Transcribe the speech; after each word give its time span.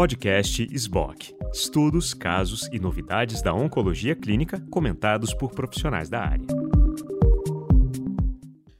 Podcast 0.00 0.66
SBOC. 0.74 1.36
Estudos, 1.52 2.14
casos 2.14 2.70
e 2.72 2.80
novidades 2.80 3.42
da 3.42 3.52
oncologia 3.52 4.16
clínica 4.16 4.58
comentados 4.70 5.34
por 5.34 5.50
profissionais 5.50 6.08
da 6.08 6.22
área. 6.22 6.46
Boa 6.46 7.68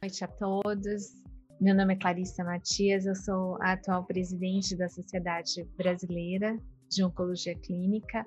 noite 0.01 0.25
a 0.25 0.29
todos. 0.29 1.13
Meu 1.61 1.75
nome 1.75 1.93
é 1.93 1.97
Clarissa 1.99 2.43
Matias, 2.43 3.05
eu 3.05 3.15
sou 3.15 3.59
a 3.61 3.73
atual 3.73 4.07
presidente 4.07 4.75
da 4.75 4.89
Sociedade 4.89 5.69
Brasileira 5.77 6.59
de 6.89 7.05
Oncologia 7.05 7.55
Clínica 7.55 8.25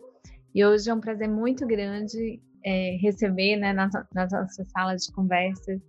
e 0.54 0.64
hoje 0.64 0.88
é 0.88 0.94
um 0.94 1.02
prazer 1.02 1.28
muito 1.28 1.66
grande 1.66 2.39
é, 2.64 2.96
receber 3.02 3.55
né, 3.55 3.73
na, 3.73 3.89
na 4.14 4.28
nossa 4.28 4.64
sala 4.66 4.96
de 4.96 5.12
conversas 5.14 5.82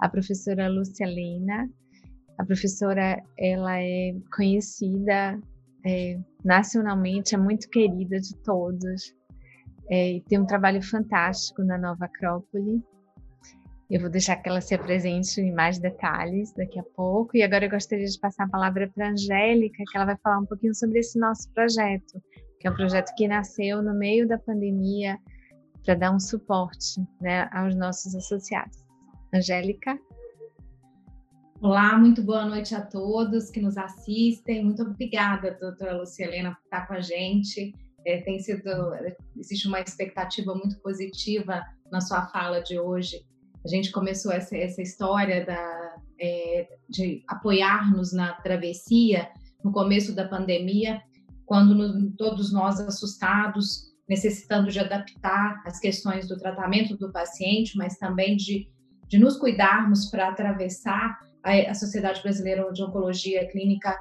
a 0.00 0.08
professora 0.08 0.66
Lúcia 0.66 1.06
Lena. 1.06 1.70
A 2.36 2.44
professora 2.44 3.22
ela 3.38 3.80
é 3.80 4.16
conhecida 4.34 5.40
é, 5.84 6.18
nacionalmente, 6.44 7.34
é 7.34 7.38
muito 7.38 7.68
querida 7.68 8.18
de 8.18 8.36
todos 8.42 9.14
é, 9.90 10.12
e 10.12 10.20
tem 10.22 10.38
um 10.38 10.46
trabalho 10.46 10.82
fantástico 10.82 11.64
na 11.64 11.76
Nova 11.76 12.04
Acrópole. 12.04 12.82
Eu 13.90 14.00
vou 14.00 14.08
deixar 14.08 14.36
que 14.36 14.48
ela 14.48 14.60
se 14.60 14.72
apresente 14.72 15.40
em 15.40 15.52
mais 15.52 15.80
detalhes 15.80 16.52
daqui 16.52 16.78
a 16.78 16.84
pouco. 16.94 17.36
E 17.36 17.42
agora 17.42 17.64
eu 17.64 17.70
gostaria 17.70 18.06
de 18.06 18.20
passar 18.20 18.44
a 18.44 18.48
palavra 18.48 18.88
para 18.94 19.08
a 19.08 19.10
Angélica, 19.10 19.82
que 19.90 19.96
ela 19.96 20.06
vai 20.06 20.16
falar 20.22 20.38
um 20.38 20.46
pouquinho 20.46 20.74
sobre 20.74 21.00
esse 21.00 21.18
nosso 21.18 21.50
projeto, 21.52 22.22
que 22.60 22.68
é 22.68 22.70
um 22.70 22.76
projeto 22.76 23.12
que 23.16 23.26
nasceu 23.26 23.82
no 23.82 23.92
meio 23.92 24.28
da 24.28 24.38
pandemia 24.38 25.18
para 25.84 25.96
dar 25.96 26.14
um 26.14 26.20
suporte 26.20 27.00
né, 27.20 27.48
aos 27.52 27.74
nossos 27.74 28.14
associados. 28.14 28.78
Angélica? 29.34 29.98
Olá, 31.62 31.98
muito 31.98 32.22
boa 32.22 32.46
noite 32.46 32.74
a 32.74 32.80
todos 32.80 33.50
que 33.50 33.60
nos 33.60 33.76
assistem. 33.76 34.64
Muito 34.64 34.80
obrigada, 34.80 35.58
doutora 35.60 35.94
Lucielena, 35.94 36.54
por 36.54 36.62
estar 36.64 36.86
com 36.86 36.94
a 36.94 37.02
gente. 37.02 37.74
É, 38.06 38.22
tem 38.22 38.38
sido, 38.38 38.62
existe 39.36 39.68
uma 39.68 39.78
expectativa 39.78 40.54
muito 40.54 40.80
positiva 40.80 41.62
na 41.92 42.00
sua 42.00 42.26
fala 42.28 42.62
de 42.62 42.80
hoje. 42.80 43.20
A 43.62 43.68
gente 43.68 43.92
começou 43.92 44.32
essa, 44.32 44.56
essa 44.56 44.80
história 44.80 45.44
da, 45.44 45.96
é, 46.18 46.66
de 46.88 47.22
apoiar-nos 47.28 48.10
na 48.14 48.32
travessia 48.36 49.28
no 49.62 49.70
começo 49.70 50.14
da 50.14 50.26
pandemia, 50.26 51.02
quando 51.44 51.74
no, 51.74 52.10
todos 52.12 52.50
nós 52.54 52.80
assustados, 52.80 53.92
necessitando 54.08 54.70
de 54.70 54.80
adaptar 54.80 55.62
as 55.66 55.78
questões 55.78 56.26
do 56.26 56.38
tratamento 56.38 56.96
do 56.96 57.12
paciente, 57.12 57.76
mas 57.76 57.98
também 57.98 58.34
de, 58.34 58.66
de 59.06 59.18
nos 59.18 59.36
cuidarmos 59.36 60.06
para 60.06 60.28
atravessar 60.28 61.18
a, 61.42 61.74
Sociedade 61.74 62.22
Brasileira 62.22 62.70
de 62.72 62.82
Oncologia 62.82 63.46
Clínica 63.48 63.98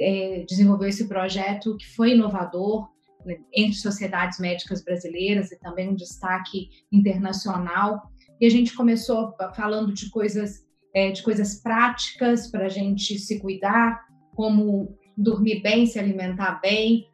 é, 0.00 0.44
desenvolveu 0.48 0.88
esse 0.88 1.08
projeto 1.08 1.76
que 1.76 1.86
foi 1.94 2.12
inovador 2.12 2.88
né, 3.24 3.38
entre 3.52 3.76
sociedades 3.76 4.38
médicas 4.38 4.84
brasileiras 4.84 5.50
e 5.50 5.58
também 5.58 5.88
um 5.88 5.94
destaque 5.94 6.68
internacional. 6.92 8.10
E 8.40 8.46
a 8.46 8.50
gente 8.50 8.74
começou 8.74 9.34
falando 9.54 9.92
de 9.92 10.10
coisas, 10.10 10.64
é, 10.94 11.10
de 11.10 11.22
coisas 11.22 11.60
práticas 11.60 12.50
para 12.50 12.66
a 12.66 12.68
gente 12.68 13.18
se 13.18 13.40
cuidar, 13.40 14.04
como 14.34 14.96
dormir 15.16 15.62
bem, 15.62 15.86
se 15.86 15.98
alimentar 15.98 16.60
bem, 16.60 17.06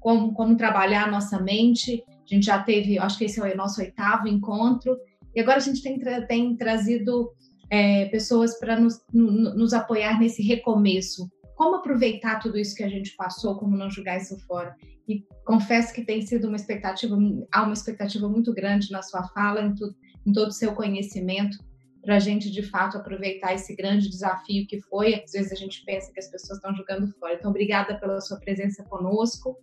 como, 0.00 0.32
como 0.34 0.56
trabalhar 0.56 1.04
a 1.04 1.10
nossa 1.10 1.40
mente. 1.40 2.04
A 2.08 2.34
gente 2.34 2.46
já 2.46 2.62
teve, 2.62 2.98
acho 2.98 3.18
que 3.18 3.24
esse 3.24 3.40
é 3.40 3.52
o 3.52 3.56
nosso 3.56 3.80
oitavo 3.80 4.28
encontro, 4.28 4.96
e 5.34 5.40
agora 5.40 5.56
a 5.56 5.60
gente 5.60 5.82
tem, 5.82 5.98
tem 6.26 6.56
trazido 6.56 7.32
é, 7.74 8.04
pessoas 8.06 8.56
para 8.60 8.78
nos, 8.78 9.04
nos 9.12 9.72
apoiar 9.72 10.20
nesse 10.20 10.40
recomeço. 10.42 11.28
Como 11.56 11.76
aproveitar 11.76 12.38
tudo 12.38 12.56
isso 12.56 12.74
que 12.74 12.84
a 12.84 12.88
gente 12.88 13.16
passou, 13.16 13.56
como 13.58 13.76
não 13.76 13.90
jogar 13.90 14.16
isso 14.18 14.38
fora? 14.46 14.76
E 15.08 15.24
confesso 15.44 15.92
que 15.92 16.04
tem 16.04 16.22
sido 16.22 16.46
uma 16.46 16.56
expectativa, 16.56 17.16
há 17.52 17.62
uma 17.64 17.72
expectativa 17.72 18.28
muito 18.28 18.54
grande 18.54 18.92
na 18.92 19.02
sua 19.02 19.24
fala, 19.28 19.62
em, 19.62 19.74
tu, 19.74 19.92
em 20.24 20.32
todo 20.32 20.48
o 20.48 20.52
seu 20.52 20.72
conhecimento, 20.72 21.58
para 22.00 22.16
a 22.16 22.20
gente 22.20 22.48
de 22.48 22.62
fato 22.62 22.96
aproveitar 22.96 23.54
esse 23.54 23.74
grande 23.74 24.08
desafio 24.08 24.66
que 24.68 24.80
foi. 24.82 25.14
Às 25.14 25.32
vezes 25.32 25.50
a 25.50 25.56
gente 25.56 25.84
pensa 25.84 26.12
que 26.12 26.20
as 26.20 26.30
pessoas 26.30 26.58
estão 26.58 26.74
jogando 26.76 27.12
fora. 27.18 27.34
Então, 27.34 27.50
obrigada 27.50 27.98
pela 27.98 28.20
sua 28.20 28.38
presença 28.38 28.84
conosco, 28.84 29.56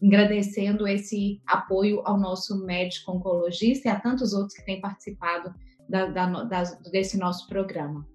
agradecendo 0.00 0.86
esse 0.86 1.40
apoio 1.46 2.00
ao 2.04 2.16
nosso 2.16 2.64
médico 2.64 3.10
oncologista 3.10 3.88
e 3.88 3.90
a 3.90 3.98
tantos 3.98 4.32
outros 4.32 4.54
que 4.54 4.64
têm 4.64 4.80
participado 4.80 5.52
da, 5.88 6.06
da, 6.06 6.62
desse 6.90 7.18
nosso 7.18 7.46
programa. 7.48 8.06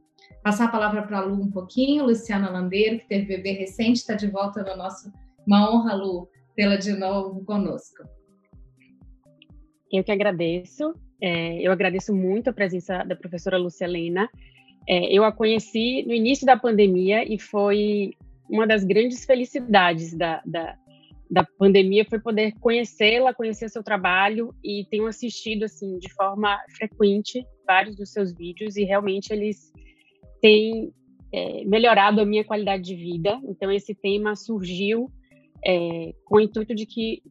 Passar 0.43 0.65
a 0.65 0.71
palavra 0.71 1.03
para 1.03 1.19
a 1.19 1.21
Lu 1.21 1.41
um 1.41 1.51
pouquinho, 1.51 2.05
Luciana 2.05 2.49
Landeiro, 2.49 2.99
que 2.99 3.07
teve 3.07 3.25
bebê 3.25 3.51
recente, 3.51 3.97
está 3.97 4.15
de 4.15 4.27
volta 4.27 4.63
no 4.63 4.75
nosso. 4.75 5.11
Uma 5.45 5.71
honra, 5.71 5.93
Lu, 5.93 6.27
tê-la 6.55 6.77
de 6.77 6.93
novo 6.93 7.43
conosco. 7.45 8.03
Eu 9.91 10.03
que 10.03 10.11
agradeço. 10.11 10.93
É, 11.21 11.61
eu 11.61 11.71
agradeço 11.71 12.13
muito 12.15 12.49
a 12.49 12.53
presença 12.53 13.03
da 13.03 13.15
professora 13.15 13.57
Lucelena. 13.57 14.27
É, 14.89 15.15
eu 15.15 15.23
a 15.23 15.31
conheci 15.31 16.03
no 16.07 16.13
início 16.13 16.45
da 16.45 16.57
pandemia 16.57 17.23
e 17.23 17.37
foi 17.37 18.13
uma 18.49 18.65
das 18.65 18.83
grandes 18.83 19.23
felicidades 19.23 20.17
da, 20.17 20.41
da, 20.43 20.75
da 21.29 21.45
pandemia 21.57 22.05
foi 22.09 22.19
poder 22.19 22.53
conhecê-la, 22.59 23.33
conhecer 23.33 23.69
seu 23.69 23.83
trabalho 23.83 24.53
e 24.63 24.85
tenho 24.89 25.05
assistido 25.05 25.63
assim 25.63 25.99
de 25.99 26.11
forma 26.13 26.59
frequente 26.75 27.45
vários 27.71 27.95
dos 27.95 28.11
seus 28.11 28.33
vídeos 28.33 28.75
e 28.75 28.83
realmente 28.83 29.31
eles 29.31 29.71
têm 30.41 30.93
é, 31.31 31.63
melhorado 31.63 32.19
a 32.19 32.25
minha 32.25 32.43
qualidade 32.43 32.83
de 32.83 32.95
vida. 32.95 33.39
Então 33.45 33.71
esse 33.71 33.95
tema 33.95 34.35
surgiu 34.35 35.09
é, 35.65 36.13
com 36.25 36.35
o 36.35 36.39
intuito 36.41 36.75
de 36.75 36.85
que 36.85 37.23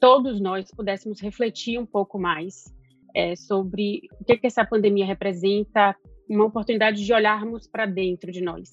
todos 0.00 0.40
nós 0.40 0.70
pudéssemos 0.70 1.20
refletir 1.20 1.80
um 1.80 1.86
pouco 1.86 2.16
mais 2.16 2.72
é, 3.12 3.34
sobre 3.34 4.02
o 4.20 4.24
que, 4.24 4.36
que 4.36 4.46
essa 4.46 4.64
pandemia 4.64 5.04
representa, 5.04 5.96
uma 6.30 6.44
oportunidade 6.44 7.04
de 7.04 7.12
olharmos 7.12 7.66
para 7.66 7.84
dentro 7.86 8.30
de 8.30 8.40
nós, 8.40 8.68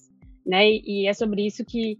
né? 0.45 0.69
E 0.69 1.07
é 1.07 1.13
sobre 1.13 1.43
isso 1.43 1.65
que 1.65 1.97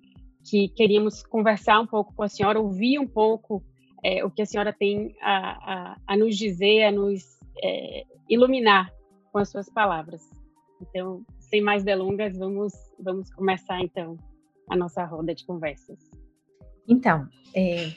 que 0.48 0.68
queríamos 0.70 1.24
conversar 1.24 1.80
um 1.80 1.88
pouco 1.88 2.14
com 2.14 2.22
a 2.22 2.28
senhora, 2.28 2.60
ouvir 2.60 3.00
um 3.00 3.08
pouco 3.08 3.64
é, 4.04 4.24
o 4.24 4.30
que 4.30 4.44
a 4.44 4.46
senhora 4.46 4.72
tem 4.72 5.16
a, 5.20 5.38
a, 5.74 5.98
a 6.06 6.16
nos 6.16 6.38
dizer, 6.38 6.84
a 6.84 6.92
nos 6.92 7.24
é, 7.64 8.04
iluminar 8.30 8.92
com 9.36 9.40
as 9.40 9.50
suas 9.50 9.70
palavras. 9.70 10.22
Então, 10.82 11.26
sem 11.42 11.60
mais 11.62 11.84
delongas, 11.84 12.38
vamos, 12.38 12.72
vamos 12.98 13.30
começar 13.34 13.82
então 13.82 14.18
a 14.70 14.78
nossa 14.78 15.04
roda 15.04 15.36
de 15.36 15.46
conversas. 15.46 16.00
Então, 16.88 17.28
é, 17.54 17.92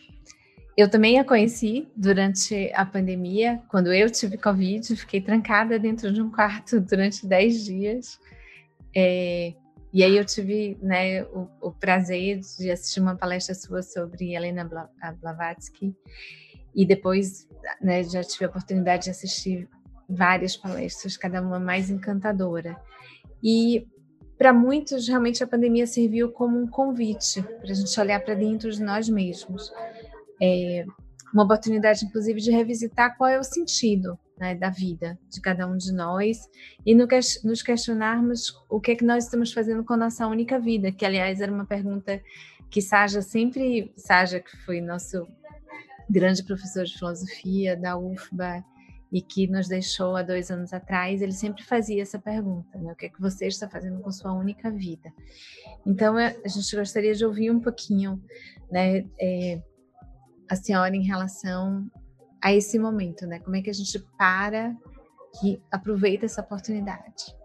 eu 0.77 0.91
também 0.91 1.16
a 1.21 1.25
conheci 1.25 1.87
durante 1.97 2.72
a 2.75 2.84
pandemia, 2.84 3.62
quando 3.69 3.93
eu 3.93 4.10
tive 4.10 4.37
Covid, 4.37 4.97
fiquei 4.97 5.21
trancada 5.21 5.78
dentro 5.78 6.12
de 6.12 6.21
um 6.21 6.28
quarto 6.28 6.81
durante 6.82 7.25
10 7.25 7.65
dias. 7.65 8.19
É, 8.97 9.54
e 9.93 10.03
aí 10.03 10.16
eu 10.16 10.25
tive 10.25 10.77
né, 10.82 11.22
o, 11.22 11.48
o, 11.60 11.71
prazer 11.71 12.41
de 12.59 12.69
assistir 12.69 12.98
uma 12.98 13.15
palestra 13.15 13.54
sua 13.54 13.81
sobre 13.81 14.34
Helena 14.34 14.69
Blavatsky 15.21 15.94
e 16.75 16.84
depois 16.84 17.48
né, 17.81 18.03
já 18.03 18.25
tive 18.25 18.47
a 18.47 18.48
oportunidade 18.48 19.04
de 19.04 19.10
assistir 19.10 19.69
várias 20.08 20.56
palestras, 20.56 21.16
cada 21.16 21.42
uma 21.42 21.60
mais 21.60 21.91
encantadora. 21.91 22.80
E 23.42 23.86
para 24.38 24.52
muitos, 24.52 25.08
realmente 25.08 25.42
a 25.42 25.46
pandemia 25.46 25.86
serviu 25.86 26.30
como 26.30 26.58
um 26.58 26.66
convite 26.66 27.42
para 27.42 27.70
a 27.70 27.74
gente 27.74 28.00
olhar 28.00 28.20
para 28.20 28.34
dentro 28.34 28.70
de 28.70 28.82
nós 28.82 29.08
mesmos. 29.08 29.72
É, 30.41 30.86
uma 31.34 31.44
oportunidade, 31.44 32.04
inclusive, 32.04 32.41
de 32.41 32.50
revisitar 32.50 33.16
qual 33.18 33.28
é 33.28 33.38
o 33.38 33.42
sentido 33.42 34.18
né, 34.38 34.54
da 34.54 34.70
vida 34.70 35.18
de 35.28 35.41
cada 35.41 35.66
um 35.66 35.76
de 35.76 35.92
nós 35.92 36.48
e 36.86 36.94
no, 36.94 37.06
nos 37.44 37.62
questionarmos 37.62 38.54
o 38.70 38.80
que 38.80 38.92
é 38.92 38.97
que 38.97 39.04
nós 39.04 39.24
estamos 39.24 39.52
fazendo 39.52 39.84
com 39.84 39.94
a 39.94 39.97
nossa 39.97 40.26
única 40.26 40.58
vida, 40.58 40.92
que 40.92 41.04
aliás 41.04 41.41
era 41.41 41.52
uma 41.52 41.66
pergunta 41.66 42.22
que 42.70 42.80
Saja 42.80 43.20
sempre, 43.20 43.92
Saja 43.97 44.41
que 44.41 44.56
foi 44.65 44.80
nosso 44.80 45.27
grande 46.09 46.42
professor 46.44 46.84
de 46.84 46.97
filosofia 46.97 47.77
da 47.77 47.98
UFBA 47.98 48.65
e 49.13 49.22
que 49.22 49.47
nos 49.47 49.69
deixou 49.69 50.16
há 50.16 50.22
dois 50.22 50.51
anos 50.51 50.72
atrás, 50.72 51.22
ele 51.22 51.33
sempre 51.33 51.63
fazia 51.65 52.03
essa 52.03 52.19
pergunta, 52.19 52.78
né? 52.78 52.93
o 52.93 52.97
que 52.97 53.07
é 53.07 53.09
que 53.09 53.21
você 53.21 53.47
está 53.47 53.69
fazendo 53.69 54.01
com 54.01 54.10
sua 54.13 54.33
única 54.33 54.71
vida? 54.71 55.10
Então 55.87 56.19
é, 56.19 56.37
a 56.45 56.49
gente 56.49 56.77
gostaria 56.77 57.15
de 57.15 57.25
ouvir 57.25 57.51
um 57.51 57.60
pouquinho, 57.60 58.22
né, 58.71 59.05
é, 59.19 59.63
a 60.49 60.57
senhora 60.57 60.95
em 60.95 61.03
relação 61.03 61.91
a 62.43 62.53
esse 62.53 62.78
momento, 62.78 63.27
né? 63.27 63.41
Como 63.41 63.57
é 63.57 63.63
que 63.63 63.71
a 63.71 63.72
gente 63.75 63.99
para 64.16 64.75
e 65.43 65.60
aproveita 65.71 66.25
essa 66.25 66.41
oportunidade? 66.41 67.37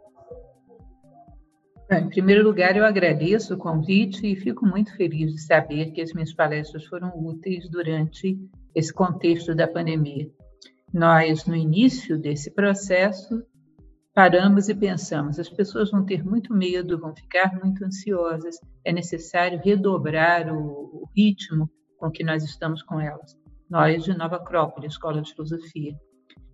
Em 1.92 2.10
primeiro 2.10 2.44
lugar, 2.44 2.76
eu 2.76 2.86
agradeço 2.86 3.54
o 3.54 3.58
convite 3.58 4.26
e 4.26 4.36
fico 4.36 4.66
muito 4.66 4.96
feliz 4.96 5.34
de 5.34 5.42
saber 5.42 5.92
que 5.92 6.02
as 6.02 6.14
minhas 6.14 6.34
palestras 6.34 6.86
foram 6.86 7.12
úteis 7.16 7.70
durante 7.70 8.40
esse 8.74 8.92
contexto 8.92 9.54
da 9.54 9.68
pandemia. 9.68 10.32
Nós, 10.94 11.46
no 11.46 11.56
início 11.56 12.20
desse 12.20 12.52
processo, 12.52 13.44
paramos 14.14 14.70
e 14.70 14.76
pensamos: 14.76 15.40
as 15.40 15.50
pessoas 15.50 15.90
vão 15.90 16.06
ter 16.06 16.24
muito 16.24 16.54
medo, 16.54 17.00
vão 17.00 17.16
ficar 17.16 17.60
muito 17.60 17.84
ansiosas, 17.84 18.60
é 18.86 18.94
necessário 18.94 19.60
redobrar 19.64 20.54
o, 20.54 21.10
ritmo 21.16 21.70
com 21.98 22.12
que 22.12 22.24
nós 22.24 22.44
estamos 22.44 22.84
com 22.84 23.00
elas. 23.00 23.36
Nós 23.70 24.04
de 24.04 24.16
Nova 24.16 24.36
Acrópole, 24.36 24.88
Escola 24.88 25.22
de 25.22 25.34
Filosofia. 25.34 25.96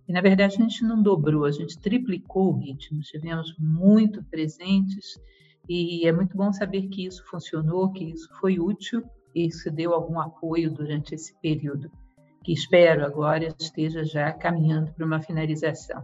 E, 0.08 0.12
na 0.12 0.20
verdade, 0.20 0.56
a 0.56 0.58
gente 0.58 0.84
não 0.84 1.02
dobrou, 1.02 1.44
a 1.44 1.50
gente 1.50 1.78
triplicou 1.78 2.52
o 2.52 2.58
ritmo, 2.58 3.00
estivemos 3.00 3.54
muito 3.58 4.24
presentes 4.24 5.18
e 5.68 6.06
é 6.06 6.12
muito 6.12 6.36
bom 6.36 6.52
saber 6.52 6.88
que 6.88 7.06
isso 7.06 7.22
funcionou, 7.26 7.92
que 7.92 8.04
isso 8.04 8.28
foi 8.40 8.58
útil 8.58 9.02
e 9.34 9.46
isso 9.46 9.70
deu 9.70 9.94
algum 9.94 10.18
apoio 10.18 10.70
durante 10.70 11.14
esse 11.14 11.38
período, 11.40 11.90
que 12.42 12.52
espero 12.52 13.04
agora 13.04 13.54
esteja 13.58 14.04
já 14.04 14.32
caminhando 14.32 14.92
para 14.92 15.04
uma 15.04 15.20
finalização. 15.20 16.02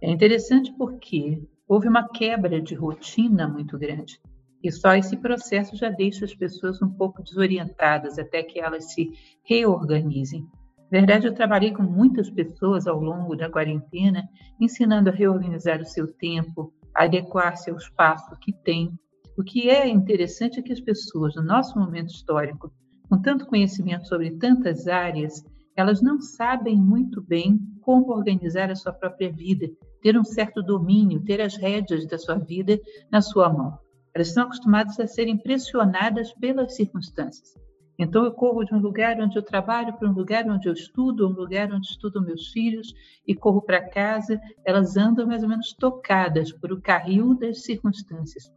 É 0.00 0.10
interessante 0.10 0.72
porque 0.76 1.42
houve 1.68 1.88
uma 1.88 2.08
quebra 2.08 2.60
de 2.60 2.74
rotina 2.74 3.46
muito 3.46 3.78
grande. 3.78 4.20
E 4.62 4.70
só 4.70 4.94
esse 4.94 5.16
processo 5.16 5.76
já 5.76 5.90
deixa 5.90 6.24
as 6.24 6.34
pessoas 6.34 6.80
um 6.80 6.88
pouco 6.88 7.22
desorientadas 7.22 8.18
até 8.18 8.42
que 8.42 8.60
elas 8.60 8.92
se 8.92 9.10
reorganizem. 9.42 10.46
Na 10.90 10.98
verdade, 10.98 11.26
eu 11.26 11.34
trabalhei 11.34 11.72
com 11.72 11.82
muitas 11.82 12.30
pessoas 12.30 12.86
ao 12.86 13.00
longo 13.00 13.34
da 13.34 13.50
quarentena, 13.50 14.28
ensinando 14.60 15.08
a 15.08 15.12
reorganizar 15.12 15.80
o 15.80 15.86
seu 15.86 16.06
tempo, 16.06 16.72
adequar-se 16.94 17.70
ao 17.70 17.76
espaço 17.76 18.36
que 18.38 18.52
tem. 18.52 18.92
O 19.36 19.42
que 19.42 19.70
é 19.70 19.88
interessante 19.88 20.60
é 20.60 20.62
que 20.62 20.72
as 20.72 20.80
pessoas, 20.80 21.34
no 21.34 21.42
nosso 21.42 21.78
momento 21.78 22.10
histórico, 22.10 22.70
com 23.12 23.20
tanto 23.20 23.44
conhecimento 23.44 24.08
sobre 24.08 24.30
tantas 24.38 24.88
áreas, 24.88 25.44
elas 25.76 26.00
não 26.00 26.18
sabem 26.18 26.76
muito 26.76 27.20
bem 27.20 27.60
como 27.82 28.10
organizar 28.10 28.70
a 28.70 28.74
sua 28.74 28.90
própria 28.90 29.30
vida, 29.30 29.68
ter 30.00 30.18
um 30.18 30.24
certo 30.24 30.62
domínio, 30.62 31.22
ter 31.22 31.38
as 31.42 31.54
rédeas 31.54 32.06
da 32.06 32.16
sua 32.16 32.36
vida 32.36 32.80
na 33.10 33.20
sua 33.20 33.52
mão. 33.52 33.78
Elas 34.14 34.28
estão 34.28 34.44
acostumadas 34.44 34.98
a 34.98 35.06
serem 35.06 35.36
pressionadas 35.36 36.32
pelas 36.36 36.74
circunstâncias. 36.74 37.54
Então, 37.98 38.24
eu 38.24 38.32
corro 38.32 38.64
de 38.64 38.74
um 38.74 38.78
lugar 38.78 39.20
onde 39.20 39.36
eu 39.36 39.42
trabalho 39.42 39.92
para 39.98 40.08
um 40.08 40.14
lugar 40.14 40.48
onde 40.48 40.66
eu 40.66 40.72
estudo, 40.72 41.28
um 41.28 41.34
lugar 41.34 41.70
onde 41.70 41.88
estudam 41.88 42.24
meus 42.24 42.48
filhos, 42.48 42.94
e 43.26 43.34
corro 43.34 43.60
para 43.60 43.90
casa. 43.90 44.40
Elas 44.64 44.96
andam 44.96 45.26
mais 45.26 45.42
ou 45.42 45.50
menos 45.50 45.74
tocadas 45.74 46.50
por 46.50 46.72
o 46.72 46.80
carril 46.80 47.34
das 47.34 47.62
circunstâncias. 47.62 48.50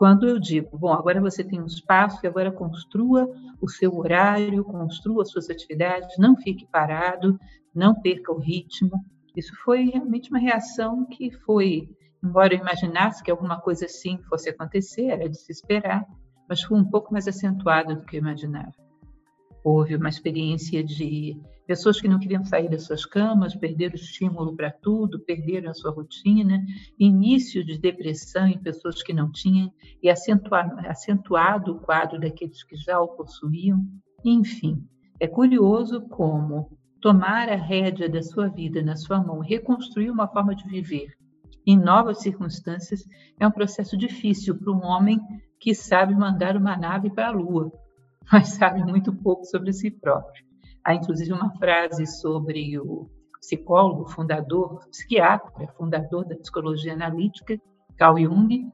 Quando 0.00 0.26
eu 0.26 0.38
digo, 0.38 0.78
bom, 0.78 0.94
agora 0.94 1.20
você 1.20 1.44
tem 1.44 1.60
um 1.60 1.66
espaço 1.66 2.20
e 2.24 2.26
agora 2.26 2.50
construa 2.50 3.28
o 3.60 3.68
seu 3.68 3.94
horário, 3.94 4.64
construa 4.64 5.20
as 5.20 5.30
suas 5.30 5.50
atividades, 5.50 6.16
não 6.16 6.34
fique 6.38 6.66
parado, 6.72 7.38
não 7.74 7.94
perca 8.00 8.32
o 8.32 8.38
ritmo. 8.38 8.92
Isso 9.36 9.54
foi 9.62 9.90
realmente 9.90 10.30
uma 10.30 10.38
reação 10.38 11.04
que 11.04 11.30
foi, 11.30 11.86
embora 12.24 12.54
eu 12.54 12.60
imaginasse 12.60 13.22
que 13.22 13.30
alguma 13.30 13.60
coisa 13.60 13.84
assim 13.84 14.16
fosse 14.22 14.48
acontecer, 14.48 15.08
era 15.08 15.28
de 15.28 15.38
se 15.38 15.52
esperar, 15.52 16.06
mas 16.48 16.62
foi 16.62 16.78
um 16.78 16.84
pouco 16.90 17.12
mais 17.12 17.28
acentuada 17.28 17.94
do 17.94 18.06
que 18.06 18.16
eu 18.16 18.20
imaginava. 18.20 18.72
Houve 19.62 19.96
uma 19.96 20.08
experiência 20.08 20.82
de 20.82 21.36
pessoas 21.66 22.00
que 22.00 22.08
não 22.08 22.18
queriam 22.18 22.44
sair 22.44 22.68
das 22.68 22.84
suas 22.84 23.04
camas, 23.04 23.54
perderam 23.54 23.92
o 23.92 23.96
estímulo 23.96 24.56
para 24.56 24.70
tudo, 24.70 25.20
perderam 25.20 25.70
a 25.70 25.74
sua 25.74 25.90
rotina, 25.90 26.64
início 26.98 27.64
de 27.64 27.78
depressão 27.78 28.46
em 28.46 28.58
pessoas 28.58 29.02
que 29.02 29.12
não 29.12 29.30
tinham, 29.30 29.72
e 30.02 30.08
acentuado, 30.08 30.74
acentuado 30.88 31.72
o 31.72 31.80
quadro 31.80 32.18
daqueles 32.18 32.62
que 32.64 32.76
já 32.76 33.00
o 33.00 33.08
possuíam. 33.08 33.84
Enfim, 34.24 34.82
é 35.20 35.26
curioso 35.26 36.00
como 36.08 36.76
tomar 37.00 37.48
a 37.48 37.56
rédea 37.56 38.08
da 38.08 38.22
sua 38.22 38.48
vida 38.48 38.82
na 38.82 38.96
sua 38.96 39.22
mão, 39.22 39.40
reconstruir 39.40 40.10
uma 40.10 40.28
forma 40.28 40.54
de 40.54 40.64
viver 40.68 41.14
em 41.66 41.78
novas 41.78 42.20
circunstâncias, 42.20 43.04
é 43.38 43.46
um 43.46 43.50
processo 43.50 43.96
difícil 43.96 44.56
para 44.56 44.72
um 44.72 44.82
homem 44.84 45.20
que 45.58 45.74
sabe 45.74 46.14
mandar 46.14 46.56
uma 46.56 46.76
nave 46.76 47.10
para 47.10 47.28
a 47.28 47.32
Lua, 47.32 47.70
mas 48.32 48.48
sabe 48.48 48.84
muito 48.84 49.12
pouco 49.12 49.44
sobre 49.44 49.72
si 49.72 49.90
próprio. 49.90 50.44
Há 50.84 50.94
inclusive 50.94 51.32
uma 51.32 51.50
frase 51.56 52.06
sobre 52.06 52.78
o 52.78 53.10
psicólogo, 53.40 54.08
fundador, 54.08 54.88
psiquiatra, 54.88 55.66
fundador 55.76 56.24
da 56.26 56.36
psicologia 56.36 56.92
analítica, 56.92 57.60
Carl 57.96 58.18
Jung, 58.18 58.70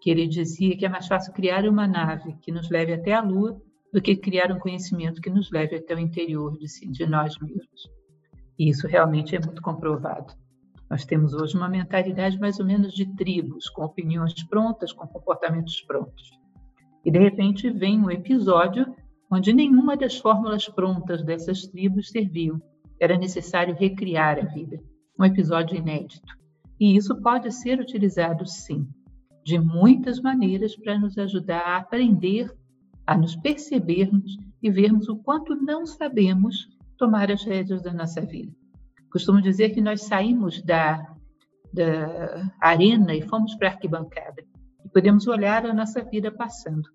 que 0.00 0.10
ele 0.10 0.26
dizia 0.26 0.76
que 0.76 0.84
é 0.84 0.88
mais 0.88 1.06
fácil 1.06 1.32
criar 1.32 1.66
uma 1.68 1.86
nave 1.86 2.36
que 2.42 2.52
nos 2.52 2.68
leve 2.70 2.92
até 2.92 3.12
a 3.12 3.22
Lua 3.22 3.60
do 3.92 4.02
que 4.02 4.16
criar 4.16 4.52
um 4.52 4.58
conhecimento 4.58 5.20
que 5.20 5.30
nos 5.30 5.50
leve 5.50 5.76
até 5.76 5.94
o 5.94 5.98
interior 5.98 6.56
de, 6.58 6.68
si, 6.68 6.86
de 6.90 7.06
nós 7.06 7.38
mesmos. 7.38 7.90
E 8.58 8.68
isso 8.68 8.86
realmente 8.86 9.36
é 9.36 9.40
muito 9.40 9.62
comprovado. 9.62 10.34
Nós 10.90 11.04
temos 11.04 11.32
hoje 11.32 11.56
uma 11.56 11.68
mentalidade 11.68 12.38
mais 12.38 12.58
ou 12.58 12.66
menos 12.66 12.92
de 12.92 13.06
tribos, 13.16 13.68
com 13.68 13.84
opiniões 13.84 14.34
prontas, 14.46 14.92
com 14.92 15.06
comportamentos 15.06 15.80
prontos. 15.82 16.30
E 17.06 17.10
de 17.10 17.20
repente 17.20 17.70
vem 17.70 18.00
um 18.00 18.10
episódio 18.10 18.84
onde 19.30 19.52
nenhuma 19.52 19.96
das 19.96 20.18
fórmulas 20.18 20.68
prontas 20.68 21.22
dessas 21.22 21.64
tribos 21.64 22.10
serviu. 22.10 22.60
Era 22.98 23.16
necessário 23.16 23.76
recriar 23.76 24.40
a 24.40 24.44
vida. 24.44 24.80
Um 25.16 25.24
episódio 25.24 25.76
inédito. 25.76 26.34
E 26.80 26.96
isso 26.96 27.14
pode 27.22 27.52
ser 27.52 27.78
utilizado, 27.78 28.44
sim, 28.44 28.88
de 29.44 29.56
muitas 29.56 30.20
maneiras 30.20 30.74
para 30.74 30.98
nos 30.98 31.16
ajudar 31.16 31.60
a 31.60 31.76
aprender, 31.76 32.52
a 33.06 33.16
nos 33.16 33.36
percebermos 33.36 34.36
e 34.60 34.68
vermos 34.68 35.08
o 35.08 35.16
quanto 35.16 35.54
não 35.54 35.86
sabemos 35.86 36.68
tomar 36.98 37.30
as 37.30 37.44
rédeas 37.44 37.82
da 37.82 37.92
nossa 37.92 38.20
vida. 38.20 38.52
Costumo 39.12 39.40
dizer 39.40 39.70
que 39.70 39.80
nós 39.80 40.02
saímos 40.02 40.60
da, 40.60 41.14
da 41.72 42.50
arena 42.60 43.14
e 43.14 43.22
fomos 43.22 43.54
para 43.54 43.68
a 43.68 43.72
arquibancada 43.72 44.44
e 44.86 44.88
podemos 44.88 45.26
olhar 45.26 45.66
a 45.66 45.74
nossa 45.74 46.00
vida 46.04 46.30
passando. 46.30 46.88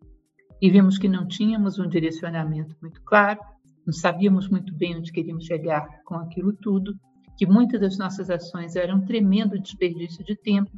E 0.61 0.69
vimos 0.69 0.97
que 0.97 1.09
não 1.09 1.27
tínhamos 1.27 1.77
um 1.77 1.89
direcionamento 1.89 2.73
muito 2.81 3.01
claro, 3.03 3.41
não 3.85 3.91
sabíamos 3.91 4.47
muito 4.47 4.73
bem 4.73 4.95
onde 4.95 5.11
queríamos 5.11 5.45
chegar 5.45 6.01
com 6.05 6.15
aquilo 6.15 6.53
tudo, 6.53 6.93
que 7.37 7.45
muitas 7.45 7.81
das 7.81 7.97
nossas 7.97 8.29
ações 8.29 8.77
eram 8.77 8.99
um 8.99 9.05
tremendo 9.05 9.59
desperdício 9.59 10.23
de 10.23 10.37
tempo, 10.37 10.71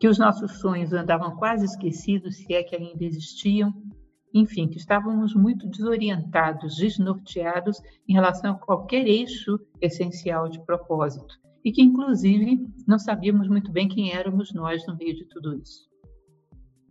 que 0.00 0.08
os 0.08 0.18
nossos 0.18 0.52
sonhos 0.52 0.92
andavam 0.94 1.36
quase 1.36 1.66
esquecidos, 1.66 2.36
se 2.36 2.54
é 2.54 2.62
que 2.62 2.76
ainda 2.76 3.04
existiam, 3.04 3.74
enfim, 4.32 4.68
que 4.68 4.78
estávamos 4.78 5.34
muito 5.34 5.68
desorientados, 5.68 6.76
desnorteados 6.76 7.78
em 8.08 8.14
relação 8.14 8.52
a 8.52 8.58
qualquer 8.58 9.06
eixo 9.06 9.58
essencial 9.82 10.48
de 10.48 10.64
propósito, 10.64 11.34
e 11.62 11.70
que, 11.70 11.82
inclusive, 11.82 12.66
não 12.88 12.98
sabíamos 12.98 13.48
muito 13.48 13.70
bem 13.70 13.86
quem 13.86 14.12
éramos 14.12 14.54
nós 14.54 14.86
no 14.86 14.96
meio 14.96 15.14
de 15.14 15.26
tudo 15.26 15.54
isso 15.56 15.91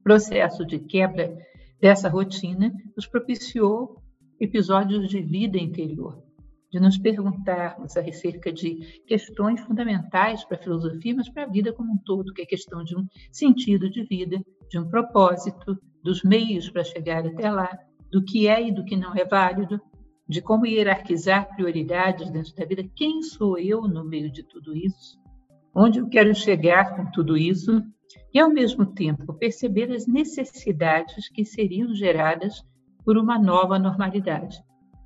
processo 0.03 0.65
de 0.65 0.80
quebra 0.80 1.38
dessa 1.80 2.09
rotina 2.09 2.71
nos 2.95 3.07
propiciou 3.07 4.01
episódios 4.39 5.10
de 5.10 5.22
vida 5.22 5.58
interior, 5.58 6.24
de 6.72 6.79
nos 6.79 6.98
perguntarmos 6.98 7.96
acerca 7.98 8.51
de 8.51 9.01
questões 9.08 9.62
fundamentais 9.62 10.43
para 10.46 10.58
a 10.58 10.62
filosofia, 10.62 11.15
mas 11.15 11.29
para 11.29 11.43
a 11.43 11.50
vida 11.50 11.74
como 11.74 11.93
um 11.93 11.98
todo, 11.98 12.34
que 12.34 12.41
é 12.41 12.46
questão 12.46 12.84
de 12.84 12.96
um 12.98 13.05
sentido 13.31 13.89
de 13.89 14.03
vida, 14.03 14.41
de 14.70 14.79
um 14.79 14.89
propósito, 14.89 15.77
dos 16.03 16.24
meios 16.24 16.70
para 16.70 16.84
chegar 16.84 17.25
até 17.25 17.51
lá, 17.51 17.77
do 18.12 18.24
que 18.24 18.48
é 18.48 18.67
e 18.67 18.72
do 18.72 18.84
que 18.84 18.96
não 18.96 19.13
é 19.15 19.24
válido, 19.24 19.79
de 20.27 20.41
como 20.41 20.65
hierarquizar 20.65 21.53
prioridades 21.55 22.29
dentro 22.31 22.55
da 22.55 22.65
vida. 22.65 22.84
Quem 22.96 23.22
sou 23.22 23.58
eu 23.58 23.81
no 23.84 24.03
meio 24.03 24.31
de 24.31 24.43
tudo 24.43 24.75
isso? 24.75 25.20
Onde 25.75 26.00
eu 26.00 26.10
quero 26.10 26.34
chegar 26.34 26.96
com 26.96 27.10
tudo 27.12 27.38
isso? 27.38 27.84
E, 28.34 28.39
ao 28.39 28.50
mesmo 28.50 28.86
tempo, 28.86 29.34
perceber 29.34 29.91
as 29.91 30.08
necessidades 30.08 31.30
que 31.30 31.46
seriam 31.46 31.94
geradas 31.94 32.63
por 33.03 33.18
uma 33.18 33.38
nova 33.38 33.80
normalidade. 33.80 34.62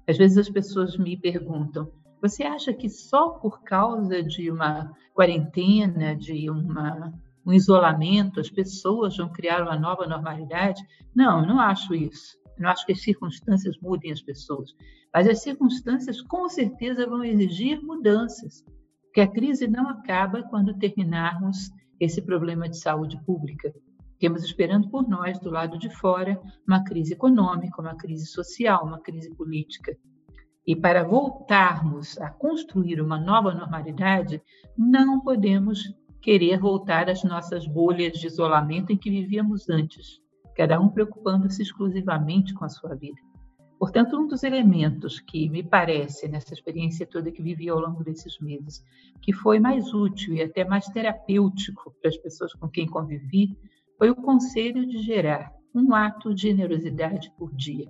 Às 0.07 0.17
vezes 0.17 0.37
as 0.37 0.49
pessoas 0.49 0.97
me 0.97 1.17
perguntam: 1.17 1.91
você 2.21 2.43
acha 2.43 2.73
que 2.73 2.89
só 2.89 3.29
por 3.29 3.63
causa 3.63 4.23
de 4.23 4.49
uma 4.51 4.91
quarentena, 5.13 6.15
de 6.15 6.49
uma, 6.49 7.13
um 7.45 7.53
isolamento, 7.53 8.39
as 8.39 8.49
pessoas 8.49 9.17
vão 9.17 9.31
criar 9.31 9.61
uma 9.61 9.77
nova 9.77 10.07
normalidade? 10.07 10.81
Não, 11.15 11.45
não 11.45 11.59
acho 11.59 11.93
isso. 11.93 12.37
Não 12.57 12.69
acho 12.69 12.85
que 12.85 12.93
as 12.93 13.01
circunstâncias 13.01 13.75
mudem 13.81 14.11
as 14.11 14.21
pessoas, 14.21 14.73
mas 15.13 15.27
as 15.27 15.41
circunstâncias 15.41 16.21
com 16.21 16.47
certeza 16.47 17.05
vão 17.05 17.23
exigir 17.23 17.81
mudanças, 17.83 18.63
porque 19.03 19.21
a 19.21 19.27
crise 19.27 19.67
não 19.67 19.89
acaba 19.89 20.43
quando 20.43 20.77
terminarmos 20.77 21.69
esse 21.99 22.21
problema 22.21 22.67
de 22.67 22.77
saúde 22.77 23.19
pública. 23.25 23.73
Temos 24.19 24.43
esperando 24.43 24.89
por 24.89 25.07
nós, 25.07 25.39
do 25.39 25.49
lado 25.49 25.77
de 25.77 25.89
fora, 25.89 26.39
uma 26.67 26.83
crise 26.83 27.13
econômica, 27.13 27.81
uma 27.81 27.95
crise 27.95 28.25
social, 28.25 28.85
uma 28.85 28.99
crise 28.99 29.33
política. 29.35 29.97
E 30.65 30.75
para 30.75 31.03
voltarmos 31.03 32.17
a 32.19 32.29
construir 32.29 33.01
uma 33.01 33.19
nova 33.19 33.53
normalidade, 33.53 34.41
não 34.77 35.19
podemos 35.19 35.83
querer 36.21 36.59
voltar 36.59 37.09
às 37.09 37.23
nossas 37.23 37.67
bolhas 37.67 38.13
de 38.13 38.25
isolamento 38.25 38.91
em 38.91 38.97
que 38.97 39.11
vivíamos 39.11 39.69
antes, 39.69 40.19
cada 40.55 40.79
um 40.79 40.89
preocupando-se 40.89 41.61
exclusivamente 41.61 42.53
com 42.53 42.65
a 42.65 42.69
sua 42.69 42.95
vida. 42.95 43.21
Portanto, 43.85 44.19
um 44.19 44.25
dos 44.25 44.41
elementos 44.41 45.19
que 45.19 45.47
me 45.47 45.61
parece, 45.61 46.27
nessa 46.27 46.55
experiência 46.55 47.05
toda 47.05 47.31
que 47.31 47.43
vivi 47.43 47.69
ao 47.69 47.79
longo 47.79 48.03
desses 48.03 48.39
meses, 48.39 48.83
que 49.21 49.31
foi 49.31 49.59
mais 49.59 49.93
útil 49.93 50.33
e 50.33 50.41
até 50.41 50.65
mais 50.65 50.87
terapêutico 50.87 51.93
para 52.01 52.09
as 52.09 52.17
pessoas 52.17 52.51
com 52.55 52.67
quem 52.67 52.87
convivi, 52.87 53.55
foi 53.95 54.09
o 54.09 54.15
conselho 54.15 54.87
de 54.87 55.03
gerar 55.03 55.53
um 55.71 55.93
ato 55.93 56.33
de 56.33 56.41
generosidade 56.41 57.31
por 57.37 57.53
dia. 57.53 57.87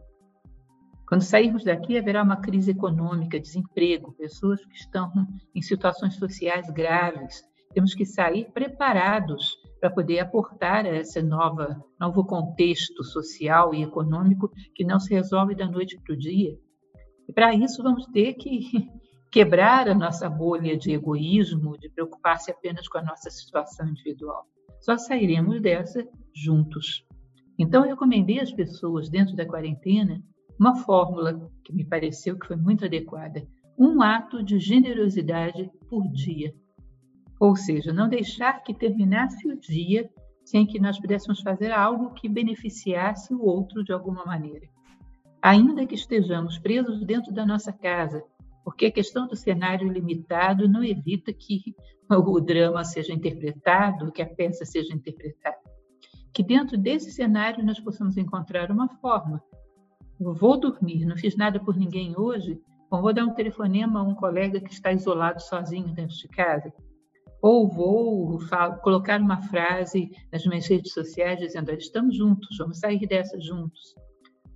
Quando 1.07 1.21
sairmos 1.21 1.63
daqui, 1.63 1.97
haverá 1.97 2.23
uma 2.23 2.41
crise 2.41 2.71
econômica, 2.71 3.39
desemprego, 3.39 4.11
pessoas 4.11 4.65
que 4.65 4.75
estão 4.75 5.09
em 5.55 5.61
situações 5.61 6.15
sociais 6.15 6.69
graves. 6.71 7.41
Temos 7.73 7.93
que 7.93 8.05
sair 8.05 8.51
preparados 8.51 9.55
para 9.85 9.93
poder 9.93 10.17
aportar 10.17 10.83
a 10.83 10.95
esse 10.95 11.21
nova, 11.21 11.79
novo 11.99 12.25
contexto 12.25 13.03
social 13.03 13.71
e 13.71 13.83
econômico 13.83 14.49
que 14.73 14.83
não 14.83 14.99
se 14.99 15.13
resolve 15.13 15.53
da 15.53 15.67
noite 15.67 15.99
para 16.03 16.15
o 16.15 16.17
dia. 16.17 16.57
E 17.29 17.31
para 17.31 17.53
isso 17.53 17.83
vamos 17.83 18.07
ter 18.07 18.33
que 18.33 18.89
quebrar 19.31 19.87
a 19.87 19.93
nossa 19.93 20.27
bolha 20.27 20.75
de 20.75 20.91
egoísmo, 20.91 21.77
de 21.77 21.87
preocupar-se 21.89 22.49
apenas 22.49 22.87
com 22.87 22.97
a 22.97 23.03
nossa 23.03 23.29
situação 23.29 23.87
individual. 23.87 24.47
Só 24.81 24.97
sairemos 24.97 25.61
dessa 25.61 26.03
juntos. 26.33 27.05
Então, 27.59 27.83
eu 27.83 27.89
recomendei 27.89 28.39
às 28.39 28.51
pessoas, 28.51 29.07
dentro 29.07 29.35
da 29.35 29.45
quarentena, 29.45 30.19
uma 30.59 30.77
fórmula 30.77 31.47
que 31.63 31.71
me 31.71 31.85
pareceu 31.85 32.39
que 32.39 32.47
foi 32.47 32.55
muito 32.55 32.85
adequada: 32.85 33.47
um 33.77 34.01
ato 34.01 34.43
de 34.43 34.57
generosidade 34.57 35.69
por 35.87 36.07
dia. 36.11 36.55
Ou 37.39 37.55
seja, 37.55 37.91
não 37.91 38.07
deixar 38.07 38.63
que 38.63 38.73
terminasse 38.73 39.47
o 39.47 39.59
dia 39.59 40.09
sem 40.43 40.65
que 40.65 40.79
nós 40.79 40.99
pudéssemos 40.99 41.41
fazer 41.41 41.71
algo 41.71 42.13
que 42.13 42.29
beneficiasse 42.29 43.33
o 43.33 43.43
outro 43.43 43.83
de 43.83 43.91
alguma 43.91 44.23
maneira. 44.23 44.67
Ainda 45.41 45.85
que 45.85 45.95
estejamos 45.95 46.57
presos 46.59 47.03
dentro 47.03 47.33
da 47.33 47.45
nossa 47.45 47.73
casa, 47.73 48.23
porque 48.63 48.87
a 48.87 48.91
questão 48.91 49.27
do 49.27 49.35
cenário 49.35 49.91
limitado 49.91 50.67
não 50.67 50.83
evita 50.83 51.33
que 51.33 51.75
o 52.09 52.39
drama 52.39 52.83
seja 52.83 53.13
interpretado, 53.13 54.11
que 54.11 54.21
a 54.21 54.25
peça 54.27 54.65
seja 54.65 54.93
interpretada. 54.93 55.57
Que 56.33 56.43
dentro 56.43 56.77
desse 56.77 57.11
cenário 57.11 57.63
nós 57.63 57.79
possamos 57.79 58.17
encontrar 58.17 58.71
uma 58.71 58.87
forma. 58.97 59.41
Eu 60.19 60.33
vou 60.33 60.59
dormir, 60.59 61.05
não 61.05 61.17
fiz 61.17 61.35
nada 61.35 61.59
por 61.59 61.75
ninguém 61.75 62.17
hoje, 62.17 62.59
bom, 62.89 63.01
vou 63.01 63.13
dar 63.13 63.25
um 63.25 63.33
telefonema 63.33 63.99
a 63.99 64.03
um 64.03 64.15
colega 64.15 64.59
que 64.59 64.71
está 64.71 64.91
isolado 64.91 65.41
sozinho 65.41 65.93
dentro 65.93 66.15
de 66.15 66.27
casa. 66.27 66.73
Ou 67.47 67.69
vou 67.69 68.39
colocar 68.81 69.21
uma 69.21 69.39
frase 69.39 70.09
nas 70.31 70.43
minhas 70.47 70.65
redes 70.65 70.91
sociais 70.91 71.37
dizendo: 71.37 71.71
estamos 71.73 72.17
juntos, 72.17 72.57
vamos 72.57 72.79
sair 72.79 73.05
dessa 73.05 73.39
juntos. 73.39 73.93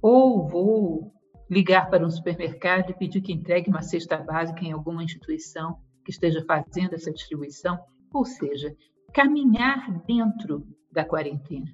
Ou 0.01 0.48
vou 0.48 1.13
ligar 1.51 1.88
para 1.91 2.03
um 2.03 2.10
supermercado 2.10 2.89
e 2.89 2.96
pedir 2.96 3.22
que 3.22 3.31
entregue 3.31 3.69
uma 3.69 3.84
cesta 3.84 4.17
básica 4.17 4.65
em 4.65 4.72
alguma 4.72 5.03
instituição 5.03 5.77
que 6.03 6.10
esteja 6.10 6.43
fazendo 6.48 6.96
essa 6.96 7.13
distribuição, 7.13 7.77
ou 8.12 8.25
seja, 8.25 8.75
caminhar 9.13 10.03
dentro 10.08 10.65
da 10.91 11.05
quarentena. 11.05 11.72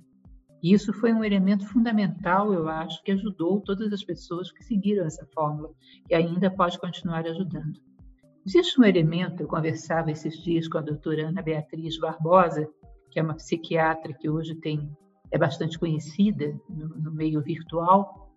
E 0.62 0.74
isso 0.74 0.92
foi 0.92 1.14
um 1.14 1.24
elemento 1.24 1.66
fundamental, 1.66 2.52
eu 2.52 2.68
acho, 2.68 3.02
que 3.04 3.14
ajudou 3.14 3.62
todas 3.62 3.94
as 3.94 4.04
pessoas 4.04 4.52
que 4.52 4.66
seguiram 4.66 5.06
essa 5.06 5.26
fórmula 5.34 5.70
e 6.10 6.14
ainda 6.14 6.52
pode 6.52 6.78
continuar 6.78 7.26
ajudando. 7.26 7.80
Existe 8.46 8.80
um 8.80 8.84
elemento, 8.84 9.42
eu 9.42 9.48
conversava 9.48 10.12
esses 10.12 10.38
dias 10.44 10.68
com 10.68 10.78
a 10.78 10.82
doutora 10.82 11.30
Ana 11.30 11.42
Beatriz 11.42 11.98
Barbosa, 11.98 12.70
que 13.10 13.20
é 13.20 13.24
uma 13.24 13.34
psiquiatra 13.34 14.14
que 14.14 14.30
hoje 14.30 14.54
tem 14.56 14.88
é 15.32 15.38
bastante 15.38 15.80
conhecida 15.80 16.56
no, 16.70 16.90
no 16.90 17.12
meio 17.12 17.42
virtual, 17.42 18.32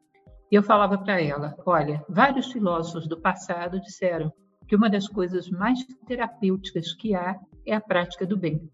e 0.50 0.54
eu 0.54 0.62
falava 0.62 0.96
para 0.96 1.20
ela: 1.20 1.54
olha, 1.66 2.02
vários 2.08 2.50
filósofos 2.50 3.06
do 3.06 3.20
passado 3.20 3.78
disseram 3.80 4.32
que 4.66 4.74
uma 4.74 4.88
das 4.88 5.06
coisas 5.06 5.50
mais 5.50 5.84
terapêuticas 6.06 6.94
que 6.94 7.14
há 7.14 7.38
é 7.66 7.74
a 7.74 7.80
prática 7.80 8.26
do 8.26 8.36
bem. 8.36 8.66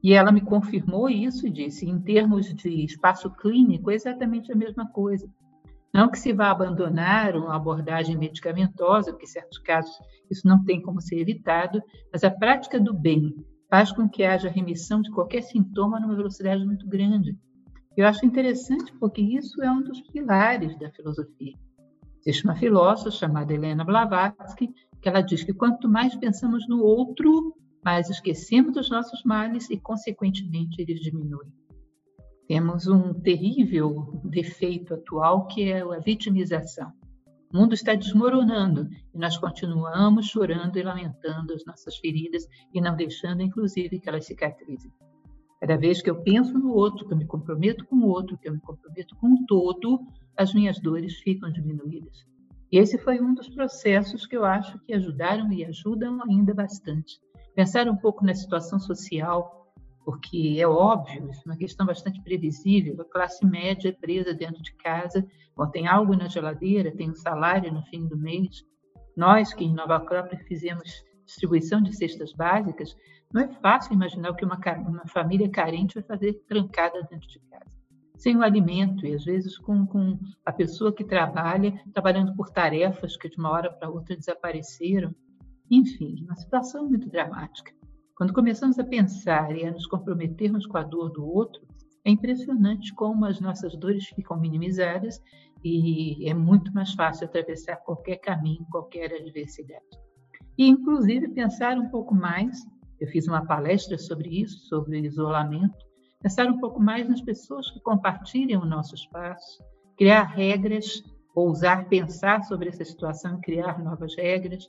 E 0.00 0.12
ela 0.12 0.30
me 0.30 0.40
confirmou 0.40 1.08
isso 1.08 1.46
e 1.48 1.50
disse: 1.50 1.88
em 1.90 2.00
termos 2.00 2.54
de 2.54 2.84
espaço 2.84 3.28
clínico, 3.30 3.90
é 3.90 3.94
exatamente 3.94 4.52
a 4.52 4.56
mesma 4.56 4.88
coisa. 4.92 5.28
Não 5.96 6.10
que 6.10 6.18
se 6.18 6.30
vá 6.30 6.50
abandonar 6.50 7.34
uma 7.34 7.56
abordagem 7.56 8.18
medicamentosa, 8.18 9.12
porque 9.12 9.24
em 9.24 9.28
certos 9.28 9.56
casos 9.56 9.96
isso 10.30 10.46
não 10.46 10.62
tem 10.62 10.82
como 10.82 11.00
ser 11.00 11.18
evitado, 11.18 11.82
mas 12.12 12.22
a 12.22 12.30
prática 12.30 12.78
do 12.78 12.92
bem 12.92 13.34
faz 13.70 13.90
com 13.90 14.06
que 14.06 14.22
haja 14.22 14.50
remissão 14.50 15.00
de 15.00 15.10
qualquer 15.10 15.42
sintoma 15.42 15.98
numa 15.98 16.14
velocidade 16.14 16.66
muito 16.66 16.86
grande. 16.86 17.34
Eu 17.96 18.06
acho 18.06 18.26
interessante 18.26 18.92
porque 19.00 19.22
isso 19.22 19.62
é 19.62 19.70
um 19.70 19.82
dos 19.82 20.02
pilares 20.02 20.78
da 20.78 20.90
filosofia. 20.90 21.54
Existe 22.20 22.44
uma 22.44 22.56
filósofa 22.56 23.10
chamada 23.10 23.54
Helena 23.54 23.82
Blavatsky 23.82 24.68
que 25.00 25.08
ela 25.08 25.22
diz 25.22 25.44
que 25.44 25.54
quanto 25.54 25.88
mais 25.88 26.14
pensamos 26.14 26.68
no 26.68 26.82
outro, 26.82 27.56
mais 27.82 28.10
esquecemos 28.10 28.74
dos 28.74 28.90
nossos 28.90 29.24
males 29.24 29.70
e, 29.70 29.80
consequentemente, 29.80 30.78
eles 30.78 31.00
diminuem. 31.00 31.50
Temos 32.48 32.86
um 32.86 33.12
terrível 33.12 34.20
defeito 34.24 34.94
atual 34.94 35.48
que 35.48 35.64
é 35.70 35.80
a 35.80 35.98
vitimização. 35.98 36.92
O 37.52 37.58
mundo 37.58 37.74
está 37.74 37.94
desmoronando 37.94 38.88
e 39.12 39.18
nós 39.18 39.36
continuamos 39.36 40.26
chorando 40.26 40.76
e 40.76 40.82
lamentando 40.82 41.52
as 41.52 41.64
nossas 41.64 41.96
feridas 41.96 42.46
e 42.72 42.80
não 42.80 42.94
deixando, 42.94 43.42
inclusive, 43.42 43.98
que 43.98 44.08
elas 44.08 44.26
cicatrizem. 44.26 44.92
Cada 45.60 45.76
vez 45.76 46.00
que 46.00 46.08
eu 46.08 46.22
penso 46.22 46.56
no 46.58 46.72
outro, 46.72 47.06
que 47.06 47.14
eu 47.14 47.18
me 47.18 47.26
comprometo 47.26 47.84
com 47.86 47.96
o 47.96 48.08
outro, 48.08 48.38
que 48.38 48.48
eu 48.48 48.52
me 48.52 48.60
comprometo 48.60 49.16
com 49.16 49.28
o 49.28 49.46
todo, 49.46 50.06
as 50.36 50.54
minhas 50.54 50.78
dores 50.80 51.16
ficam 51.18 51.50
diminuídas. 51.50 52.26
E 52.70 52.78
esse 52.78 52.98
foi 52.98 53.20
um 53.20 53.34
dos 53.34 53.48
processos 53.48 54.26
que 54.26 54.36
eu 54.36 54.44
acho 54.44 54.78
que 54.80 54.92
ajudaram 54.92 55.52
e 55.52 55.64
ajudam 55.64 56.20
ainda 56.28 56.54
bastante. 56.54 57.18
Pensar 57.54 57.88
um 57.88 57.96
pouco 57.96 58.24
na 58.24 58.34
situação 58.34 58.78
social, 58.78 59.65
porque 60.06 60.56
é 60.56 60.68
óbvio, 60.68 61.28
isso 61.28 61.42
é 61.44 61.50
uma 61.50 61.58
questão 61.58 61.84
bastante 61.84 62.22
previsível. 62.22 62.94
A 63.00 63.04
classe 63.04 63.44
média 63.44 63.88
é 63.88 63.92
presa 63.92 64.32
dentro 64.32 64.62
de 64.62 64.72
casa, 64.76 65.26
bom, 65.56 65.66
tem 65.66 65.88
algo 65.88 66.14
na 66.14 66.28
geladeira, 66.28 66.94
tem 66.94 67.10
um 67.10 67.14
salário 67.16 67.72
no 67.72 67.82
fim 67.86 68.06
do 68.06 68.16
mês. 68.16 68.64
Nós 69.16 69.52
que 69.52 69.64
em 69.64 69.74
Nova 69.74 69.96
Acrópole 69.96 70.40
fizemos 70.44 70.88
distribuição 71.24 71.82
de 71.82 71.92
cestas 71.92 72.32
básicas, 72.32 72.96
não 73.34 73.42
é 73.42 73.48
fácil 73.54 73.94
imaginar 73.94 74.30
o 74.30 74.36
que 74.36 74.44
uma, 74.44 74.56
uma 74.86 75.08
família 75.08 75.50
carente 75.50 75.96
vai 75.96 76.04
fazer 76.04 76.34
trancada 76.46 77.02
dentro 77.10 77.26
de 77.26 77.40
casa. 77.40 77.76
Sem 78.16 78.36
o 78.36 78.44
alimento, 78.44 79.04
e 79.04 79.12
às 79.12 79.24
vezes 79.24 79.58
com, 79.58 79.84
com 79.88 80.20
a 80.44 80.52
pessoa 80.52 80.94
que 80.94 81.02
trabalha, 81.02 81.74
trabalhando 81.92 82.32
por 82.36 82.50
tarefas 82.50 83.16
que 83.16 83.28
de 83.28 83.38
uma 83.38 83.50
hora 83.50 83.72
para 83.72 83.90
outra 83.90 84.16
desapareceram. 84.16 85.12
Enfim, 85.68 86.22
uma 86.22 86.36
situação 86.36 86.88
muito 86.88 87.10
dramática. 87.10 87.74
Quando 88.16 88.32
começamos 88.32 88.78
a 88.78 88.84
pensar 88.84 89.54
e 89.56 89.64
a 89.64 89.70
nos 89.70 89.86
comprometermos 89.86 90.66
com 90.66 90.78
a 90.78 90.82
dor 90.82 91.10
do 91.10 91.24
outro, 91.24 91.60
é 92.04 92.10
impressionante 92.10 92.94
como 92.94 93.24
as 93.24 93.40
nossas 93.40 93.76
dores 93.76 94.06
ficam 94.06 94.40
minimizadas 94.40 95.20
e 95.62 96.28
é 96.28 96.32
muito 96.32 96.72
mais 96.72 96.92
fácil 96.94 97.26
atravessar 97.26 97.76
qualquer 97.76 98.16
caminho, 98.16 98.66
qualquer 98.70 99.12
adversidade. 99.12 99.84
E, 100.56 100.66
inclusive, 100.66 101.28
pensar 101.28 101.78
um 101.78 101.90
pouco 101.90 102.14
mais 102.14 102.56
eu 102.98 103.06
fiz 103.08 103.28
uma 103.28 103.44
palestra 103.44 103.98
sobre 103.98 104.40
isso, 104.40 104.66
sobre 104.68 105.00
isolamento, 105.00 105.76
pensar 106.22 106.46
um 106.46 106.58
pouco 106.58 106.80
mais 106.80 107.08
nas 107.08 107.20
pessoas 107.20 107.70
que 107.70 107.80
compartilham 107.80 108.62
o 108.62 108.66
nosso 108.66 108.94
espaço, 108.94 109.62
criar 109.98 110.24
regras, 110.24 111.02
ousar 111.34 111.86
pensar 111.88 112.42
sobre 112.44 112.70
essa 112.70 112.84
situação, 112.84 113.38
criar 113.42 113.82
novas 113.82 114.16
regras, 114.16 114.66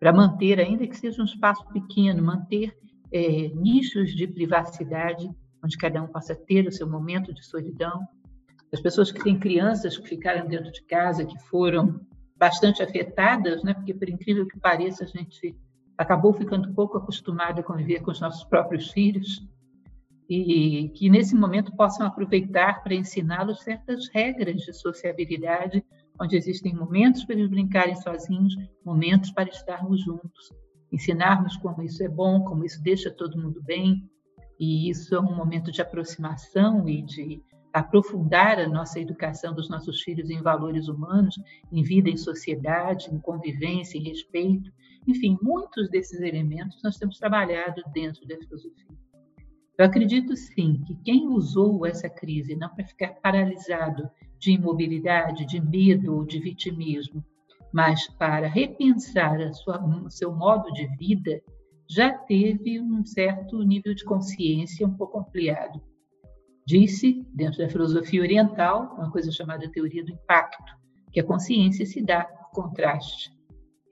para 0.00 0.14
manter, 0.14 0.58
ainda 0.58 0.86
que 0.86 0.96
seja 0.96 1.20
um 1.20 1.26
espaço 1.26 1.62
pequeno, 1.68 2.22
manter 2.22 2.74
é, 3.12 3.48
nichos 3.48 4.16
de 4.16 4.26
privacidade, 4.26 5.30
onde 5.62 5.76
cada 5.76 6.02
um 6.02 6.06
possa 6.08 6.34
ter 6.34 6.66
o 6.66 6.72
seu 6.72 6.88
momento 6.88 7.34
de 7.34 7.44
solidão. 7.44 8.00
As 8.72 8.80
pessoas 8.80 9.12
que 9.12 9.22
têm 9.22 9.38
crianças 9.38 9.98
que 9.98 10.08
ficaram 10.08 10.48
dentro 10.48 10.72
de 10.72 10.82
casa, 10.84 11.26
que 11.26 11.38
foram 11.40 12.00
bastante 12.34 12.82
afetadas, 12.82 13.62
né? 13.62 13.74
porque, 13.74 13.92
por 13.92 14.08
incrível 14.08 14.46
que 14.48 14.58
pareça, 14.58 15.04
a 15.04 15.06
gente 15.06 15.54
acabou 15.98 16.32
ficando 16.32 16.72
pouco 16.72 16.96
acostumada 16.96 17.60
a 17.60 17.64
conviver 17.64 18.00
com 18.00 18.10
os 18.10 18.20
nossos 18.20 18.42
próprios 18.44 18.90
filhos 18.90 19.46
e 20.26 20.88
que 20.94 21.10
nesse 21.10 21.34
momento 21.34 21.76
possam 21.76 22.06
aproveitar 22.06 22.82
para 22.82 22.94
ensiná-los 22.94 23.60
certas 23.62 24.08
regras 24.08 24.62
de 24.62 24.72
sociabilidade, 24.72 25.84
onde 26.20 26.36
existem 26.36 26.74
momentos 26.74 27.24
para 27.24 27.36
eles 27.36 27.48
brincarem 27.48 27.96
sozinhos, 27.96 28.54
momentos 28.84 29.30
para 29.30 29.48
estarmos 29.48 30.02
juntos, 30.02 30.52
ensinarmos 30.92 31.56
como 31.56 31.82
isso 31.82 32.02
é 32.02 32.08
bom, 32.08 32.44
como 32.44 32.64
isso 32.64 32.82
deixa 32.82 33.10
todo 33.10 33.40
mundo 33.40 33.62
bem, 33.62 34.08
e 34.58 34.90
isso 34.90 35.14
é 35.14 35.20
um 35.20 35.34
momento 35.34 35.72
de 35.72 35.80
aproximação 35.80 36.86
e 36.88 37.02
de 37.02 37.42
aprofundar 37.72 38.58
a 38.58 38.68
nossa 38.68 39.00
educação 39.00 39.54
dos 39.54 39.70
nossos 39.70 40.02
filhos 40.02 40.28
em 40.28 40.42
valores 40.42 40.88
humanos, 40.88 41.34
em 41.72 41.82
vida 41.82 42.10
em 42.10 42.16
sociedade, 42.16 43.08
em 43.10 43.18
convivência, 43.18 43.96
em 43.96 44.02
respeito, 44.02 44.70
enfim, 45.06 45.38
muitos 45.40 45.88
desses 45.88 46.20
elementos 46.20 46.82
nós 46.82 46.98
temos 46.98 47.18
trabalhado 47.18 47.82
dentro 47.94 48.26
da 48.26 48.36
filosofia. 48.36 48.86
Eu 49.78 49.86
acredito 49.86 50.36
sim 50.36 50.82
que 50.86 50.94
quem 50.96 51.28
usou 51.28 51.86
essa 51.86 52.08
crise 52.08 52.54
não 52.54 52.68
para 52.68 52.84
ficar 52.84 53.14
paralisado 53.14 54.10
de 54.40 54.52
imobilidade, 54.52 55.46
de 55.46 55.60
medo 55.60 56.16
ou 56.16 56.24
de 56.24 56.40
vitimismo, 56.40 57.22
mas 57.72 58.08
para 58.08 58.48
repensar 58.48 59.38
sua, 59.54 59.78
o 59.84 60.10
seu 60.10 60.34
modo 60.34 60.72
de 60.72 60.86
vida, 60.96 61.40
já 61.88 62.12
teve 62.12 62.80
um 62.80 63.04
certo 63.04 63.62
nível 63.62 63.94
de 63.94 64.04
consciência 64.04 64.86
um 64.86 64.96
pouco 64.96 65.18
ampliado. 65.18 65.80
Disse, 66.66 67.26
dentro 67.34 67.58
da 67.58 67.68
filosofia 67.68 68.22
oriental, 68.22 68.94
uma 68.96 69.10
coisa 69.10 69.30
chamada 69.30 69.70
teoria 69.70 70.04
do 70.04 70.12
impacto, 70.12 70.72
que 71.12 71.20
a 71.20 71.24
consciência 71.24 71.84
se 71.84 72.00
dá 72.00 72.24
por 72.24 72.50
contraste. 72.62 73.30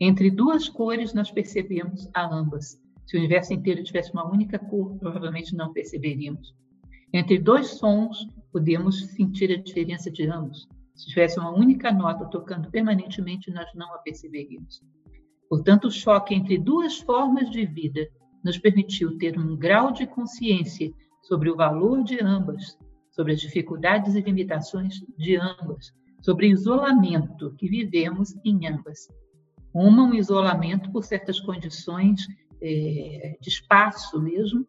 Entre 0.00 0.30
duas 0.30 0.68
cores, 0.68 1.12
nós 1.12 1.30
percebemos 1.30 2.08
a 2.14 2.32
ambas. 2.32 2.80
Se 3.04 3.16
o 3.16 3.18
universo 3.18 3.52
inteiro 3.52 3.82
tivesse 3.82 4.12
uma 4.12 4.30
única 4.30 4.58
cor, 4.58 4.96
provavelmente 4.98 5.56
não 5.56 5.72
perceberíamos. 5.72 6.54
Entre 7.12 7.38
dois 7.38 7.66
sons, 7.68 8.28
podemos 8.52 9.06
sentir 9.08 9.52
a 9.52 9.62
diferença 9.62 10.10
de 10.10 10.26
ambos. 10.26 10.68
Se 10.94 11.06
tivesse 11.06 11.38
uma 11.38 11.54
única 11.54 11.92
nota 11.92 12.24
tocando 12.26 12.70
permanentemente, 12.70 13.50
nós 13.50 13.66
não 13.74 13.94
a 13.94 13.98
perceberíamos. 13.98 14.82
Portanto, 15.48 15.86
o 15.86 15.90
choque 15.90 16.34
entre 16.34 16.58
duas 16.58 16.98
formas 16.98 17.50
de 17.50 17.64
vida 17.64 18.06
nos 18.44 18.58
permitiu 18.58 19.16
ter 19.18 19.38
um 19.38 19.56
grau 19.56 19.92
de 19.92 20.06
consciência 20.06 20.90
sobre 21.22 21.50
o 21.50 21.56
valor 21.56 22.02
de 22.02 22.22
ambas, 22.22 22.78
sobre 23.10 23.32
as 23.32 23.40
dificuldades 23.40 24.14
e 24.14 24.20
limitações 24.20 25.00
de 25.16 25.36
ambas, 25.36 25.92
sobre 26.22 26.46
o 26.46 26.50
isolamento 26.50 27.54
que 27.56 27.68
vivemos 27.68 28.34
em 28.44 28.66
ambas. 28.66 29.08
Uma, 29.72 30.04
um 30.04 30.14
isolamento 30.14 30.90
por 30.90 31.04
certas 31.04 31.40
condições 31.40 32.26
é, 32.60 33.36
de 33.40 33.48
espaço 33.48 34.20
mesmo, 34.20 34.66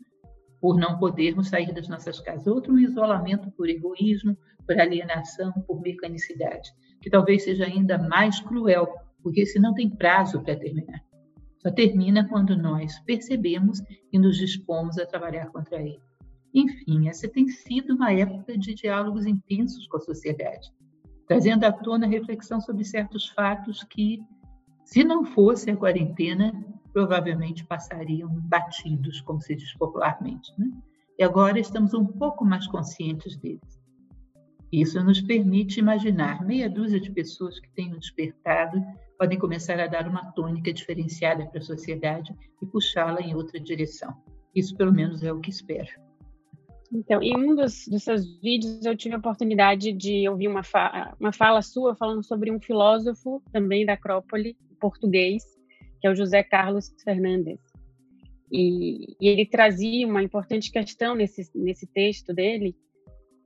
por 0.62 0.78
não 0.78 0.98
podermos 0.98 1.50
sair 1.50 1.74
das 1.74 1.88
nossas 1.88 2.20
casas. 2.20 2.48
Outro, 2.48 2.74
um 2.74 2.80
isolamento 2.80 3.50
por 3.52 3.70
egoísmo, 3.70 4.38
por 4.66 4.80
alienação, 4.80 5.52
por 5.66 5.82
mecanicidade, 5.82 6.70
que 7.02 7.10
talvez 7.10 7.44
seja 7.44 7.66
ainda 7.66 7.98
mais 7.98 8.40
cruel, 8.40 8.88
porque 9.24 9.42
esse 9.42 9.60
não 9.60 9.74
tem 9.74 9.90
prazo 9.90 10.42
para 10.42 10.56
terminar. 10.56 11.02
Só 11.60 11.72
termina 11.72 12.28
quando 12.28 12.56
nós 12.56 13.00
percebemos 13.00 13.82
e 14.12 14.20
nos 14.20 14.38
dispomos 14.38 14.98
a 14.98 15.06
trabalhar 15.06 15.48
contra 15.48 15.82
ele. 15.82 16.00
Enfim, 16.54 17.08
essa 17.08 17.28
tem 17.28 17.48
sido 17.48 17.96
uma 17.96 18.12
época 18.12 18.58
de 18.58 18.74
diálogos 18.74 19.26
intensos 19.26 19.88
com 19.88 19.98
a 19.98 20.02
sociedade, 20.02 20.72
trazendo 21.28 21.64
à 21.66 21.72
tona 21.72 22.08
reflexão 22.08 22.60
sobre 22.60 22.84
certos 22.84 23.30
fatos 23.30 23.84
que, 23.84 24.20
se 24.84 25.04
não 25.04 25.26
fosse 25.26 25.70
a 25.70 25.78
quarentena, 25.78 26.54
provavelmente 27.00 27.66
passariam 27.66 28.28
batidos, 28.30 29.22
como 29.22 29.40
se 29.40 29.56
diz 29.56 29.74
popularmente. 29.76 30.52
Né? 30.58 30.70
E 31.18 31.24
agora 31.24 31.58
estamos 31.58 31.94
um 31.94 32.06
pouco 32.06 32.44
mais 32.44 32.68
conscientes 32.68 33.38
deles. 33.38 33.80
Isso 34.70 35.02
nos 35.02 35.22
permite 35.22 35.80
imaginar 35.80 36.46
meia 36.46 36.70
dúzia 36.70 37.00
de 37.00 37.10
pessoas 37.10 37.58
que 37.58 37.70
tenham 37.70 37.98
despertado 37.98 38.84
podem 39.18 39.40
começar 39.40 39.80
a 39.80 39.88
dar 39.88 40.10
uma 40.10 40.32
tônica 40.34 40.74
diferenciada 40.74 41.46
para 41.46 41.60
a 41.60 41.64
sociedade 41.64 42.36
e 42.62 42.66
puxá-la 42.66 43.22
em 43.22 43.34
outra 43.34 43.60
direção. 43.62 44.14
Isso, 44.54 44.76
pelo 44.76 44.92
menos, 44.92 45.24
é 45.24 45.32
o 45.32 45.40
que 45.40 45.50
espero. 45.50 45.90
Então, 46.92 47.24
em 47.24 47.36
um 47.38 47.56
dos, 47.56 47.88
dos 47.88 48.04
seus 48.04 48.40
vídeos, 48.42 48.86
eu 48.86 48.96
tive 48.96 49.16
a 49.16 49.20
oportunidade 49.20 49.94
de 49.94 50.28
ouvir 50.28 50.50
uma, 50.50 50.64
fa 50.64 51.16
uma 51.18 51.32
fala 51.32 51.62
sua 51.62 51.96
falando 51.96 52.24
sobre 52.24 52.52
um 52.52 52.60
filósofo 52.60 53.42
também 53.54 53.86
da 53.86 53.94
Acrópole, 53.94 54.58
português, 54.80 55.59
que 56.00 56.08
é 56.08 56.12
o 56.12 56.16
José 56.16 56.44
Carlos 56.44 56.94
Fernandes. 57.04 57.60
E, 58.52 59.16
e 59.22 59.28
ele 59.28 59.46
trazia 59.46 60.08
uma 60.08 60.24
importante 60.24 60.72
questão 60.72 61.16
nesse, 61.16 61.50
nesse 61.54 61.86
texto 61.86 62.34
dele, 62.34 62.76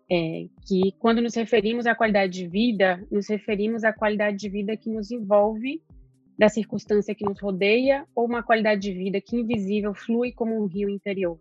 é, 0.10 0.46
que 0.68 0.94
quando 1.00 1.22
nos 1.22 1.36
referimos 1.36 1.86
à 1.86 1.96
qualidade 1.96 2.34
de 2.34 2.48
vida, 2.48 3.06
nos 3.12 3.28
referimos 3.28 3.84
à 3.84 3.92
qualidade 3.92 4.38
de 4.38 4.50
vida 4.50 4.78
que 4.78 4.90
nos 4.90 5.12
envolve 5.12 5.82
da 6.38 6.50
circunstância 6.50 7.14
que 7.14 7.26
nos 7.26 7.40
rodeia 7.40 8.06
ou 8.16 8.26
uma 8.26 8.44
qualidade 8.44 8.82
de 8.82 8.94
vida 8.94 9.22
que 9.22 9.36
invisível 9.36 9.94
flui 9.94 10.32
como 10.32 10.62
um 10.62 10.66
rio 10.66 10.90
interior. 10.90 11.40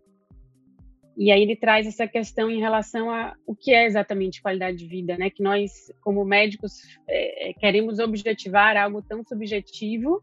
E 1.15 1.31
aí 1.31 1.41
ele 1.41 1.55
traz 1.55 1.85
essa 1.85 2.07
questão 2.07 2.49
em 2.49 2.59
relação 2.59 3.11
a 3.11 3.35
o 3.45 3.55
que 3.55 3.71
é 3.71 3.85
exatamente 3.85 4.41
qualidade 4.41 4.77
de 4.77 4.87
vida, 4.87 5.15
né? 5.17 5.29
Que 5.29 5.43
nós, 5.43 5.91
como 6.01 6.25
médicos, 6.25 6.73
é, 7.07 7.49
é 7.49 7.53
queremos 7.53 7.99
objetivar 7.99 8.75
algo 8.75 9.01
tão 9.01 9.23
subjetivo 9.23 10.21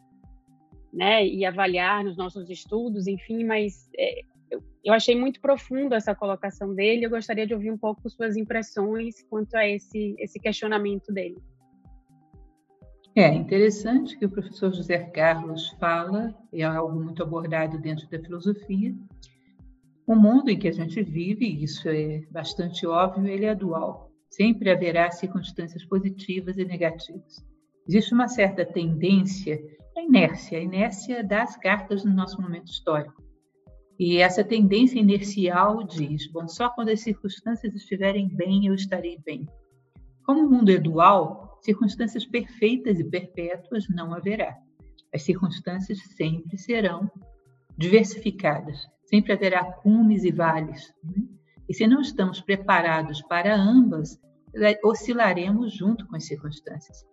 né, 0.92 1.26
e 1.26 1.44
avaliar 1.44 2.04
nos 2.04 2.16
nossos 2.16 2.50
estudos, 2.50 3.06
enfim, 3.06 3.44
mas 3.44 3.88
é, 3.96 4.22
eu, 4.50 4.62
eu, 4.84 4.92
achei 4.92 5.14
muito 5.14 5.40
profundo 5.40 5.94
essa 5.94 6.14
colocação 6.14 6.74
dele. 6.74 7.06
Eu 7.06 7.10
gostaria 7.10 7.46
de 7.46 7.54
ouvir 7.54 7.70
um 7.70 7.78
pouco 7.78 8.08
suas 8.10 8.36
impressões 8.36 9.22
quanto 9.28 9.54
a 9.54 9.66
esse 9.68 10.16
esse 10.18 10.40
questionamento 10.40 11.12
dele. 11.12 11.36
É 13.14 13.28
interessante 13.34 14.16
que 14.16 14.24
o 14.24 14.30
professor 14.30 14.72
José 14.72 14.98
Carlos 14.98 15.70
fala, 15.80 16.34
é 16.52 16.62
algo 16.62 17.02
muito 17.02 17.22
abordado 17.22 17.78
dentro 17.78 18.08
da 18.08 18.20
filosofia. 18.20 18.94
O 20.06 20.14
mundo 20.14 20.48
em 20.48 20.58
que 20.58 20.68
a 20.68 20.72
gente 20.72 21.02
vive, 21.02 21.62
isso 21.62 21.88
é 21.88 22.22
bastante 22.30 22.86
óbvio, 22.86 23.26
ele 23.26 23.46
é 23.46 23.54
dual. 23.54 24.10
Sempre 24.30 24.70
haverá 24.70 25.10
circunstâncias 25.10 25.84
positivas 25.84 26.56
e 26.56 26.64
negativas. 26.64 27.44
Existe 27.86 28.14
uma 28.14 28.28
certa 28.28 28.64
tendência 28.64 29.60
a 29.96 30.02
inércia, 30.02 30.58
a 30.58 30.62
inércia 30.62 31.24
das 31.24 31.56
cartas 31.56 32.04
no 32.04 32.12
nosso 32.12 32.40
momento 32.40 32.70
histórico. 32.70 33.22
E 33.98 34.16
essa 34.16 34.42
tendência 34.42 34.98
inercial 34.98 35.84
diz: 35.84 36.26
bom, 36.30 36.48
só 36.48 36.70
quando 36.70 36.88
as 36.88 37.00
circunstâncias 37.00 37.74
estiverem 37.74 38.28
bem, 38.28 38.66
eu 38.66 38.74
estarei 38.74 39.18
bem. 39.24 39.46
Como 40.24 40.46
o 40.46 40.50
mundo 40.50 40.70
é 40.70 40.78
dual, 40.78 41.58
circunstâncias 41.62 42.24
perfeitas 42.24 42.98
e 42.98 43.04
perpétuas 43.04 43.86
não 43.90 44.14
haverá. 44.14 44.56
As 45.12 45.22
circunstâncias 45.22 45.98
sempre 46.16 46.56
serão 46.56 47.10
diversificadas, 47.76 48.86
sempre 49.04 49.32
haverá 49.32 49.64
cumes 49.64 50.24
e 50.24 50.30
vales. 50.30 50.94
Né? 51.04 51.24
E 51.68 51.74
se 51.74 51.86
não 51.86 52.00
estamos 52.00 52.40
preparados 52.40 53.20
para 53.22 53.54
ambas, 53.54 54.18
oscilaremos 54.84 55.74
junto 55.74 56.06
com 56.06 56.16
as 56.16 56.26
circunstâncias. 56.26 57.04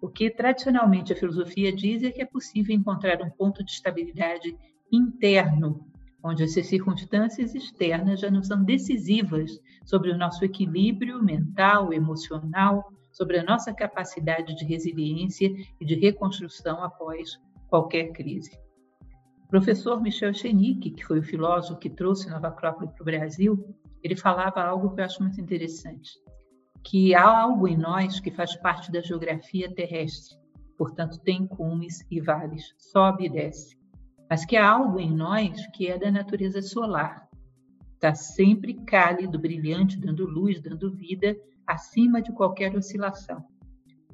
O 0.00 0.08
que 0.08 0.30
tradicionalmente 0.30 1.12
a 1.12 1.16
filosofia 1.16 1.74
diz 1.74 2.04
é 2.04 2.12
que 2.12 2.22
é 2.22 2.26
possível 2.26 2.74
encontrar 2.74 3.20
um 3.20 3.30
ponto 3.30 3.64
de 3.64 3.72
estabilidade 3.72 4.56
interno, 4.92 5.84
onde 6.22 6.44
essas 6.44 6.66
circunstâncias 6.66 7.52
externas 7.52 8.20
já 8.20 8.30
não 8.30 8.42
são 8.42 8.62
decisivas 8.62 9.60
sobre 9.84 10.12
o 10.12 10.16
nosso 10.16 10.44
equilíbrio 10.44 11.20
mental, 11.20 11.92
emocional, 11.92 12.92
sobre 13.10 13.38
a 13.38 13.42
nossa 13.42 13.72
capacidade 13.74 14.54
de 14.54 14.64
resiliência 14.64 15.52
e 15.80 15.84
de 15.84 15.96
reconstrução 15.96 16.82
após 16.84 17.36
qualquer 17.66 18.12
crise. 18.12 18.56
O 19.46 19.48
professor 19.48 20.00
Michel 20.00 20.32
Chenique, 20.32 20.92
que 20.92 21.04
foi 21.04 21.18
o 21.18 21.24
filósofo 21.24 21.80
que 21.80 21.90
trouxe 21.90 22.30
Nova 22.30 22.48
Acrópole 22.48 22.92
para 22.92 23.02
o 23.02 23.04
Brasil, 23.04 23.74
ele 24.00 24.14
falava 24.14 24.62
algo 24.62 24.94
que 24.94 25.00
eu 25.00 25.04
acho 25.04 25.22
muito 25.22 25.40
interessante 25.40 26.20
que 26.82 27.14
há 27.14 27.26
algo 27.26 27.68
em 27.68 27.76
nós 27.76 28.20
que 28.20 28.30
faz 28.30 28.56
parte 28.56 28.90
da 28.90 29.00
geografia 29.00 29.72
terrestre, 29.72 30.36
portanto 30.76 31.20
tem 31.20 31.46
cumes 31.46 32.04
e 32.10 32.20
vales, 32.20 32.74
sobe 32.76 33.26
e 33.26 33.28
desce, 33.28 33.76
mas 34.28 34.44
que 34.44 34.56
há 34.56 34.68
algo 34.68 34.98
em 34.98 35.14
nós 35.14 35.66
que 35.74 35.88
é 35.88 35.98
da 35.98 36.10
natureza 36.10 36.62
solar, 36.62 37.28
está 37.94 38.14
sempre 38.14 38.74
cálido, 38.74 39.38
brilhante, 39.38 39.98
dando 39.98 40.24
luz, 40.24 40.60
dando 40.60 40.90
vida, 40.90 41.36
acima 41.66 42.22
de 42.22 42.32
qualquer 42.32 42.74
oscilação. 42.76 43.44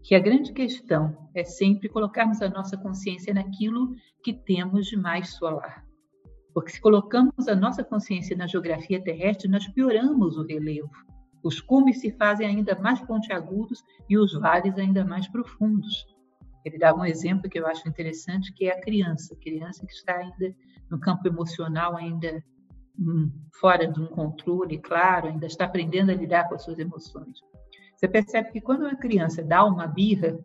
Que 0.02 0.14
a 0.14 0.18
grande 0.18 0.52
questão 0.52 1.28
é 1.34 1.44
sempre 1.44 1.88
colocarmos 1.88 2.42
a 2.42 2.48
nossa 2.48 2.76
consciência 2.76 3.32
naquilo 3.32 3.94
que 4.22 4.32
temos 4.32 4.86
de 4.86 4.96
mais 4.96 5.34
solar. 5.34 5.84
Porque 6.52 6.70
se 6.70 6.80
colocamos 6.80 7.48
a 7.48 7.54
nossa 7.54 7.82
consciência 7.82 8.36
na 8.36 8.46
geografia 8.46 9.02
terrestre, 9.02 9.48
nós 9.48 9.66
pioramos 9.68 10.36
o 10.36 10.42
relevo 10.42 10.90
os 11.44 11.60
cumes 11.60 12.00
se 12.00 12.10
fazem 12.12 12.46
ainda 12.46 12.74
mais 12.80 13.00
pontiagudos 13.02 13.84
e 14.08 14.16
os 14.16 14.32
vales 14.32 14.78
ainda 14.78 15.04
mais 15.04 15.28
profundos. 15.28 16.06
Ele 16.64 16.78
dá 16.78 16.94
um 16.94 17.04
exemplo 17.04 17.50
que 17.50 17.58
eu 17.58 17.66
acho 17.66 17.86
interessante, 17.86 18.52
que 18.54 18.64
é 18.66 18.72
a 18.72 18.80
criança, 18.80 19.34
a 19.34 19.38
criança 19.38 19.84
que 19.86 19.92
está 19.92 20.16
ainda 20.16 20.56
no 20.90 20.98
campo 20.98 21.28
emocional, 21.28 21.94
ainda 21.94 22.42
hum, 22.98 23.30
fora 23.60 23.86
de 23.86 24.00
um 24.00 24.06
controle, 24.06 24.78
claro, 24.78 25.28
ainda 25.28 25.44
está 25.44 25.66
aprendendo 25.66 26.10
a 26.10 26.14
lidar 26.14 26.48
com 26.48 26.54
as 26.54 26.64
suas 26.64 26.78
emoções. 26.78 27.38
Você 27.94 28.08
percebe 28.08 28.50
que 28.50 28.60
quando 28.62 28.80
uma 28.80 28.96
criança 28.96 29.42
dá 29.42 29.64
uma 29.66 29.86
birra, 29.86 30.38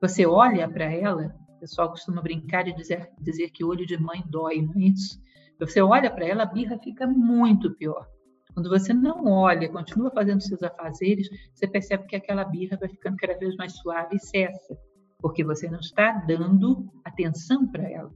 você 0.00 0.24
olha 0.24 0.68
para 0.68 0.84
ela, 0.84 1.34
o 1.56 1.58
pessoal 1.58 1.90
costuma 1.90 2.22
brincar 2.22 2.68
e 2.68 2.72
dizer, 2.72 3.10
dizer 3.20 3.50
que 3.50 3.64
olho 3.64 3.84
de 3.84 4.00
mãe 4.00 4.22
dói, 4.28 4.62
não 4.62 4.74
é 4.74 4.84
isso? 4.84 5.20
Você 5.58 5.82
olha 5.82 6.10
para 6.10 6.24
ela, 6.24 6.44
a 6.44 6.46
birra 6.46 6.78
fica 6.78 7.06
muito 7.06 7.74
pior. 7.74 8.06
Quando 8.54 8.68
você 8.68 8.92
não 8.92 9.26
olha, 9.26 9.68
continua 9.68 10.10
fazendo 10.10 10.42
seus 10.42 10.62
afazeres, 10.62 11.28
você 11.54 11.66
percebe 11.66 12.06
que 12.06 12.16
aquela 12.16 12.44
birra 12.44 12.76
vai 12.76 12.88
ficando 12.88 13.16
cada 13.16 13.38
vez 13.38 13.56
mais 13.56 13.76
suave 13.76 14.16
e 14.16 14.20
cessa, 14.20 14.76
porque 15.18 15.44
você 15.44 15.68
não 15.68 15.80
está 15.80 16.12
dando 16.26 16.90
atenção 17.04 17.66
para 17.66 17.88
ela. 17.88 18.10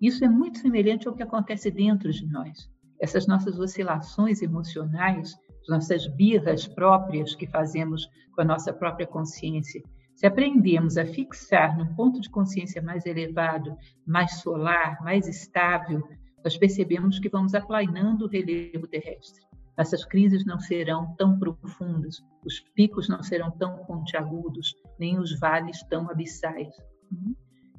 Isso 0.00 0.24
é 0.24 0.28
muito 0.28 0.58
semelhante 0.58 1.06
ao 1.06 1.14
que 1.14 1.22
acontece 1.22 1.70
dentro 1.70 2.10
de 2.10 2.26
nós. 2.26 2.58
Essas 3.00 3.26
nossas 3.26 3.58
oscilações 3.58 4.42
emocionais, 4.42 5.34
nossas 5.68 6.06
birras 6.06 6.66
próprias 6.66 7.34
que 7.34 7.46
fazemos 7.46 8.08
com 8.34 8.42
a 8.42 8.44
nossa 8.44 8.72
própria 8.72 9.06
consciência. 9.06 9.82
Se 10.14 10.26
aprendemos 10.26 10.96
a 10.96 11.06
fixar 11.06 11.78
num 11.78 11.94
ponto 11.94 12.20
de 12.20 12.28
consciência 12.28 12.82
mais 12.82 13.06
elevado, 13.06 13.74
mais 14.06 14.40
solar, 14.40 14.98
mais 15.02 15.26
estável, 15.26 16.02
nós 16.44 16.56
percebemos 16.56 17.18
que 17.18 17.28
vamos 17.28 17.54
aplainando 17.54 18.24
o 18.24 18.28
relevo 18.28 18.86
terrestre. 18.86 19.49
Essas 19.76 20.04
crises 20.04 20.44
não 20.44 20.58
serão 20.58 21.14
tão 21.16 21.38
profundas, 21.38 22.22
os 22.44 22.60
picos 22.74 23.08
não 23.08 23.22
serão 23.22 23.50
tão 23.50 23.84
pontiagudos, 23.84 24.74
nem 24.98 25.18
os 25.18 25.38
vales 25.38 25.82
tão 25.84 26.10
abissais. 26.10 26.74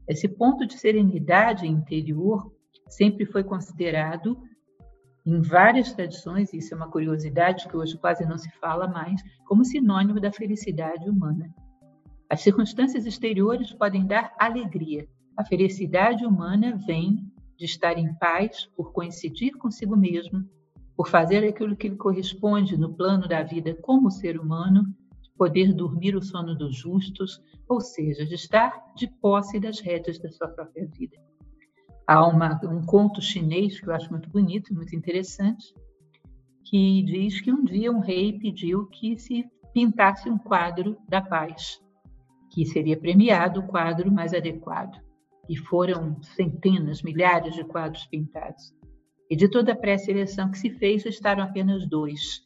Esse 0.08 0.28
ponto 0.28 0.66
de 0.66 0.78
serenidade 0.78 1.68
interior 1.68 2.52
sempre 2.88 3.26
foi 3.26 3.44
considerado 3.44 4.42
em 5.26 5.40
várias 5.40 5.94
tradições, 5.94 6.52
isso 6.52 6.74
é 6.74 6.78
uma 6.78 6.90
curiosidade 6.90 7.68
que 7.68 7.78
hoje 7.78 7.98
quase 7.98 8.26
não 8.26 8.38
se 8.38 8.50
fala 8.60 8.88
mais, 8.88 9.22
como 9.46 9.64
sinônimo 9.64 10.20
da 10.20 10.32
felicidade 10.32 11.08
humana. 11.08 11.54
As 12.28 12.42
circunstâncias 12.42 13.06
exteriores 13.06 13.72
podem 13.72 14.08
dar 14.08 14.34
alegria. 14.40 15.08
A 15.38 15.46
felicidade 15.46 16.26
humana 16.26 16.76
vem 16.88 17.32
de 17.56 17.66
estar 17.66 17.98
em 17.98 18.14
paz 18.16 18.66
por 18.76 18.92
coincidir 18.92 19.56
consigo 19.58 19.96
mesmo, 19.96 20.44
por 21.02 21.10
fazer 21.10 21.44
aquilo 21.44 21.76
que 21.76 21.90
lhe 21.90 21.96
corresponde 21.96 22.78
no 22.78 22.94
plano 22.94 23.28
da 23.28 23.42
vida 23.42 23.74
como 23.82 24.12
ser 24.12 24.40
humano, 24.40 24.84
de 25.20 25.32
poder 25.36 25.74
dormir 25.74 26.16
o 26.16 26.22
sono 26.22 26.54
dos 26.54 26.76
justos, 26.76 27.42
ou 27.68 27.82
seja, 27.82 28.24
de 28.24 28.36
estar 28.36 28.94
de 28.96 29.08
posse 29.08 29.60
das 29.60 29.80
rédeas 29.80 30.20
da 30.20 30.30
sua 30.30 30.48
própria 30.50 30.88
vida. 30.96 31.18
Há 32.06 32.28
uma, 32.28 32.62
um 32.66 32.86
conto 32.86 33.20
chinês 33.20 33.80
que 33.80 33.90
eu 33.90 33.96
acho 33.96 34.12
muito 34.12 34.30
bonito, 34.30 34.76
muito 34.76 34.96
interessante, 34.96 35.74
que 36.66 37.02
diz 37.02 37.42
que 37.42 37.52
um 37.52 37.64
dia 37.64 37.92
um 37.92 38.00
rei 38.00 38.38
pediu 38.38 38.86
que 38.86 39.18
se 39.18 39.50
pintasse 39.74 40.30
um 40.30 40.38
quadro 40.38 40.96
da 41.10 41.20
paz, 41.20 41.82
que 42.52 42.64
seria 42.64 42.96
premiado 42.96 43.62
o 43.62 43.68
quadro 43.68 44.12
mais 44.12 44.36
adequado. 44.36 45.02
E 45.50 45.58
foram 45.58 46.22
centenas, 46.22 47.02
milhares 47.02 47.56
de 47.56 47.64
quadros 47.64 48.06
pintados. 48.06 48.72
E 49.32 49.36
de 49.36 49.50
toda 49.50 49.72
a 49.72 49.76
pré-seleção 49.76 50.52
que 50.52 50.60
se 50.60 50.70
fez, 50.70 51.06
estaram 51.06 51.41
apenas 51.41 51.88
dois. 51.88 52.44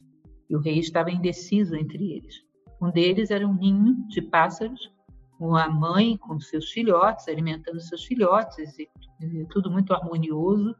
E 0.48 0.56
o 0.56 0.60
rei 0.60 0.78
estava 0.78 1.10
indeciso 1.10 1.74
entre 1.74 2.12
eles. 2.12 2.34
Um 2.80 2.90
deles 2.90 3.30
era 3.30 3.46
um 3.46 3.54
ninho 3.54 4.06
de 4.08 4.22
pássaros 4.22 4.90
uma 5.38 5.68
mãe 5.68 6.16
com 6.16 6.40
seus 6.40 6.70
filhotes, 6.70 7.28
alimentando 7.28 7.80
seus 7.80 8.04
filhotes, 8.04 8.78
e, 8.78 8.88
e 9.20 9.44
tudo 9.46 9.70
muito 9.70 9.92
harmonioso. 9.92 10.74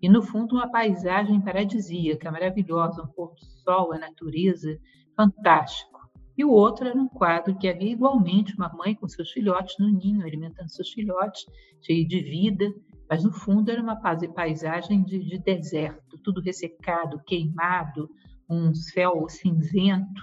E 0.00 0.08
no 0.08 0.22
fundo, 0.22 0.56
uma 0.56 0.70
paisagem 0.70 1.40
paradisíaca, 1.40 2.30
maravilhosa, 2.30 3.02
um 3.02 3.06
pôr 3.06 3.34
do 3.34 3.44
sol, 3.62 3.92
a 3.92 3.98
natureza, 3.98 4.76
fantástico. 5.16 6.00
E 6.36 6.44
o 6.44 6.50
outro 6.50 6.88
era 6.88 6.98
um 6.98 7.08
quadro 7.08 7.56
que 7.56 7.68
havia 7.68 7.92
igualmente 7.92 8.54
uma 8.56 8.72
mãe 8.72 8.94
com 8.94 9.06
seus 9.06 9.30
filhotes 9.30 9.76
no 9.78 9.88
ninho, 9.88 10.26
alimentando 10.26 10.68
seus 10.70 10.90
filhotes, 10.90 11.44
cheio 11.82 12.06
de 12.08 12.20
vida, 12.20 12.72
mas 13.12 13.24
no 13.24 13.30
fundo 13.30 13.70
era 13.70 13.82
uma 13.82 13.94
paisagem 13.94 15.04
de, 15.04 15.18
de 15.18 15.38
deserto, 15.38 16.16
tudo 16.24 16.40
ressecado, 16.40 17.20
queimado, 17.26 18.08
um 18.48 18.72
céu 18.72 19.28
cinzento. 19.28 20.22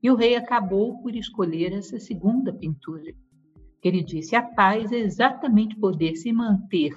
E 0.00 0.08
o 0.08 0.14
rei 0.14 0.36
acabou 0.36 1.02
por 1.02 1.16
escolher 1.16 1.72
essa 1.72 1.98
segunda 1.98 2.52
pintura. 2.52 3.12
Ele 3.82 4.00
disse: 4.00 4.36
a 4.36 4.42
paz 4.42 4.92
é 4.92 4.98
exatamente 4.98 5.74
poder 5.74 6.14
se 6.14 6.32
manter 6.32 6.96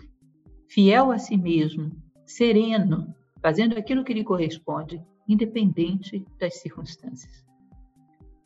fiel 0.70 1.12
a 1.12 1.18
si 1.18 1.36
mesmo, 1.36 1.92
sereno, 2.24 3.12
fazendo 3.42 3.76
aquilo 3.76 4.04
que 4.04 4.14
lhe 4.14 4.24
corresponde, 4.24 5.02
independente 5.28 6.24
das 6.40 6.62
circunstâncias. 6.62 7.44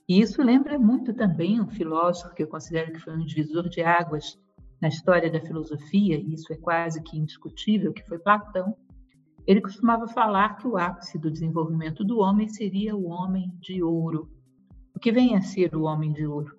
E 0.08 0.22
isso 0.22 0.42
lembra 0.42 0.80
muito 0.80 1.14
também 1.14 1.60
um 1.60 1.68
filósofo 1.68 2.34
que 2.34 2.44
eu 2.44 2.48
considero 2.48 2.94
que 2.94 3.00
foi 3.00 3.14
um 3.14 3.26
divisor 3.26 3.68
de 3.68 3.82
águas 3.82 4.40
na 4.82 4.88
história 4.88 5.32
da 5.32 5.40
filosofia, 5.40 6.18
e 6.18 6.34
isso 6.34 6.52
é 6.52 6.58
quase 6.58 7.02
que 7.04 7.18
indiscutível, 7.18 7.94
que 7.94 8.06
foi 8.08 8.18
Platão. 8.18 8.76
Ele 9.46 9.62
costumava 9.62 10.08
falar 10.08 10.58
que 10.58 10.68
o 10.68 10.78
ápice 10.78 11.20
do 11.20 11.30
desenvolvimento 11.30 12.04
do 12.04 12.20
homem 12.20 12.50
seria 12.50 12.96
o 12.96 13.08
homem 13.08 13.52
de 13.60 13.84
ouro, 13.84 14.30
o 14.96 15.00
que 15.00 15.12
vem 15.12 15.36
a 15.36 15.42
ser 15.42 15.76
o 15.76 15.84
homem 15.84 16.12
de 16.12 16.26
ouro? 16.28 16.56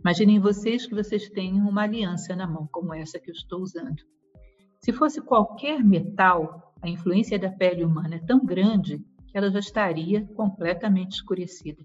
Imaginem 0.00 0.38
vocês 0.38 0.86
que 0.86 0.94
vocês 0.94 1.28
têm 1.30 1.54
uma 1.54 1.82
aliança 1.82 2.36
na 2.36 2.46
mão, 2.46 2.68
como 2.70 2.94
essa 2.94 3.18
que 3.18 3.30
eu 3.30 3.34
estou 3.34 3.60
usando. 3.60 4.02
Se 4.78 4.92
fosse 4.92 5.20
qualquer 5.20 5.82
metal, 5.82 6.74
a 6.82 6.88
influência 6.88 7.38
da 7.38 7.50
pele 7.50 7.84
humana 7.84 8.16
é 8.16 8.26
tão 8.26 8.44
grande 8.44 8.98
que 9.26 9.36
ela 9.36 9.50
já 9.50 9.58
estaria 9.58 10.24
completamente 10.34 11.12
escurecida. 11.12 11.84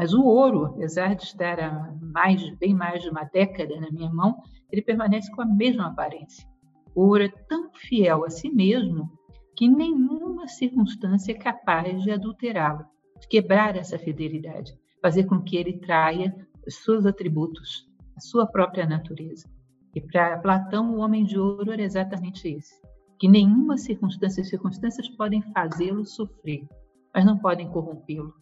Mas 0.00 0.14
o 0.14 0.24
ouro, 0.24 0.64
apesar 0.64 1.14
de 1.14 1.24
estar 1.24 1.60
há 1.60 1.94
mais, 2.00 2.42
bem 2.56 2.72
mais 2.72 3.02
de 3.02 3.10
uma 3.10 3.24
década 3.24 3.78
na 3.78 3.90
minha 3.90 4.10
mão, 4.10 4.34
ele 4.72 4.80
permanece 4.80 5.30
com 5.30 5.42
a 5.42 5.44
mesma 5.44 5.88
aparência. 5.88 6.48
O 6.94 7.02
ouro 7.02 7.24
é 7.24 7.28
tão 7.28 7.70
fiel 7.74 8.24
a 8.24 8.30
si 8.30 8.48
mesmo 8.48 9.10
que 9.54 9.68
nenhuma 9.68 10.48
circunstância 10.48 11.32
é 11.32 11.34
capaz 11.34 12.02
de 12.02 12.10
adulterá-lo, 12.10 12.86
de 13.20 13.28
quebrar 13.28 13.76
essa 13.76 13.98
fidelidade 13.98 14.72
fazer 15.02 15.24
com 15.24 15.42
que 15.42 15.58
ele 15.58 15.78
traia 15.80 16.34
os 16.66 16.76
seus 16.76 17.04
atributos, 17.04 17.86
a 18.16 18.20
sua 18.20 18.46
própria 18.46 18.86
natureza. 18.86 19.50
E 19.94 20.00
para 20.00 20.38
Platão, 20.38 20.94
o 20.94 21.00
homem 21.00 21.26
de 21.26 21.38
ouro 21.38 21.70
era 21.70 21.82
exatamente 21.82 22.48
esse, 22.48 22.80
que 23.18 23.28
nenhuma 23.28 23.76
circunstância, 23.76 24.42
circunstâncias 24.44 25.10
podem 25.10 25.42
fazê-lo 25.52 26.06
sofrer, 26.06 26.66
mas 27.14 27.22
não 27.22 27.36
podem 27.36 27.68
corrompê-lo. 27.68 28.32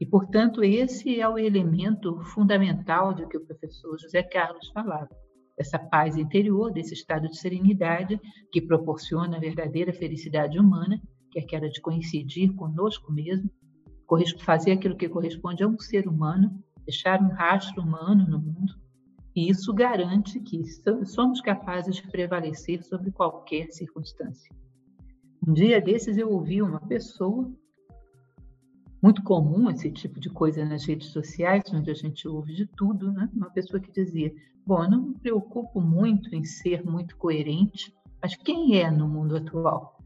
E, 0.00 0.04
portanto, 0.04 0.62
esse 0.62 1.20
é 1.20 1.28
o 1.28 1.38
elemento 1.38 2.20
fundamental 2.24 3.14
de 3.14 3.26
que 3.26 3.38
o 3.38 3.46
professor 3.46 3.98
José 3.98 4.22
Carlos 4.22 4.68
falava. 4.68 5.08
Essa 5.58 5.78
paz 5.78 6.18
interior, 6.18 6.70
desse 6.70 6.92
estado 6.92 7.28
de 7.28 7.38
serenidade 7.38 8.20
que 8.52 8.60
proporciona 8.60 9.38
a 9.38 9.40
verdadeira 9.40 9.92
felicidade 9.92 10.58
humana, 10.58 11.00
que 11.30 11.38
é 11.38 11.42
aquela 11.42 11.68
de 11.68 11.80
coincidir 11.80 12.54
conosco 12.54 13.10
mesmo, 13.10 13.50
fazer 14.40 14.72
aquilo 14.72 14.96
que 14.96 15.08
corresponde 15.08 15.62
a 15.64 15.68
um 15.68 15.78
ser 15.78 16.06
humano, 16.06 16.62
deixar 16.84 17.20
um 17.20 17.32
rastro 17.32 17.82
humano 17.82 18.26
no 18.28 18.38
mundo, 18.38 18.74
e 19.34 19.50
isso 19.50 19.74
garante 19.74 20.40
que 20.40 20.62
somos 21.04 21.40
capazes 21.40 21.96
de 21.96 22.10
prevalecer 22.10 22.82
sobre 22.82 23.10
qualquer 23.10 23.70
circunstância. 23.72 24.54
Um 25.46 25.52
dia 25.52 25.80
desses 25.80 26.16
eu 26.16 26.30
ouvi 26.30 26.62
uma 26.62 26.80
pessoa, 26.80 27.50
muito 29.02 29.22
comum 29.22 29.70
esse 29.70 29.90
tipo 29.90 30.18
de 30.18 30.30
coisa 30.30 30.64
nas 30.64 30.84
redes 30.84 31.08
sociais, 31.08 31.62
onde 31.72 31.90
a 31.90 31.94
gente 31.94 32.26
ouve 32.26 32.54
de 32.54 32.66
tudo, 32.66 33.12
né? 33.12 33.28
uma 33.34 33.50
pessoa 33.50 33.80
que 33.80 33.92
dizia: 33.92 34.34
Bom, 34.66 34.82
eu 34.84 34.90
não 34.90 35.02
me 35.02 35.14
preocupo 35.18 35.80
muito 35.80 36.34
em 36.34 36.44
ser 36.44 36.84
muito 36.84 37.16
coerente, 37.16 37.94
mas 38.22 38.34
quem 38.34 38.78
é 38.78 38.90
no 38.90 39.08
mundo 39.08 39.36
atual? 39.36 39.96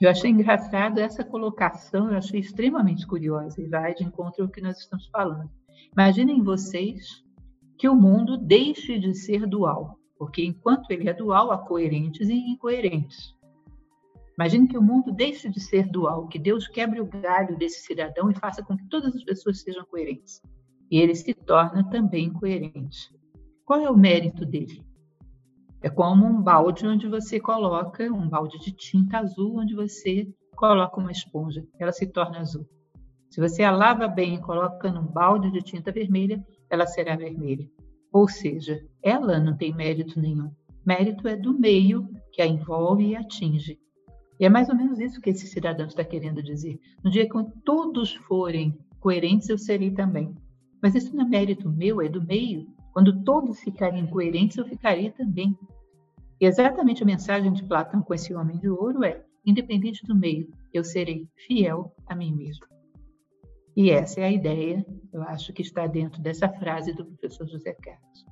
Eu 0.00 0.10
achei 0.10 0.30
engraçado 0.30 0.98
essa 0.98 1.24
colocação, 1.24 2.10
eu 2.10 2.18
achei 2.18 2.40
extremamente 2.40 3.06
curiosa 3.06 3.60
e 3.60 3.68
vai 3.68 3.94
de 3.94 4.02
encontro 4.02 4.42
ao 4.42 4.50
que 4.50 4.60
nós 4.60 4.78
estamos 4.78 5.06
falando. 5.06 5.48
Imaginem 5.92 6.42
vocês 6.42 7.22
que 7.78 7.88
o 7.88 7.94
mundo 7.94 8.36
deixe 8.36 8.98
de 8.98 9.14
ser 9.14 9.46
dual, 9.46 9.98
porque 10.18 10.44
enquanto 10.44 10.90
ele 10.90 11.08
é 11.08 11.14
dual, 11.14 11.52
há 11.52 11.58
coerentes 11.58 12.28
e 12.28 12.34
incoerentes. 12.34 13.34
Imagine 14.38 14.68
que 14.68 14.78
o 14.78 14.82
mundo 14.82 15.12
deixe 15.12 15.48
de 15.48 15.60
ser 15.60 15.88
dual, 15.88 16.26
que 16.26 16.38
Deus 16.38 16.66
quebre 16.66 17.00
o 17.00 17.06
galho 17.06 17.56
desse 17.56 17.82
cidadão 17.82 18.30
e 18.30 18.34
faça 18.34 18.62
com 18.62 18.76
que 18.76 18.88
todas 18.88 19.14
as 19.14 19.24
pessoas 19.24 19.60
sejam 19.60 19.84
coerentes. 19.84 20.40
E 20.90 20.98
ele 20.98 21.14
se 21.14 21.34
torna 21.34 21.88
também 21.90 22.32
coerente. 22.32 23.14
Qual 23.64 23.80
é 23.80 23.90
o 23.90 23.96
mérito 23.96 24.44
dele? 24.44 24.84
É 25.82 25.90
como 25.90 26.24
um 26.24 26.40
balde 26.40 26.86
onde 26.86 27.08
você 27.08 27.40
coloca 27.40 28.04
um 28.04 28.28
balde 28.28 28.58
de 28.58 28.72
tinta 28.72 29.18
azul, 29.18 29.58
onde 29.58 29.74
você 29.74 30.28
coloca 30.56 31.00
uma 31.00 31.10
esponja, 31.10 31.66
ela 31.78 31.92
se 31.92 32.06
torna 32.06 32.38
azul. 32.38 32.66
Se 33.28 33.40
você 33.40 33.62
a 33.62 33.70
lava 33.70 34.06
bem 34.06 34.34
e 34.34 34.40
coloca 34.40 34.92
num 34.92 35.06
balde 35.06 35.50
de 35.50 35.60
tinta 35.62 35.90
vermelha, 35.90 36.44
ela 36.70 36.86
será 36.86 37.16
vermelha. 37.16 37.68
Ou 38.12 38.28
seja, 38.28 38.78
ela 39.02 39.40
não 39.40 39.56
tem 39.56 39.74
mérito 39.74 40.20
nenhum. 40.20 40.52
Mérito 40.84 41.26
é 41.26 41.34
do 41.34 41.58
meio 41.58 42.08
que 42.30 42.42
a 42.42 42.46
envolve 42.46 43.06
e 43.06 43.16
atinge. 43.16 43.78
E 44.42 44.44
é 44.44 44.48
mais 44.48 44.68
ou 44.68 44.74
menos 44.74 44.98
isso 44.98 45.20
que 45.20 45.30
esse 45.30 45.46
cidadão 45.46 45.86
está 45.86 46.02
querendo 46.02 46.42
dizer. 46.42 46.76
No 47.04 47.08
dia 47.08 47.28
que 47.28 47.44
todos 47.64 48.12
forem 48.26 48.76
coerentes, 48.98 49.48
eu 49.48 49.56
serei 49.56 49.92
também. 49.92 50.34
Mas 50.82 50.96
isso 50.96 51.14
não 51.14 51.24
é 51.24 51.28
mérito 51.28 51.70
meu, 51.70 52.02
é 52.02 52.08
do 52.08 52.20
meio. 52.20 52.66
Quando 52.92 53.22
todos 53.22 53.60
ficarem 53.60 54.04
coerentes, 54.04 54.56
eu 54.56 54.64
ficarei 54.64 55.12
também. 55.12 55.56
E 56.40 56.44
exatamente 56.44 57.04
a 57.04 57.06
mensagem 57.06 57.52
de 57.52 57.62
Platão 57.62 58.02
com 58.02 58.12
esse 58.12 58.34
homem 58.34 58.58
de 58.58 58.68
ouro 58.68 59.04
é: 59.04 59.24
independente 59.46 60.04
do 60.04 60.18
meio, 60.18 60.50
eu 60.74 60.82
serei 60.82 61.28
fiel 61.46 61.94
a 62.08 62.16
mim 62.16 62.34
mesmo. 62.34 62.66
E 63.76 63.90
essa 63.90 64.22
é 64.22 64.24
a 64.24 64.32
ideia, 64.32 64.84
eu 65.12 65.22
acho 65.22 65.52
que 65.52 65.62
está 65.62 65.86
dentro 65.86 66.20
dessa 66.20 66.48
frase 66.48 66.92
do 66.92 67.04
professor 67.04 67.46
José 67.46 67.74
Carlos. 67.74 68.31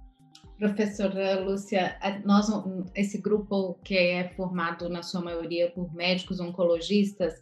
Professora 0.60 1.40
Lúcia, 1.40 1.96
nós, 2.22 2.46
esse 2.94 3.16
grupo 3.16 3.80
que 3.82 3.96
é 3.96 4.28
formado 4.36 4.90
na 4.90 5.02
sua 5.02 5.22
maioria 5.22 5.70
por 5.70 5.94
médicos 5.94 6.38
oncologistas, 6.38 7.32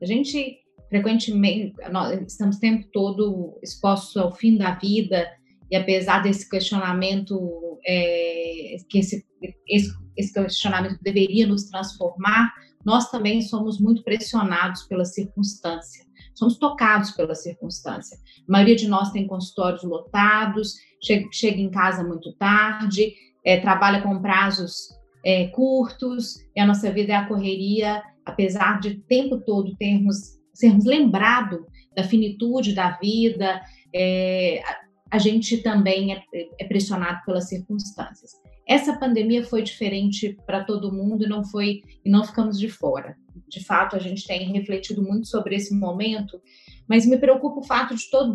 a 0.00 0.06
gente 0.06 0.58
frequentemente, 0.88 1.74
nós 1.90 2.18
estamos 2.26 2.56
o 2.56 2.60
tempo 2.60 2.88
todo 2.90 3.58
expostos 3.62 4.16
ao 4.16 4.34
fim 4.34 4.56
da 4.56 4.74
vida, 4.74 5.30
e 5.70 5.76
apesar 5.76 6.22
desse 6.22 6.48
questionamento, 6.48 7.78
é, 7.86 8.76
que 8.88 9.00
esse, 9.00 9.22
esse, 9.68 9.92
esse, 10.16 10.32
questionamento 10.32 10.98
deveria 11.02 11.46
nos 11.46 11.64
transformar, 11.64 12.54
nós 12.84 13.10
também 13.10 13.42
somos 13.42 13.78
muito 13.78 14.02
pressionados 14.02 14.84
pela 14.84 15.04
circunstância, 15.04 16.04
somos 16.34 16.58
tocados 16.58 17.10
pela 17.10 17.34
circunstância. 17.34 18.18
A 18.48 18.52
maioria 18.52 18.76
de 18.76 18.88
nós 18.88 19.10
tem 19.12 19.26
consultórios 19.26 19.82
lotados, 19.82 20.74
chega, 21.02 21.28
chega 21.32 21.60
em 21.60 21.70
casa 21.70 22.04
muito 22.04 22.32
tarde, 22.34 23.14
é, 23.44 23.58
trabalha 23.60 24.00
com 24.02 24.20
prazos 24.20 24.88
é, 25.24 25.48
curtos, 25.48 26.36
e 26.54 26.60
a 26.60 26.66
nossa 26.66 26.90
vida 26.90 27.12
é 27.12 27.16
a 27.16 27.26
correria, 27.26 28.02
apesar 28.24 28.80
de 28.80 28.88
o 28.88 29.00
tempo 29.02 29.40
todo 29.40 29.76
termos, 29.76 30.38
sermos 30.52 30.84
lembrados 30.84 31.60
da 31.94 32.04
finitude 32.04 32.74
da 32.74 32.92
vida, 32.92 33.60
é, 33.94 34.62
a, 35.10 35.18
gente 35.18 35.58
também 35.58 36.14
é, 36.14 36.22
é 36.58 36.64
pressionado 36.64 37.20
pelas 37.26 37.48
circunstâncias. 37.48 38.30
Essa 38.66 38.96
pandemia 38.96 39.44
foi 39.44 39.62
diferente 39.62 40.36
para 40.46 40.64
todo 40.64 40.92
mundo 40.92 41.24
e 41.24 41.28
não 41.28 41.44
foi 41.44 41.82
e 42.04 42.10
não 42.10 42.24
ficamos 42.24 42.58
de 42.58 42.68
fora. 42.68 43.16
De 43.48 43.62
fato, 43.62 43.96
a 43.96 43.98
gente 43.98 44.26
tem 44.26 44.52
refletido 44.52 45.02
muito 45.02 45.26
sobre 45.26 45.56
esse 45.56 45.74
momento, 45.74 46.40
mas 46.88 47.04
me 47.04 47.18
preocupa 47.18 47.60
o 47.60 47.64
fato 47.64 47.94
de 47.94 48.08
todo 48.08 48.34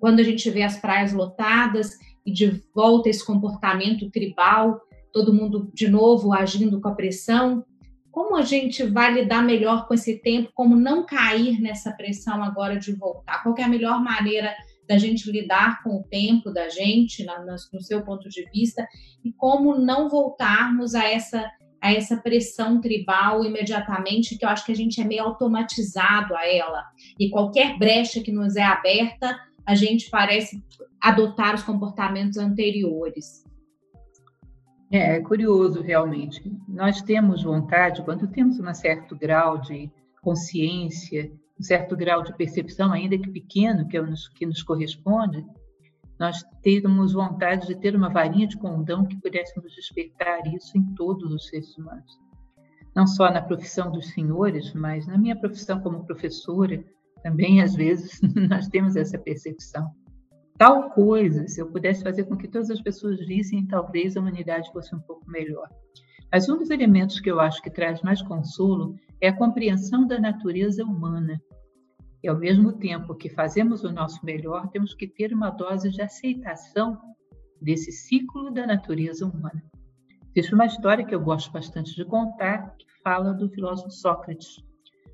quando 0.00 0.20
a 0.20 0.24
gente 0.24 0.50
vê 0.50 0.62
as 0.62 0.78
praias 0.78 1.12
lotadas 1.12 1.92
e 2.24 2.32
de 2.32 2.62
volta 2.74 3.08
esse 3.08 3.24
comportamento 3.24 4.10
tribal, 4.10 4.80
todo 5.12 5.34
mundo 5.34 5.70
de 5.74 5.88
novo 5.88 6.32
agindo 6.32 6.80
com 6.80 6.88
a 6.88 6.94
pressão. 6.94 7.64
Como 8.10 8.36
a 8.36 8.42
gente 8.42 8.82
vai 8.84 9.12
lidar 9.12 9.42
melhor 9.42 9.86
com 9.86 9.94
esse 9.94 10.18
tempo? 10.20 10.50
Como 10.54 10.74
não 10.74 11.06
cair 11.06 11.60
nessa 11.60 11.92
pressão 11.92 12.42
agora 12.42 12.76
de 12.76 12.92
voltar? 12.92 13.42
Qual 13.42 13.54
é 13.58 13.62
a 13.62 13.68
melhor 13.68 14.02
maneira 14.02 14.52
da 14.88 14.98
gente 14.98 15.30
lidar 15.30 15.82
com 15.84 15.98
o 15.98 16.02
tempo 16.02 16.50
da 16.50 16.68
gente, 16.68 17.24
no 17.72 17.80
seu 17.80 18.02
ponto 18.02 18.28
de 18.28 18.44
vista, 18.50 18.84
e 19.24 19.32
como 19.32 19.78
não 19.78 20.08
voltarmos 20.08 20.96
a 20.96 21.04
essa, 21.04 21.48
a 21.80 21.92
essa 21.92 22.16
pressão 22.16 22.80
tribal 22.80 23.44
imediatamente, 23.44 24.36
que 24.36 24.44
eu 24.44 24.48
acho 24.48 24.66
que 24.66 24.72
a 24.72 24.76
gente 24.76 25.00
é 25.00 25.04
meio 25.04 25.22
automatizado 25.22 26.34
a 26.34 26.44
ela. 26.44 26.82
E 27.20 27.30
qualquer 27.30 27.78
brecha 27.78 28.20
que 28.20 28.32
nos 28.32 28.56
é 28.56 28.64
aberta, 28.64 29.38
a 29.70 29.74
gente 29.74 30.10
parece 30.10 30.62
adotar 31.00 31.54
os 31.54 31.62
comportamentos 31.62 32.38
anteriores. 32.38 33.44
É, 34.90 35.16
é 35.16 35.20
curioso, 35.20 35.80
realmente. 35.80 36.42
Nós 36.68 37.00
temos 37.00 37.44
vontade, 37.44 38.02
quando 38.02 38.26
temos 38.26 38.58
um 38.58 38.74
certo 38.74 39.16
grau 39.16 39.58
de 39.58 39.90
consciência 40.20 41.30
um 41.60 41.62
certo 41.62 41.94
grau 41.94 42.22
de 42.22 42.34
percepção, 42.34 42.90
ainda 42.90 43.18
que 43.18 43.30
pequeno, 43.30 43.86
que, 43.86 43.94
é 43.94 44.00
nos, 44.00 44.28
que 44.28 44.46
nos 44.46 44.62
corresponde, 44.62 45.44
nós 46.18 46.42
temos 46.62 47.12
vontade 47.12 47.66
de 47.66 47.74
ter 47.74 47.94
uma 47.94 48.08
varinha 48.08 48.46
de 48.46 48.56
condão 48.56 49.04
que 49.04 49.20
pudéssemos 49.20 49.74
despertar 49.74 50.40
isso 50.54 50.78
em 50.78 50.94
todos 50.94 51.30
os 51.30 51.48
seres 51.48 51.76
humanos. 51.76 52.18
Não 52.96 53.06
só 53.06 53.30
na 53.30 53.42
profissão 53.42 53.92
dos 53.92 54.08
senhores, 54.08 54.72
mas 54.72 55.06
na 55.06 55.18
minha 55.18 55.38
profissão 55.38 55.80
como 55.80 56.04
professora, 56.06 56.82
também 57.22 57.62
às 57.62 57.74
vezes 57.74 58.20
nós 58.48 58.68
temos 58.68 58.96
essa 58.96 59.18
percepção. 59.18 59.90
Tal 60.58 60.90
coisa, 60.90 61.46
se 61.48 61.60
eu 61.60 61.70
pudesse 61.70 62.02
fazer 62.02 62.24
com 62.24 62.36
que 62.36 62.46
todas 62.46 62.70
as 62.70 62.82
pessoas 62.82 63.18
vissem, 63.26 63.66
talvez 63.66 64.16
a 64.16 64.20
humanidade 64.20 64.70
fosse 64.72 64.94
um 64.94 65.00
pouco 65.00 65.28
melhor. 65.30 65.68
Mas 66.30 66.48
um 66.48 66.58
dos 66.58 66.70
elementos 66.70 67.18
que 67.18 67.30
eu 67.30 67.40
acho 67.40 67.62
que 67.62 67.70
traz 67.70 68.02
mais 68.02 68.20
consolo 68.22 68.94
é 69.20 69.28
a 69.28 69.36
compreensão 69.36 70.06
da 70.06 70.20
natureza 70.20 70.84
humana. 70.84 71.40
E 72.22 72.28
ao 72.28 72.38
mesmo 72.38 72.74
tempo 72.74 73.14
que 73.14 73.30
fazemos 73.30 73.82
o 73.84 73.90
nosso 73.90 74.24
melhor, 74.24 74.68
temos 74.68 74.94
que 74.94 75.08
ter 75.08 75.32
uma 75.32 75.48
dose 75.48 75.90
de 75.90 76.02
aceitação 76.02 76.98
desse 77.60 77.90
ciclo 77.90 78.50
da 78.50 78.66
natureza 78.66 79.26
humana. 79.26 79.62
Existe 80.36 80.54
uma 80.54 80.66
história 80.66 81.04
que 81.04 81.14
eu 81.14 81.20
gosto 81.20 81.50
bastante 81.50 81.94
de 81.96 82.04
contar, 82.04 82.76
que 82.76 82.86
fala 83.02 83.32
do 83.32 83.48
filósofo 83.48 83.90
Sócrates. 83.90 84.62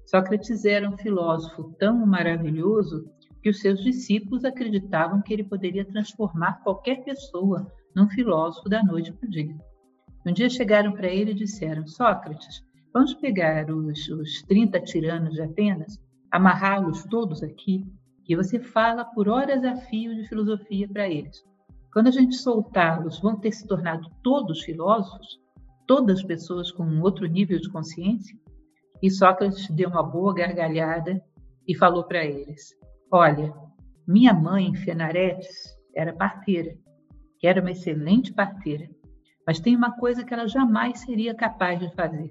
Sócrates 0.07 0.64
era 0.64 0.88
um 0.88 0.97
filósofo 0.97 1.75
tão 1.81 2.07
maravilhoso 2.07 3.11
que 3.42 3.51
os 3.51 3.59
seus 3.61 3.83
discípulos 3.83 4.45
acreditavam 4.45 5.21
que 5.21 5.33
ele 5.33 5.42
poderia 5.42 5.85
transformar 5.85 6.61
qualquer 6.62 7.03
pessoa 7.03 7.66
num 7.95 8.09
filósofo 8.09 8.69
da 8.69 8.85
noite 8.85 9.12
para 9.12 9.27
o 9.27 9.31
dia. 9.31 9.57
Um 10.25 10.33
dia 10.33 10.49
chegaram 10.49 10.92
para 10.92 11.09
ele 11.09 11.33
e 11.33 11.35
disseram: 11.35 11.85
Sócrates, 11.88 12.62
vamos 12.95 13.14
pegar 13.14 13.69
os, 13.69 14.09
os 14.09 14.42
30 14.42 14.81
tiranos 14.83 15.35
de 15.35 15.42
Atenas, 15.42 15.99
amarrá-los 16.31 17.03
todos 17.07 17.42
aqui, 17.42 17.85
e 18.29 18.37
você 18.37 18.61
fala 18.61 19.05
por 19.05 19.29
horas 19.29 19.64
a 19.64 19.75
fio 19.75 20.14
de 20.14 20.29
filosofia 20.29 20.88
para 20.88 21.09
eles. 21.09 21.45
Quando 21.92 22.09
a 22.09 22.12
gente 22.12 22.37
soltá-los, 22.37 23.21
vão 23.21 23.40
ter 23.40 23.51
se 23.51 23.66
tornado 23.66 24.09
todos 24.23 24.62
filósofos, 24.62 25.40
todas 25.85 26.23
pessoas 26.23 26.71
com 26.71 26.85
um 26.85 27.03
outro 27.03 27.27
nível 27.27 27.59
de 27.59 27.69
consciência? 27.71 28.38
E 29.02 29.11
Sócrates 29.11 29.68
deu 29.70 29.90
uma 29.90 30.02
boa 30.02 30.35
gargalhada 30.35 31.22
e 31.66 31.74
falou 31.74 32.04
para 32.04 32.24
eles: 32.24 32.74
Olha, 33.11 33.52
minha 34.06 34.32
mãe, 34.32 34.74
Fenaretes, 34.74 35.76
era 35.94 36.12
parteira, 36.12 36.76
que 37.38 37.46
era 37.46 37.61
uma 37.61 37.70
excelente 37.70 38.32
parteira. 38.32 38.88
Mas 39.46 39.61
tem 39.61 39.76
uma 39.76 39.96
coisa 39.96 40.24
que 40.24 40.35
ela 40.35 40.48
jamais 40.48 41.00
seria 41.00 41.35
capaz 41.35 41.78
de 41.78 41.92
fazer, 41.94 42.30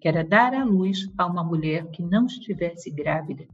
que 0.00 0.08
era 0.08 0.24
dar 0.24 0.54
à 0.54 0.64
luz 0.64 1.06
a 1.16 1.26
uma 1.26 1.44
mulher 1.44 1.88
que 1.90 2.02
não 2.02 2.26
estivesse 2.26 2.90
grávida. 2.90 3.46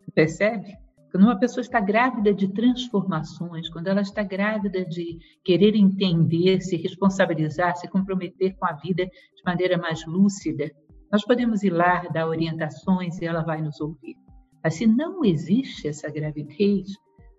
Você 0.00 0.10
percebe? 0.12 0.86
Quando 1.10 1.24
uma 1.24 1.38
pessoa 1.38 1.62
está 1.62 1.80
grávida 1.80 2.34
de 2.34 2.48
transformações, 2.48 3.70
quando 3.70 3.86
ela 3.86 4.02
está 4.02 4.22
grávida 4.22 4.84
de 4.84 5.18
querer 5.42 5.74
entender, 5.74 6.60
se 6.60 6.76
responsabilizar, 6.76 7.76
se 7.76 7.88
comprometer 7.88 8.54
com 8.56 8.66
a 8.66 8.72
vida 8.72 9.06
de 9.06 9.42
maneira 9.44 9.78
mais 9.78 10.04
lúcida, 10.04 10.70
nós 11.10 11.24
podemos 11.24 11.62
ir 11.62 11.70
lá, 11.70 12.02
dar 12.12 12.26
orientações 12.26 13.18
e 13.20 13.24
ela 13.24 13.42
vai 13.42 13.62
nos 13.62 13.80
ouvir. 13.80 14.16
Mas 14.62 14.74
se 14.74 14.86
não 14.86 15.24
existe 15.24 15.86
essa 15.88 16.10
gravidez, 16.10 16.88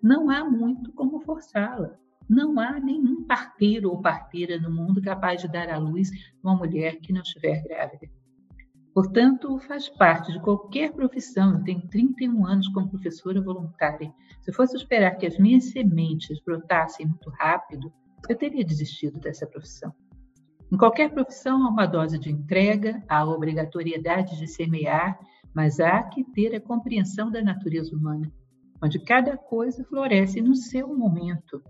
não 0.02 0.30
há 0.30 0.44
muito 0.44 0.92
como 0.94 1.20
forçá-la. 1.20 1.98
Não 2.30 2.60
há 2.60 2.80
nenhum 2.80 3.26
parteiro 3.26 3.90
ou 3.90 4.02
parteira 4.02 4.60
no 4.60 4.70
mundo 4.70 5.02
capaz 5.02 5.42
de 5.42 5.48
dar 5.48 5.70
à 5.70 5.78
luz 5.78 6.10
uma 6.44 6.56
mulher 6.56 6.98
que 6.98 7.14
não 7.14 7.22
estiver 7.22 7.64
grávida. 7.64 8.08
Portanto, 8.94 9.60
faz 9.60 9.88
parte 9.90 10.32
de 10.32 10.40
qualquer 10.42 10.92
profissão. 10.92 11.58
Eu 11.58 11.64
tenho 11.64 11.88
31 11.88 12.46
anos 12.46 12.68
como 12.70 12.90
professora 12.90 13.42
voluntária. 13.42 14.12
Se 14.42 14.50
eu 14.50 14.56
fosse 14.56 14.76
esperar 14.76 15.18
que 15.18 15.26
as 15.26 15.38
minhas 15.38 15.66
sementes 15.66 16.42
brotassem 16.44 17.06
muito 17.06 17.30
rápido, 17.30 17.94
eu 18.28 18.36
teria 18.36 18.66
desistido 18.66 19.20
dessa 19.20 19.46
profissão. 19.46 19.94
Em 20.70 20.76
qualquer 20.76 21.14
profissão 21.14 21.66
há 21.66 21.70
uma 21.70 21.86
dose 21.86 22.20
de 22.20 22.30
entrega, 22.30 23.02
há 23.08 23.20
a 23.20 23.26
obrigatoriedade 23.26 24.38
de 24.38 24.48
semear, 24.48 25.18
mas 25.54 25.80
há 25.80 26.04
que 26.04 26.26
ter 26.26 26.54
a 26.54 26.60
compreensão 26.60 27.32
da 27.32 27.42
natureza 27.42 27.96
humana, 27.96 28.30
onde 28.84 29.00
cada 29.00 29.38
coisa 29.38 29.86
floresce 29.86 30.42
no 30.42 30.56
seu 30.56 30.94
momento, 30.94 31.64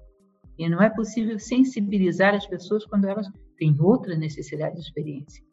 e 0.57 0.67
não 0.67 0.81
é 0.81 0.89
possível 0.89 1.37
sensibilizar 1.37 2.33
as 2.33 2.47
pessoas 2.47 2.85
quando 2.85 3.05
elas 3.05 3.27
têm 3.55 3.79
outra 3.79 4.15
necessidade 4.15 4.75
de 4.75 4.81
experiência. 4.81 5.45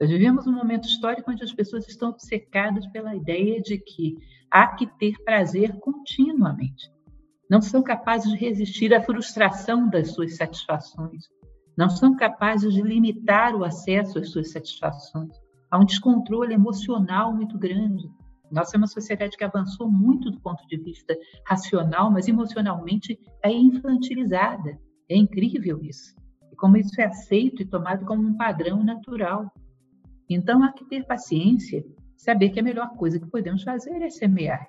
Nós 0.00 0.08
vivemos 0.08 0.46
um 0.46 0.52
momento 0.52 0.86
histórico 0.86 1.30
onde 1.30 1.42
as 1.42 1.52
pessoas 1.52 1.88
estão 1.88 2.10
obcecadas 2.10 2.86
pela 2.88 3.16
ideia 3.16 3.60
de 3.60 3.78
que 3.78 4.16
há 4.50 4.68
que 4.68 4.86
ter 4.98 5.14
prazer 5.24 5.76
continuamente. 5.80 6.88
Não 7.50 7.60
são 7.60 7.82
capazes 7.82 8.30
de 8.30 8.38
resistir 8.38 8.94
à 8.94 9.02
frustração 9.02 9.88
das 9.88 10.12
suas 10.12 10.36
satisfações. 10.36 11.24
Não 11.82 11.90
são 11.90 12.14
capazes 12.14 12.72
de 12.72 12.80
limitar 12.80 13.56
o 13.56 13.64
acesso 13.64 14.16
às 14.20 14.30
suas 14.30 14.52
satisfações. 14.52 15.32
Há 15.68 15.80
um 15.80 15.84
descontrole 15.84 16.54
emocional 16.54 17.34
muito 17.34 17.58
grande. 17.58 18.08
Nossa 18.52 18.76
é 18.76 18.78
uma 18.78 18.86
sociedade 18.86 19.36
que 19.36 19.42
avançou 19.42 19.90
muito 19.90 20.30
do 20.30 20.40
ponto 20.40 20.64
de 20.68 20.76
vista 20.76 21.12
racional, 21.44 22.08
mas 22.08 22.28
emocionalmente 22.28 23.18
é 23.42 23.50
infantilizada. 23.50 24.78
É 25.08 25.16
incrível 25.16 25.82
isso. 25.82 26.14
E 26.52 26.54
como 26.54 26.76
isso 26.76 27.00
é 27.00 27.06
aceito 27.06 27.62
e 27.62 27.66
tomado 27.66 28.04
como 28.04 28.22
um 28.22 28.36
padrão 28.36 28.84
natural. 28.84 29.52
Então 30.30 30.62
há 30.62 30.72
que 30.72 30.84
ter 30.84 31.04
paciência, 31.04 31.84
saber 32.16 32.50
que 32.50 32.60
a 32.60 32.62
melhor 32.62 32.90
coisa 32.90 33.18
que 33.18 33.26
podemos 33.26 33.64
fazer 33.64 34.00
é 34.02 34.08
semear. 34.08 34.68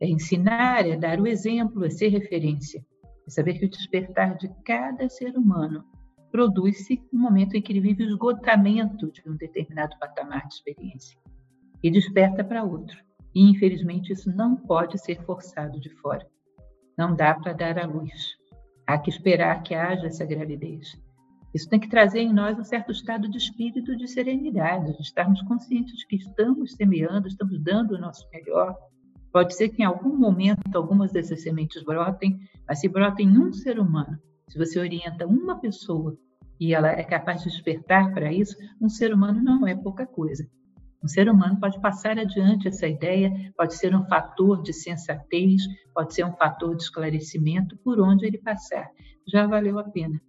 É 0.00 0.08
ensinar, 0.08 0.88
é 0.88 0.96
dar 0.96 1.20
o 1.20 1.26
exemplo, 1.28 1.84
é 1.84 1.90
ser 1.90 2.08
referência. 2.08 2.84
É 3.28 3.30
saber 3.30 3.60
que 3.60 3.66
o 3.66 3.70
despertar 3.70 4.36
de 4.36 4.52
cada 4.64 5.08
ser 5.08 5.38
humano 5.38 5.84
produz-se 6.30 7.02
no 7.12 7.20
momento 7.20 7.54
em 7.54 7.62
que 7.62 7.72
ele 7.72 7.80
vive 7.80 8.04
o 8.04 8.08
esgotamento 8.08 9.10
de 9.10 9.22
um 9.26 9.36
determinado 9.36 9.96
patamar 9.98 10.46
de 10.48 10.54
experiência 10.54 11.18
e 11.82 11.90
desperta 11.90 12.44
para 12.44 12.64
outro. 12.64 12.96
E, 13.34 13.48
infelizmente, 13.50 14.12
isso 14.12 14.30
não 14.34 14.56
pode 14.56 14.98
ser 14.98 15.22
forçado 15.24 15.80
de 15.80 15.90
fora. 15.90 16.26
Não 16.96 17.14
dá 17.14 17.34
para 17.34 17.52
dar 17.52 17.78
à 17.78 17.86
luz. 17.86 18.36
Há 18.86 18.98
que 18.98 19.10
esperar 19.10 19.62
que 19.62 19.74
haja 19.74 20.06
essa 20.06 20.24
gravidez. 20.24 21.00
Isso 21.54 21.68
tem 21.68 21.80
que 21.80 21.88
trazer 21.88 22.20
em 22.20 22.32
nós 22.32 22.58
um 22.58 22.64
certo 22.64 22.92
estado 22.92 23.28
de 23.28 23.38
espírito 23.38 23.96
de 23.96 24.06
serenidade, 24.06 24.96
de 24.96 25.02
estarmos 25.02 25.42
conscientes 25.42 25.96
de 25.96 26.06
que 26.06 26.16
estamos 26.16 26.74
semeando, 26.74 27.26
estamos 27.26 27.60
dando 27.60 27.94
o 27.94 27.98
nosso 27.98 28.28
melhor. 28.32 28.76
Pode 29.32 29.54
ser 29.54 29.68
que 29.68 29.82
em 29.82 29.84
algum 29.84 30.16
momento 30.16 30.60
algumas 30.74 31.12
dessas 31.12 31.42
sementes 31.42 31.84
brotem, 31.84 32.38
mas 32.68 32.80
se 32.80 32.88
brotem 32.88 33.28
em 33.28 33.38
um 33.38 33.52
ser 33.52 33.80
humano, 33.80 34.18
se 34.50 34.58
você 34.58 34.80
orienta 34.80 35.26
uma 35.26 35.60
pessoa 35.60 36.18
e 36.58 36.74
ela 36.74 36.90
é 36.90 37.04
capaz 37.04 37.42
de 37.42 37.50
despertar 37.50 38.12
para 38.12 38.32
isso, 38.32 38.56
um 38.80 38.88
ser 38.88 39.14
humano 39.14 39.40
não 39.40 39.66
é 39.66 39.74
pouca 39.76 40.04
coisa. 40.04 40.44
Um 41.02 41.08
ser 41.08 41.30
humano 41.30 41.58
pode 41.58 41.80
passar 41.80 42.18
adiante 42.18 42.68
essa 42.68 42.86
ideia, 42.86 43.32
pode 43.56 43.74
ser 43.74 43.94
um 43.94 44.04
fator 44.06 44.60
de 44.62 44.72
sensatez, 44.72 45.62
pode 45.94 46.14
ser 46.14 46.26
um 46.26 46.34
fator 46.34 46.76
de 46.76 46.82
esclarecimento 46.82 47.78
por 47.78 48.00
onde 48.00 48.26
ele 48.26 48.38
passar. 48.38 48.90
Já 49.26 49.46
valeu 49.46 49.78
a 49.78 49.84
pena. 49.84 50.20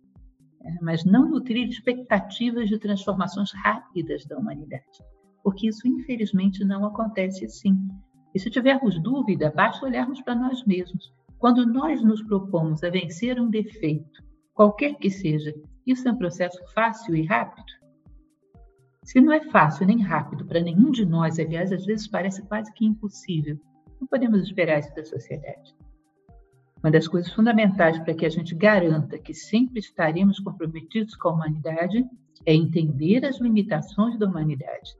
É, 0.63 0.71
mas 0.81 1.03
não 1.03 1.27
nutrir 1.27 1.67
expectativas 1.67 2.69
de 2.69 2.77
transformações 2.77 3.51
rápidas 3.51 4.23
da 4.25 4.37
humanidade, 4.37 4.83
porque 5.43 5.67
isso, 5.67 5.87
infelizmente, 5.87 6.63
não 6.63 6.85
acontece 6.85 7.45
assim. 7.45 7.75
E 8.35 8.39
se 8.39 8.51
tivermos 8.51 9.01
dúvida, 9.01 9.51
basta 9.53 9.83
olharmos 9.83 10.21
para 10.21 10.35
nós 10.35 10.63
mesmos. 10.63 11.11
Quando 11.41 11.65
nós 11.65 12.03
nos 12.03 12.21
propomos 12.21 12.83
a 12.83 12.89
vencer 12.91 13.41
um 13.41 13.49
defeito, 13.49 14.23
qualquer 14.53 14.93
que 14.93 15.09
seja, 15.09 15.51
isso 15.87 16.07
é 16.07 16.11
um 16.11 16.17
processo 16.17 16.59
fácil 16.71 17.15
e 17.15 17.25
rápido? 17.25 17.65
Se 19.03 19.19
não 19.19 19.33
é 19.33 19.41
fácil 19.49 19.87
nem 19.87 19.99
rápido 19.99 20.45
para 20.45 20.61
nenhum 20.61 20.91
de 20.91 21.03
nós, 21.03 21.39
aliás, 21.39 21.71
às 21.71 21.83
vezes 21.83 22.07
parece 22.07 22.43
quase 22.43 22.71
que 22.75 22.85
impossível, 22.85 23.57
não 23.99 24.07
podemos 24.07 24.43
esperar 24.43 24.81
isso 24.81 24.93
da 24.93 25.03
sociedade. 25.03 25.75
Uma 26.83 26.91
das 26.91 27.07
coisas 27.07 27.33
fundamentais 27.33 27.97
para 27.97 28.13
que 28.13 28.27
a 28.27 28.29
gente 28.29 28.53
garanta 28.53 29.17
que 29.17 29.33
sempre 29.33 29.79
estaremos 29.79 30.39
comprometidos 30.39 31.15
com 31.15 31.29
a 31.29 31.33
humanidade 31.33 32.05
é 32.45 32.53
entender 32.53 33.25
as 33.25 33.41
limitações 33.41 34.15
da 34.19 34.27
humanidade, 34.27 34.95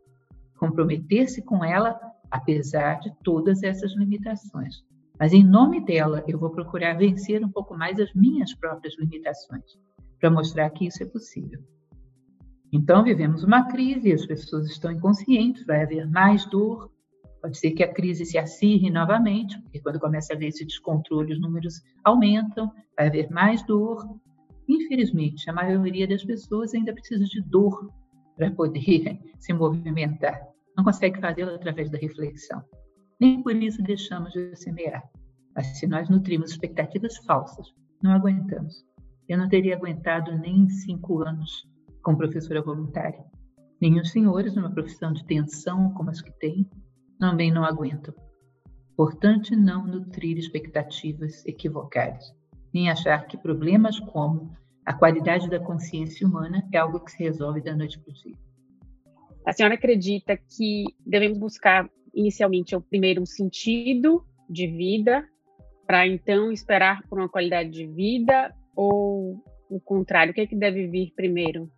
comprometer-se 0.58 1.43
com 1.43 1.63
ela 1.63 1.99
apesar 2.32 2.99
de 2.99 3.13
todas 3.23 3.62
essas 3.62 3.95
limitações. 3.95 4.84
Mas 5.21 5.34
em 5.34 5.43
nome 5.43 5.79
dela, 5.79 6.23
eu 6.27 6.39
vou 6.39 6.49
procurar 6.49 6.97
vencer 6.97 7.45
um 7.45 7.51
pouco 7.51 7.77
mais 7.77 7.99
as 7.99 8.12
minhas 8.12 8.55
próprias 8.55 8.97
limitações, 8.97 9.77
para 10.19 10.31
mostrar 10.31 10.67
que 10.71 10.88
isso 10.88 11.03
é 11.03 11.05
possível. 11.05 11.60
Então, 12.73 13.03
vivemos 13.03 13.43
uma 13.43 13.67
crise, 13.67 14.12
as 14.12 14.25
pessoas 14.25 14.65
estão 14.65 14.91
inconscientes, 14.91 15.63
vai 15.63 15.84
haver 15.84 16.10
mais 16.10 16.43
dor, 16.47 16.89
pode 17.39 17.55
ser 17.60 17.69
que 17.69 17.84
a 17.84 17.93
crise 17.93 18.25
se 18.25 18.39
acirre 18.39 18.89
novamente, 18.89 19.62
porque 19.62 19.79
quando 19.79 19.99
começa 19.99 20.34
a 20.34 20.36
haver 20.36 20.47
esse 20.47 20.65
descontrole, 20.65 21.34
os 21.34 21.39
números 21.39 21.84
aumentam, 22.03 22.71
vai 22.97 23.05
haver 23.05 23.29
mais 23.29 23.62
dor. 23.67 24.03
Infelizmente, 24.67 25.47
a 25.47 25.53
maioria 25.53 26.07
das 26.07 26.25
pessoas 26.25 26.73
ainda 26.73 26.93
precisa 26.93 27.25
de 27.25 27.43
dor 27.43 27.91
para 28.36 28.49
poder 28.49 29.19
se 29.38 29.53
movimentar. 29.53 30.41
Não 30.75 30.84
consegue 30.84 31.21
fazê-lo 31.21 31.53
através 31.53 31.91
da 31.91 31.99
reflexão. 31.99 32.63
Nem 33.21 33.43
por 33.43 33.55
isso 33.55 33.84
deixamos 33.84 34.34
de 34.34 34.55
semear. 34.55 35.07
Mas 35.55 35.77
se 35.77 35.86
nós 35.86 36.10
nutrimos 36.10 36.49
expectativas 36.49 37.17
falsas, 37.17 37.71
não 38.01 38.13
aguentamos. 38.13 38.84
Eu 39.29 39.38
não 39.38 39.47
teria 39.47 39.75
aguentado 39.75 40.36
nem 40.39 40.67
cinco 40.67 41.21
anos 41.21 41.69
como 42.01 42.17
professora 42.17 42.63
voluntária. 42.63 43.23
Nem 43.79 43.99
os 43.99 44.10
senhores, 44.10 44.55
numa 44.55 44.71
profissão 44.71 45.13
de 45.13 45.23
tensão 45.25 45.93
como 45.93 46.10
as 46.10 46.19
que 46.19 46.31
têm, 46.39 46.67
também 47.19 47.51
não 47.51 47.63
aguentam. 47.63 48.12
Importante 48.93 49.55
não 49.55 49.86
nutrir 49.86 50.39
expectativas 50.39 51.45
equivocadas, 51.45 52.36
nem 52.73 52.89
achar 52.89 53.27
que 53.27 53.38
problemas 53.38 53.99
como 53.99 54.51
a 54.84 54.93
qualidade 54.93 55.47
da 55.47 55.60
consciência 55.60 56.27
humana 56.27 56.67
é 56.73 56.77
algo 56.77 56.99
que 56.99 57.12
se 57.12 57.23
resolve 57.23 57.62
da 57.62 57.75
noite 57.75 57.99
para 57.99 58.12
o 58.12 58.13
dia. 58.15 58.36
A 59.45 59.53
senhora 59.53 59.75
acredita 59.75 60.36
que 60.36 60.86
devemos 61.05 61.38
buscar 61.38 61.88
inicialmente 62.13 62.76
o 62.76 62.82
primeiro 62.82 63.21
um 63.21 63.26
sentido 63.26 64.26
de 64.50 64.67
vida 64.67 65.28
para 65.86 66.08
então 66.08 66.52
esperar 66.52 67.04
por 67.08 67.19
uma 67.19 67.30
qualidade 67.30 67.69
de 67.69 67.86
vida 67.88 68.54
ou 68.76 69.43
o 69.69 69.80
contrário? 69.80 70.32
O 70.32 70.34
que 70.34 70.41
é 70.41 70.47
que 70.47 70.56
deve 70.56 70.88
vir 70.88 71.13
primeiro? 71.15 71.71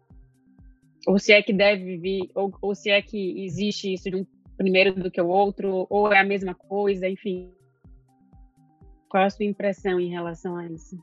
Ou 1.07 1.19
se 1.19 1.33
é 1.33 1.41
que 1.41 1.53
deve 1.53 1.97
vir, 1.97 2.29
ou, 2.33 2.53
ou 2.61 2.75
se 2.75 2.89
é 2.89 3.01
que 3.01 3.43
existe 3.43 3.93
isso 3.93 4.09
de 4.09 4.15
um 4.15 4.25
primeiro 4.57 4.93
do 4.93 5.11
que 5.11 5.21
o 5.21 5.27
outro, 5.27 5.85
ou 5.89 6.11
é 6.11 6.19
a 6.19 6.23
mesma 6.23 6.53
coisa, 6.53 7.07
enfim. 7.07 7.51
Qual 9.09 9.23
é 9.23 9.25
a 9.25 9.29
sua 9.29 9.45
impressão 9.45 9.99
em 9.99 10.09
relação 10.09 10.55
a 10.55 10.65
isso? 10.67 10.97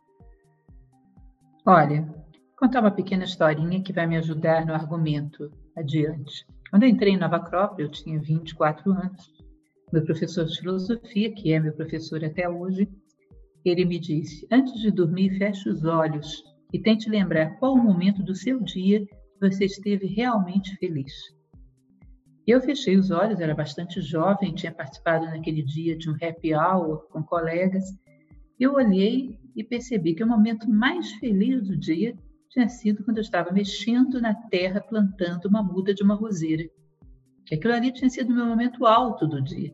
Olha, 1.66 2.08
contar 2.56 2.80
uma 2.80 2.90
pequena 2.90 3.24
historinha 3.24 3.82
que 3.82 3.92
vai 3.92 4.06
me 4.06 4.16
ajudar 4.16 4.64
no 4.64 4.72
argumento 4.72 5.50
adiante. 5.76 6.46
Quando 6.70 6.84
eu 6.84 6.88
entrei 6.88 7.14
em 7.14 7.18
Nova 7.18 7.36
Acrópole, 7.36 7.82
eu 7.82 7.90
tinha 7.90 8.20
24 8.20 8.92
anos. 8.92 9.32
Meu 9.92 10.04
professor 10.04 10.44
de 10.44 10.56
filosofia, 10.56 11.34
que 11.34 11.52
é 11.52 11.58
meu 11.58 11.72
professor 11.72 12.24
até 12.24 12.48
hoje, 12.48 12.88
ele 13.64 13.84
me 13.84 13.98
disse: 13.98 14.46
Antes 14.52 14.80
de 14.80 14.92
dormir, 14.92 15.36
feche 15.36 15.68
os 15.68 15.84
olhos 15.84 16.44
e 16.72 16.78
tente 16.78 17.10
lembrar 17.10 17.58
qual 17.58 17.74
o 17.74 17.82
momento 17.82 18.22
do 18.22 18.36
seu 18.36 18.62
dia 18.62 19.04
você 19.40 19.64
esteve 19.64 20.06
realmente 20.06 20.76
feliz. 20.76 21.12
Eu 22.46 22.60
fechei 22.60 22.96
os 22.96 23.10
olhos, 23.10 23.40
era 23.40 23.54
bastante 23.54 24.00
jovem, 24.00 24.54
tinha 24.54 24.72
participado 24.72 25.26
naquele 25.26 25.64
dia 25.64 25.98
de 25.98 26.08
um 26.08 26.14
happy 26.14 26.54
hour 26.54 27.08
com 27.10 27.20
colegas. 27.22 27.84
Eu 28.60 28.74
olhei 28.74 29.36
e 29.56 29.64
percebi 29.64 30.14
que 30.14 30.22
o 30.22 30.28
momento 30.28 30.70
mais 30.70 31.10
feliz 31.14 31.66
do 31.66 31.76
dia 31.76 32.14
tinha 32.50 32.68
sido 32.68 33.04
quando 33.04 33.18
eu 33.18 33.22
estava 33.22 33.52
mexendo 33.52 34.20
na 34.20 34.34
terra 34.34 34.80
plantando 34.80 35.46
uma 35.46 35.62
muda 35.62 35.94
de 35.94 36.02
uma 36.02 36.14
roseira. 36.14 36.68
Que 37.46 37.54
aquilo 37.54 37.72
ali 37.72 37.92
tinha 37.92 38.10
sido 38.10 38.30
o 38.30 38.34
meu 38.34 38.44
momento 38.44 38.84
alto 38.86 39.26
do 39.26 39.40
dia. 39.40 39.72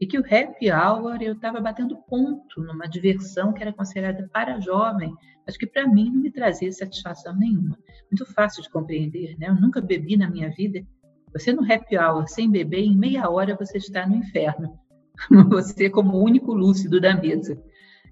E 0.00 0.06
que 0.06 0.18
o 0.18 0.24
happy 0.24 0.70
hour 0.72 1.22
eu 1.22 1.34
estava 1.34 1.60
batendo 1.60 1.96
ponto 2.08 2.62
numa 2.62 2.86
diversão 2.86 3.52
que 3.52 3.62
era 3.62 3.72
considerada 3.72 4.28
para 4.32 4.58
jovem, 4.58 5.14
mas 5.46 5.56
que 5.56 5.66
para 5.66 5.86
mim 5.86 6.10
não 6.10 6.22
me 6.22 6.32
trazia 6.32 6.72
satisfação 6.72 7.36
nenhuma. 7.36 7.78
Muito 8.10 8.26
fácil 8.32 8.62
de 8.62 8.70
compreender, 8.70 9.38
né? 9.38 9.48
Eu 9.48 9.54
nunca 9.54 9.80
bebi 9.80 10.16
na 10.16 10.28
minha 10.28 10.50
vida. 10.50 10.84
Você 11.32 11.52
no 11.52 11.62
happy 11.70 11.98
hour 11.98 12.26
sem 12.26 12.50
beber, 12.50 12.84
em 12.84 12.96
meia 12.96 13.28
hora 13.28 13.56
você 13.56 13.78
está 13.78 14.06
no 14.06 14.16
inferno. 14.16 14.78
Você 15.50 15.88
como 15.88 16.16
o 16.16 16.24
único 16.24 16.52
lúcido 16.52 17.00
da 17.00 17.16
mesa. 17.16 17.62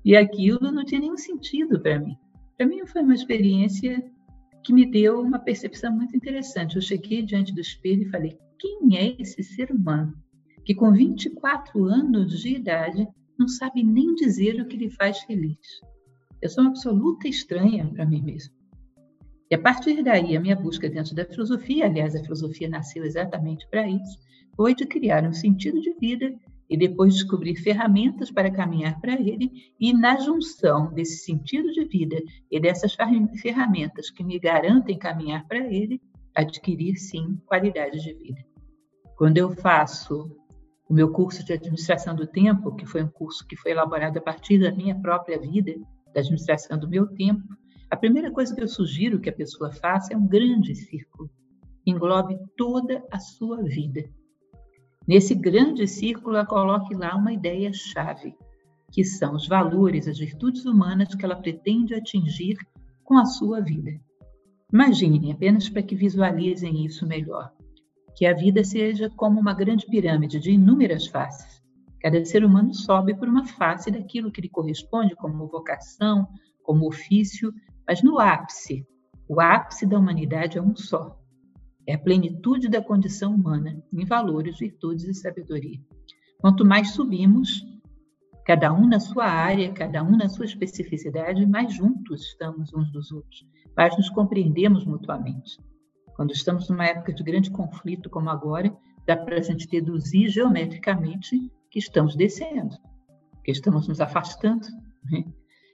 E 0.05 0.15
aquilo 0.15 0.71
não 0.71 0.85
tinha 0.85 1.01
nenhum 1.01 1.17
sentido 1.17 1.81
para 1.81 1.99
mim. 1.99 2.17
Para 2.57 2.67
mim 2.67 2.87
foi 2.87 3.03
uma 3.03 3.15
experiência 3.15 4.05
que 4.65 4.73
me 4.73 4.89
deu 4.91 5.21
uma 5.21 5.39
percepção 5.39 5.95
muito 5.95 6.17
interessante. 6.17 6.77
Eu 6.77 6.83
cheguei 6.83 7.23
diante 7.23 7.55
do 7.55 7.61
espelho 7.61 8.03
e 8.03 8.11
falei: 8.11 8.39
quem 8.59 8.97
é 8.97 9.17
esse 9.21 9.43
ser 9.43 9.71
humano 9.71 10.15
que 10.65 10.75
com 10.75 10.93
24 10.93 11.85
anos 11.85 12.41
de 12.41 12.55
idade 12.55 13.09
não 13.39 13.49
sabe 13.49 13.83
nem 13.83 14.15
dizer 14.15 14.61
o 14.61 14.67
que 14.67 14.77
lhe 14.77 14.91
faz 14.91 15.19
feliz? 15.23 15.59
Eu 16.41 16.49
sou 16.49 16.63
uma 16.63 16.71
absoluta 16.71 17.27
estranha 17.27 17.87
para 17.87 18.07
mim 18.07 18.23
mesma. 18.23 18.55
E 19.51 19.55
a 19.55 19.59
partir 19.59 20.03
daí, 20.03 20.37
a 20.37 20.41
minha 20.41 20.57
busca 20.57 20.89
dentro 20.89 21.15
da 21.15 21.25
filosofia, 21.25 21.87
aliás, 21.87 22.15
a 22.15 22.23
filosofia 22.23 22.69
nasceu 22.69 23.05
exatamente 23.05 23.69
para 23.69 23.87
isso, 23.89 24.19
foi 24.57 24.75
de 24.75 24.87
criar 24.87 25.25
um 25.25 25.33
sentido 25.33 25.81
de 25.81 25.93
vida 25.95 26.35
e 26.73 26.77
depois 26.79 27.13
descobrir 27.13 27.55
ferramentas 27.55 28.31
para 28.31 28.51
caminhar 28.51 28.99
para 28.99 29.13
ele, 29.13 29.51
e 29.79 29.93
na 29.93 30.19
junção 30.19 30.91
desse 30.91 31.19
sentido 31.19 31.71
de 31.71 31.85
vida 31.85 32.17
e 32.51 32.59
dessas 32.59 32.97
ferramentas 33.43 34.09
que 34.09 34.25
me 34.25 34.39
garantem 34.39 34.99
caminhar 34.99 35.47
para 35.47 35.59
ele, 35.71 36.01
adquirir 36.35 36.97
sim 36.97 37.39
qualidade 37.45 38.01
de 38.01 38.15
vida. 38.15 38.41
Quando 39.19 39.37
eu 39.37 39.51
faço 39.51 40.35
o 40.89 40.95
meu 40.95 41.13
curso 41.13 41.45
de 41.45 41.53
administração 41.53 42.17
do 42.17 42.27
tempo, 42.27 42.75
que 42.75 42.87
foi 42.87 43.03
um 43.03 43.09
curso 43.09 43.47
que 43.47 43.55
foi 43.55 43.73
elaborado 43.73 44.17
a 44.17 44.23
partir 44.23 44.59
da 44.59 44.73
minha 44.73 44.99
própria 44.99 45.39
vida, 45.39 45.75
da 46.15 46.21
administração 46.21 46.79
do 46.79 46.89
meu 46.89 47.07
tempo, 47.07 47.43
a 47.91 47.97
primeira 47.99 48.31
coisa 48.31 48.55
que 48.55 48.63
eu 48.63 48.69
sugiro 48.69 49.21
que 49.21 49.29
a 49.29 49.35
pessoa 49.35 49.71
faça 49.71 50.15
é 50.15 50.17
um 50.17 50.27
grande 50.27 50.75
círculo. 50.75 51.29
Englobe 51.87 52.39
toda 52.57 53.05
a 53.11 53.19
sua 53.19 53.63
vida. 53.63 54.09
Nesse 55.13 55.35
grande 55.35 55.87
círculo, 55.87 56.37
ela 56.37 56.47
coloque 56.47 56.95
lá 56.95 57.15
uma 57.15 57.35
ideia-chave, 57.35 58.35
que 58.91 59.05
são 59.05 59.35
os 59.35 59.47
valores, 59.47 60.09
as 60.09 60.19
virtudes 60.19 60.65
humanas 60.65 61.15
que 61.15 61.23
ela 61.23 61.37
pretende 61.37 61.95
atingir 61.95 62.57
com 63.05 63.19
a 63.19 63.27
sua 63.27 63.61
vida. 63.61 63.91
Imaginem, 64.73 65.31
apenas 65.31 65.69
para 65.69 65.83
que 65.83 65.95
visualizem 65.95 66.87
isso 66.87 67.07
melhor, 67.07 67.53
que 68.17 68.25
a 68.25 68.33
vida 68.33 68.65
seja 68.65 69.11
como 69.11 69.39
uma 69.39 69.53
grande 69.53 69.85
pirâmide 69.85 70.41
de 70.41 70.53
inúmeras 70.53 71.07
faces. 71.07 71.63
Cada 72.01 72.25
ser 72.25 72.43
humano 72.43 72.73
sobe 72.73 73.15
por 73.15 73.29
uma 73.29 73.45
face 73.45 73.91
daquilo 73.91 74.33
que 74.33 74.41
lhe 74.41 74.49
corresponde 74.49 75.15
como 75.15 75.47
vocação, 75.47 76.27
como 76.63 76.89
ofício, 76.89 77.53
mas 77.87 78.03
no 78.03 78.19
ápice, 78.19 78.83
o 79.29 79.43
ápice 79.43 79.85
da 79.85 79.99
humanidade 79.99 80.57
é 80.57 80.63
um 80.63 80.75
só. 80.75 81.22
É 81.87 81.95
a 81.95 81.99
plenitude 81.99 82.69
da 82.69 82.81
condição 82.81 83.35
humana 83.35 83.83
em 83.93 84.05
valores, 84.05 84.59
virtudes 84.59 85.05
e 85.05 85.15
sabedoria. 85.15 85.81
Quanto 86.41 86.65
mais 86.65 86.93
subimos, 86.93 87.65
cada 88.45 88.73
um 88.73 88.87
na 88.87 89.01
sua 89.01 89.27
área, 89.27 89.73
cada 89.73 90.03
um 90.03 90.17
na 90.17 90.29
sua 90.29 90.45
especificidade, 90.45 91.47
mais 91.47 91.75
juntos 91.75 92.23
estamos 92.23 92.73
uns 92.73 92.91
dos 92.93 93.11
outros, 93.11 93.47
mais 93.77 93.97
nos 93.97 94.11
compreendemos 94.11 94.85
mutuamente. 94.85 95.59
Quando 96.15 96.33
estamos 96.33 96.69
numa 96.69 96.87
época 96.87 97.13
de 97.13 97.23
grande 97.23 97.51
conflito 97.51 98.11
como 98.11 98.31
agora, 98.31 98.77
dá 99.07 99.17
para 99.17 99.39
a 99.39 99.41
gente 99.41 99.69
deduzir 99.69 100.29
geometricamente 100.29 101.51
que 101.71 101.79
estamos 101.79 102.15
descendo, 102.15 102.77
que 103.45 103.51
estamos 103.51 103.89
nos 103.89 104.01
afastando. 104.01 104.67
Né? 105.11 105.25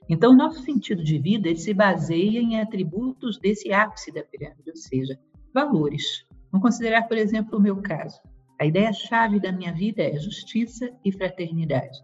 Então, 0.07 0.35
nosso 0.35 0.63
sentido 0.63 1.03
de 1.03 1.19
vida 1.19 1.53
se 1.55 1.73
baseia 1.73 2.39
em 2.39 2.59
atributos 2.59 3.37
desse 3.37 3.71
ápice 3.71 4.11
da 4.11 4.23
pirâmide, 4.23 4.69
ou 4.69 4.75
seja, 4.75 5.19
valores. 5.53 6.25
Vamos 6.51 6.65
considerar, 6.65 7.07
por 7.07 7.17
exemplo, 7.17 7.57
o 7.57 7.61
meu 7.61 7.81
caso. 7.81 8.19
A 8.59 8.65
ideia-chave 8.65 9.39
da 9.39 9.51
minha 9.51 9.73
vida 9.73 10.03
é 10.03 10.17
justiça 10.19 10.89
e 11.03 11.11
fraternidade. 11.11 11.97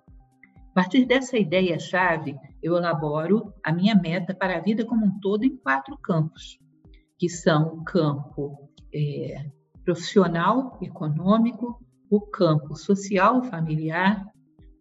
A 0.71 0.73
partir 0.73 1.05
dessa 1.05 1.37
ideia-chave, 1.37 2.35
eu 2.61 2.75
elaboro 2.75 3.53
a 3.63 3.71
minha 3.71 3.95
meta 3.95 4.33
para 4.33 4.57
a 4.57 4.61
vida 4.61 4.85
como 4.85 5.05
um 5.05 5.19
todo 5.19 5.43
em 5.43 5.55
quatro 5.57 5.97
campos, 5.97 6.59
que 7.17 7.29
são 7.29 7.75
o 7.75 7.83
campo 7.83 8.69
é, 8.93 9.45
profissional, 9.83 10.77
econômico, 10.81 11.79
o 12.09 12.21
campo 12.21 12.75
social, 12.75 13.43
familiar, 13.43 14.25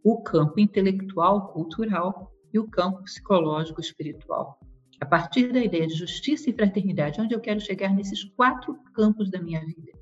o 0.02 0.22
campo 0.22 0.60
intelectual, 0.60 1.48
cultural 1.48 2.30
e 2.52 2.58
o 2.58 2.68
campo 2.68 3.02
psicológico, 3.02 3.80
espiritual. 3.80 4.58
A 5.04 5.06
partir 5.06 5.52
da 5.52 5.62
ideia 5.62 5.86
de 5.86 5.92
justiça 5.92 6.48
e 6.48 6.52
fraternidade, 6.54 7.20
onde 7.20 7.34
eu 7.34 7.40
quero 7.40 7.60
chegar 7.60 7.94
nesses 7.94 8.24
quatro 8.24 8.74
campos 8.94 9.30
da 9.30 9.38
minha 9.38 9.60
vida. 9.60 9.92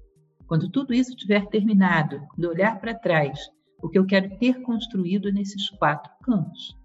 Quando 0.46 0.70
tudo 0.70 0.94
isso 0.94 1.16
tiver 1.16 1.44
terminado, 1.48 2.22
de 2.38 2.46
olhar 2.46 2.80
para 2.80 2.94
trás, 2.94 3.36
o 3.82 3.88
que 3.88 3.98
eu 3.98 4.06
quero 4.06 4.38
ter 4.38 4.62
construído 4.62 5.32
nesses 5.32 5.68
quatro 5.70 6.12
campos. 6.22 6.78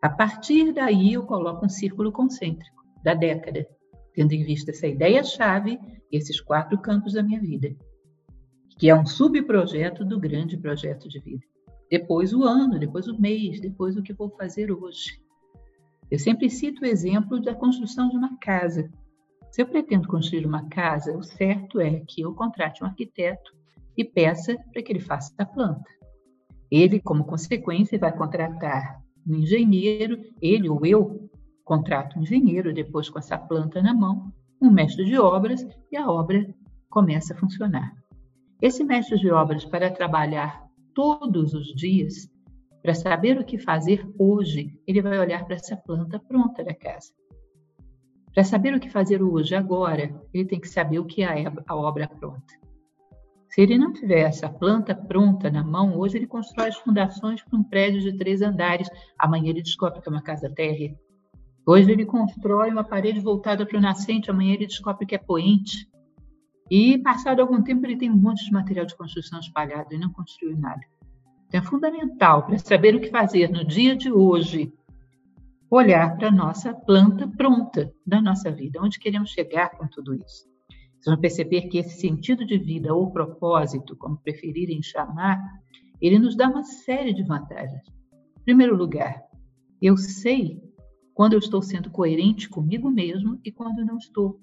A 0.00 0.08
partir 0.08 0.72
daí, 0.72 1.14
eu 1.14 1.24
coloco 1.24 1.66
um 1.66 1.68
círculo 1.68 2.12
concêntrico 2.12 2.84
da 3.02 3.12
década, 3.12 3.66
tendo 4.14 4.34
em 4.34 4.44
vista 4.44 4.70
essa 4.70 4.86
ideia-chave 4.86 5.80
e 6.12 6.16
esses 6.16 6.40
quatro 6.40 6.78
campos 6.78 7.14
da 7.14 7.24
minha 7.24 7.40
vida, 7.40 7.74
que 8.78 8.88
é 8.88 8.94
um 8.94 9.04
subprojeto 9.04 10.04
do 10.04 10.20
grande 10.20 10.56
projeto 10.56 11.08
de 11.08 11.18
vida. 11.18 11.44
Depois 11.90 12.32
o 12.32 12.44
ano, 12.44 12.78
depois 12.78 13.08
o 13.08 13.20
mês, 13.20 13.60
depois 13.60 13.96
o 13.96 14.02
que 14.02 14.12
vou 14.12 14.30
fazer 14.30 14.70
hoje. 14.70 15.20
Eu 16.12 16.18
sempre 16.18 16.50
cito 16.50 16.82
o 16.82 16.86
exemplo 16.86 17.40
da 17.40 17.54
construção 17.54 18.10
de 18.10 18.18
uma 18.18 18.36
casa. 18.36 18.90
Se 19.50 19.62
eu 19.62 19.66
pretendo 19.66 20.06
construir 20.06 20.44
uma 20.44 20.68
casa, 20.68 21.16
o 21.16 21.22
certo 21.22 21.80
é 21.80 22.00
que 22.06 22.20
eu 22.20 22.34
contrate 22.34 22.84
um 22.84 22.86
arquiteto 22.86 23.50
e 23.96 24.04
peça 24.04 24.54
para 24.70 24.82
que 24.82 24.92
ele 24.92 25.00
faça 25.00 25.32
a 25.38 25.46
planta. 25.46 25.88
Ele, 26.70 27.00
como 27.00 27.24
consequência, 27.24 27.98
vai 27.98 28.14
contratar 28.14 29.00
um 29.26 29.36
engenheiro, 29.36 30.18
ele 30.42 30.68
ou 30.68 30.84
eu 30.84 31.30
contrato 31.64 32.18
um 32.18 32.22
engenheiro, 32.22 32.74
depois 32.74 33.08
com 33.08 33.18
essa 33.18 33.38
planta 33.38 33.80
na 33.80 33.94
mão, 33.94 34.30
um 34.60 34.70
mestre 34.70 35.06
de 35.06 35.18
obras 35.18 35.66
e 35.90 35.96
a 35.96 36.10
obra 36.10 36.46
começa 36.90 37.32
a 37.32 37.38
funcionar. 37.38 37.90
Esse 38.60 38.84
mestre 38.84 39.18
de 39.18 39.30
obras, 39.30 39.64
para 39.64 39.90
trabalhar 39.90 40.62
todos 40.94 41.54
os 41.54 41.74
dias, 41.74 42.30
para 42.82 42.94
saber 42.94 43.38
o 43.38 43.44
que 43.44 43.58
fazer 43.58 44.04
hoje, 44.18 44.78
ele 44.86 45.00
vai 45.00 45.18
olhar 45.18 45.44
para 45.44 45.54
essa 45.54 45.76
planta 45.76 46.18
pronta 46.18 46.64
da 46.64 46.74
casa. 46.74 47.12
Para 48.34 48.44
saber 48.44 48.74
o 48.74 48.80
que 48.80 48.90
fazer 48.90 49.22
hoje, 49.22 49.54
agora, 49.54 50.12
ele 50.32 50.46
tem 50.46 50.60
que 50.60 50.68
saber 50.68 50.98
o 50.98 51.04
que 51.04 51.22
é 51.22 51.44
a 51.66 51.76
obra 51.76 52.08
pronta. 52.08 52.60
Se 53.48 53.60
ele 53.60 53.76
não 53.76 53.92
tiver 53.92 54.20
essa 54.20 54.48
planta 54.48 54.94
pronta 54.94 55.50
na 55.50 55.62
mão, 55.62 55.98
hoje 55.98 56.16
ele 56.16 56.26
constrói 56.26 56.68
as 56.68 56.76
fundações 56.78 57.42
para 57.42 57.58
um 57.58 57.62
prédio 57.62 58.00
de 58.00 58.16
três 58.16 58.40
andares. 58.40 58.88
Amanhã 59.18 59.50
ele 59.50 59.62
descobre 59.62 60.00
que 60.00 60.08
é 60.08 60.10
uma 60.12 60.22
casa 60.22 60.48
térrea. 60.48 60.98
Hoje 61.66 61.92
ele 61.92 62.06
constrói 62.06 62.70
uma 62.70 62.82
parede 62.82 63.20
voltada 63.20 63.66
para 63.66 63.78
o 63.78 63.80
nascente, 63.80 64.30
amanhã 64.30 64.54
ele 64.54 64.66
descobre 64.66 65.06
que 65.06 65.14
é 65.14 65.18
poente. 65.18 65.86
E, 66.70 66.96
passado 66.98 67.40
algum 67.40 67.62
tempo, 67.62 67.84
ele 67.84 67.98
tem 67.98 68.10
um 68.10 68.16
monte 68.16 68.42
de 68.46 68.50
material 68.50 68.86
de 68.86 68.96
construção 68.96 69.38
espalhado 69.38 69.94
e 69.94 69.98
não 69.98 70.10
construiu 70.10 70.56
nada. 70.56 70.80
Então, 71.52 71.60
é 71.60 71.62
fundamental 71.62 72.46
para 72.46 72.56
saber 72.58 72.94
o 72.94 73.00
que 73.00 73.10
fazer 73.10 73.50
no 73.50 73.62
dia 73.62 73.94
de 73.94 74.10
hoje, 74.10 74.72
olhar 75.70 76.16
para 76.16 76.28
a 76.28 76.32
nossa 76.32 76.72
planta 76.72 77.28
pronta 77.28 77.92
da 78.06 78.22
nossa 78.22 78.50
vida, 78.50 78.80
onde 78.80 78.98
queremos 78.98 79.30
chegar 79.30 79.70
com 79.76 79.86
tudo 79.86 80.14
isso. 80.14 80.50
Vocês 80.98 81.14
vão 81.14 81.20
perceber 81.20 81.62
que 81.68 81.76
esse 81.76 82.00
sentido 82.00 82.46
de 82.46 82.56
vida 82.56 82.94
ou 82.94 83.10
propósito, 83.10 83.94
como 83.96 84.16
preferirem 84.16 84.82
chamar, 84.82 85.38
ele 86.00 86.18
nos 86.18 86.34
dá 86.34 86.48
uma 86.48 86.62
série 86.62 87.12
de 87.12 87.22
vantagens. 87.22 87.86
Em 88.40 88.44
primeiro 88.44 88.74
lugar, 88.74 89.22
eu 89.80 89.98
sei 89.98 90.58
quando 91.12 91.34
eu 91.34 91.38
estou 91.38 91.60
sendo 91.60 91.90
coerente 91.90 92.48
comigo 92.48 92.90
mesmo 92.90 93.38
e 93.44 93.52
quando 93.52 93.84
não 93.84 93.98
estou. 93.98 94.40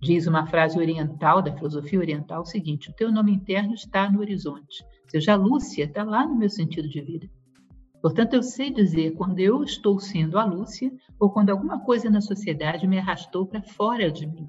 Diz 0.00 0.26
uma 0.26 0.46
frase 0.46 0.78
oriental, 0.78 1.40
da 1.40 1.54
filosofia 1.54 2.00
oriental, 2.00 2.42
o 2.42 2.46
seguinte: 2.46 2.90
o 2.90 2.94
teu 2.94 3.12
nome 3.12 3.32
interno 3.32 3.72
está 3.72 4.10
no 4.10 4.18
horizonte. 4.18 4.84
Seja, 5.08 5.32
a 5.32 5.36
Lúcia 5.36 5.84
está 5.84 6.02
lá 6.02 6.26
no 6.26 6.36
meu 6.36 6.48
sentido 6.50 6.88
de 6.88 7.00
vida. 7.00 7.28
Portanto, 8.02 8.34
eu 8.34 8.42
sei 8.42 8.70
dizer 8.70 9.12
quando 9.12 9.38
eu 9.38 9.62
estou 9.62 9.98
sendo 9.98 10.38
a 10.38 10.44
Lúcia 10.44 10.92
ou 11.18 11.30
quando 11.30 11.50
alguma 11.50 11.80
coisa 11.80 12.10
na 12.10 12.20
sociedade 12.20 12.86
me 12.86 12.98
arrastou 12.98 13.46
para 13.46 13.62
fora 13.62 14.10
de 14.10 14.26
mim. 14.26 14.46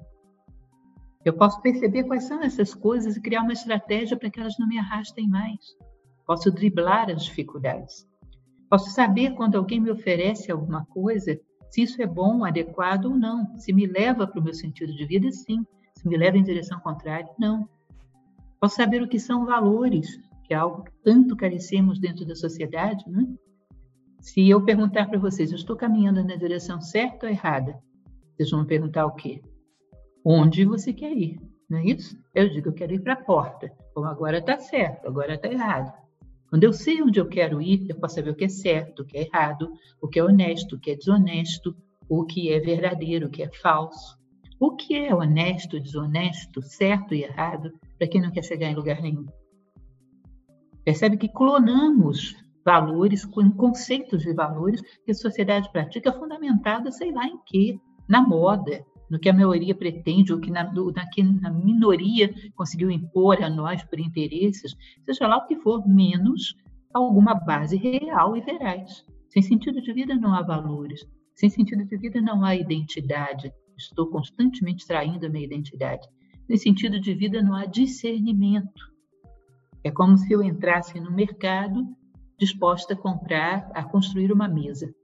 Eu 1.24 1.32
posso 1.32 1.60
perceber 1.60 2.04
quais 2.04 2.24
são 2.24 2.42
essas 2.42 2.74
coisas 2.74 3.16
e 3.16 3.20
criar 3.20 3.42
uma 3.42 3.52
estratégia 3.52 4.16
para 4.16 4.30
que 4.30 4.40
elas 4.40 4.54
não 4.58 4.68
me 4.68 4.78
arrastem 4.78 5.28
mais. 5.28 5.58
Posso 6.26 6.50
driblar 6.50 7.10
as 7.10 7.24
dificuldades. 7.24 8.06
Posso 8.70 8.90
saber 8.90 9.34
quando 9.34 9.56
alguém 9.56 9.80
me 9.80 9.90
oferece 9.90 10.52
alguma 10.52 10.84
coisa, 10.86 11.40
se 11.70 11.82
isso 11.82 12.00
é 12.02 12.06
bom, 12.06 12.44
adequado 12.44 13.06
ou 13.06 13.16
não. 13.16 13.56
Se 13.58 13.72
me 13.72 13.86
leva 13.86 14.26
para 14.26 14.40
o 14.40 14.44
meu 14.44 14.54
sentido 14.54 14.94
de 14.94 15.06
vida, 15.06 15.30
sim. 15.32 15.66
Se 15.94 16.08
me 16.08 16.16
leva 16.16 16.36
em 16.36 16.42
direção 16.42 16.78
contrária, 16.80 17.28
não. 17.38 17.68
Posso 18.60 18.76
saber 18.76 19.02
o 19.02 19.08
que 19.08 19.18
são 19.18 19.44
valores, 19.44 20.20
que 20.48 20.54
é 20.54 20.56
algo 20.56 20.82
que 20.82 20.92
tanto 21.04 21.36
carecemos 21.36 22.00
dentro 22.00 22.24
da 22.24 22.34
sociedade, 22.34 23.04
né? 23.06 23.24
Se 24.18 24.48
eu 24.48 24.64
perguntar 24.64 25.06
para 25.06 25.18
vocês, 25.18 25.50
eu 25.52 25.56
estou 25.56 25.76
caminhando 25.76 26.24
na 26.24 26.36
direção 26.36 26.80
certa 26.80 27.26
ou 27.26 27.32
errada? 27.32 27.78
Vocês 28.34 28.50
vão 28.50 28.64
perguntar 28.64 29.06
o 29.06 29.14
quê? 29.14 29.42
Onde 30.24 30.64
você 30.64 30.92
quer 30.92 31.12
ir? 31.12 31.38
Não 31.68 31.78
é 31.78 31.84
isso? 31.84 32.18
Eu 32.34 32.48
digo, 32.48 32.70
eu 32.70 32.72
quero 32.72 32.94
ir 32.94 33.02
para 33.02 33.12
a 33.12 33.22
porta. 33.22 33.70
Bom, 33.94 34.06
agora 34.06 34.38
está 34.38 34.58
certo, 34.58 35.06
agora 35.06 35.34
está 35.34 35.48
errado. 35.48 35.92
Quando 36.48 36.64
eu 36.64 36.72
sei 36.72 37.02
onde 37.02 37.20
eu 37.20 37.28
quero 37.28 37.60
ir, 37.60 37.86
eu 37.86 37.96
posso 37.96 38.14
saber 38.14 38.30
o 38.30 38.34
que 38.34 38.46
é 38.46 38.48
certo, 38.48 39.02
o 39.02 39.04
que 39.04 39.18
é 39.18 39.26
errado, 39.26 39.70
o 40.00 40.08
que 40.08 40.18
é 40.18 40.24
honesto, 40.24 40.76
o 40.76 40.80
que 40.80 40.92
é 40.92 40.96
desonesto, 40.96 41.76
o 42.08 42.24
que 42.24 42.50
é 42.50 42.58
verdadeiro, 42.58 43.26
o 43.26 43.30
que 43.30 43.42
é 43.42 43.50
falso. 43.52 44.16
O 44.58 44.74
que 44.74 44.96
é 44.96 45.14
honesto, 45.14 45.78
desonesto, 45.78 46.62
certo 46.62 47.14
e 47.14 47.22
errado, 47.22 47.70
para 47.98 48.08
quem 48.08 48.22
não 48.22 48.30
quer 48.30 48.42
chegar 48.42 48.70
em 48.70 48.74
lugar 48.74 49.02
nenhum. 49.02 49.26
Percebe 50.84 51.16
que 51.16 51.28
clonamos 51.28 52.36
valores, 52.64 53.24
conceitos 53.24 54.22
de 54.22 54.32
valores 54.34 54.82
que 55.04 55.10
a 55.10 55.14
sociedade 55.14 55.70
pratica 55.72 56.12
fundamentada, 56.12 56.90
sei 56.90 57.12
lá 57.12 57.26
em 57.26 57.38
quê, 57.46 57.78
na 58.08 58.20
moda, 58.20 58.84
no 59.10 59.18
que 59.18 59.28
a 59.28 59.32
maioria 59.32 59.74
pretende, 59.74 60.32
ou 60.32 60.40
que 60.40 60.50
na, 60.50 60.64
do, 60.64 60.92
na 60.92 61.08
que 61.08 61.22
a 61.22 61.50
minoria 61.50 62.32
conseguiu 62.54 62.90
impor 62.90 63.42
a 63.42 63.48
nós 63.48 63.82
por 63.84 63.98
interesses, 63.98 64.74
seja 65.04 65.26
lá 65.26 65.38
o 65.38 65.46
que 65.46 65.56
for, 65.56 65.86
menos 65.86 66.54
alguma 66.92 67.34
base 67.34 67.76
real 67.76 68.36
e 68.36 68.40
veraz. 68.40 69.04
Sem 69.28 69.42
sentido 69.42 69.80
de 69.80 69.92
vida 69.92 70.14
não 70.14 70.34
há 70.34 70.42
valores, 70.42 71.06
sem 71.34 71.48
sentido 71.48 71.84
de 71.84 71.96
vida 71.96 72.20
não 72.20 72.44
há 72.44 72.54
identidade. 72.54 73.52
Estou 73.76 74.08
constantemente 74.08 74.86
traindo 74.86 75.26
a 75.26 75.28
minha 75.28 75.44
identidade. 75.44 76.06
Sem 76.46 76.56
sentido 76.56 77.00
de 77.00 77.14
vida 77.14 77.42
não 77.42 77.54
há 77.54 77.64
discernimento. 77.64 78.97
É 79.84 79.90
como 79.90 80.16
se 80.16 80.32
eu 80.32 80.42
entrasse 80.42 80.98
no 81.00 81.10
mercado 81.10 81.86
disposta 82.38 82.94
a 82.94 82.96
comprar, 82.96 83.68
a 83.74 83.82
construir 83.82 84.32
uma 84.32 84.48
mesa. 84.48 84.94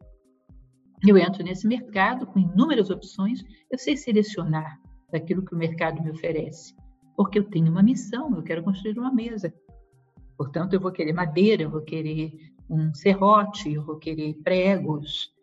Eu 1.07 1.19
entro 1.19 1.43
nesse 1.43 1.67
mercado 1.67 2.27
com 2.27 2.39
inúmeras 2.39 2.91
opções, 2.91 3.45
eu 3.71 3.77
sei 3.77 3.97
selecionar 3.97 4.81
daquilo 5.11 5.45
que 5.45 5.55
o 5.55 5.59
mercado 5.59 6.03
me 6.03 6.11
oferece, 6.11 6.75
porque 7.17 7.39
eu 7.39 7.45
tenho 7.45 7.71
uma 7.71 7.83
missão, 7.83 8.35
eu 8.35 8.43
quero 8.43 8.63
construir 8.63 8.99
uma 8.99 9.13
mesa. 9.13 9.53
Portanto, 10.37 10.75
eu 10.75 10.81
vou 10.81 10.93
querer 10.93 11.13
madeira, 11.13 11.65
eu 11.65 11.71
vou 11.71 11.83
querer 11.83 12.33
um 12.71 12.95
serrote, 12.95 13.73
eu 13.73 13.85
vou 13.85 13.99
querer 13.99 14.35
pregos 14.43 15.35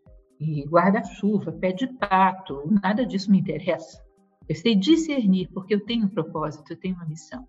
guarda-chuva, 0.68 1.52
pé 1.52 1.72
de 1.72 1.88
pato, 1.88 2.64
nada 2.82 3.06
disso 3.06 3.30
me 3.30 3.40
interessa. 3.40 4.04
Eu 4.50 4.56
sei 4.56 4.76
discernir 4.76 5.48
porque 5.54 5.76
eu 5.76 5.86
tenho 5.86 6.06
um 6.06 6.10
propósito, 6.10 6.74
eu 6.74 6.80
tenho 6.80 6.96
uma 6.96 7.06
missão. 7.06 7.48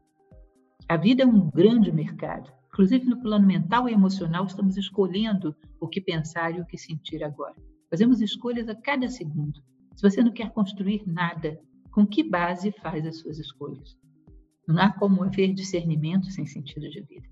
A 0.92 0.96
vida 0.98 1.22
é 1.22 1.26
um 1.26 1.48
grande 1.48 1.90
mercado. 1.90 2.52
Inclusive 2.66 3.06
no 3.06 3.18
plano 3.18 3.46
mental 3.46 3.88
e 3.88 3.94
emocional, 3.94 4.44
estamos 4.44 4.76
escolhendo 4.76 5.56
o 5.80 5.88
que 5.88 6.02
pensar 6.02 6.54
e 6.54 6.60
o 6.60 6.66
que 6.66 6.76
sentir 6.76 7.24
agora. 7.24 7.54
Fazemos 7.88 8.20
escolhas 8.20 8.68
a 8.68 8.74
cada 8.74 9.08
segundo. 9.08 9.58
Se 9.96 10.02
você 10.02 10.22
não 10.22 10.30
quer 10.30 10.50
construir 10.50 11.02
nada, 11.06 11.58
com 11.90 12.06
que 12.06 12.22
base 12.22 12.72
faz 12.72 13.06
as 13.06 13.20
suas 13.20 13.38
escolhas? 13.38 13.96
Não 14.68 14.78
há 14.78 14.92
como 14.92 15.24
haver 15.24 15.54
discernimento 15.54 16.26
sem 16.26 16.44
sentido 16.44 16.86
de 16.90 17.00
vida. 17.00 17.26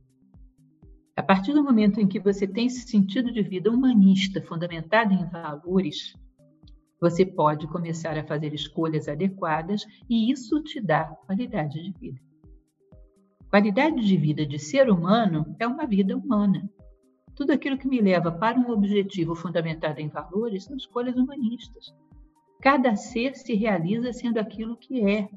A 1.15 1.23
partir 1.23 1.53
do 1.53 1.63
momento 1.63 2.01
em 2.01 2.09
que 2.09 2.19
você 2.19 2.47
tem 2.47 2.65
esse 2.65 2.89
sentido 2.89 3.31
de 3.31 3.43
vida 3.43 3.71
humanista 3.71 4.41
fundamentado 4.41 5.13
em 5.13 5.27
valores, 5.27 6.17
você 6.99 7.27
pode 7.27 7.67
começar 7.67 8.17
a 8.17 8.27
fazer 8.27 8.55
escolhas 8.55 9.07
adequadas 9.07 9.85
e 10.09 10.33
isso 10.33 10.63
te 10.63 10.81
dá 10.81 11.05
qualidade 11.27 11.75
de 11.75 11.93
vida. 12.01 12.30
Qualidade 13.51 14.07
de 14.07 14.17
vida 14.17 14.47
de 14.47 14.61
ser 14.61 14.89
humano 14.89 15.57
é 15.59 15.67
uma 15.67 15.85
vida 15.85 16.17
humana. 16.17 16.71
Tudo 17.35 17.51
aquilo 17.53 17.77
que 17.77 17.89
me 17.89 18.01
leva 18.01 18.31
para 18.31 18.57
um 18.57 18.71
objetivo 18.71 19.35
fundamentado 19.35 19.99
em 19.99 20.07
valores 20.07 20.67
são 20.67 20.77
escolhas 20.77 21.17
humanistas. 21.17 21.93
Cada 22.63 22.95
ser 22.95 23.35
se 23.35 23.55
realiza 23.55 24.13
sendo 24.13 24.39
aquilo 24.39 24.77
que 24.77 25.05
é. 25.05 25.29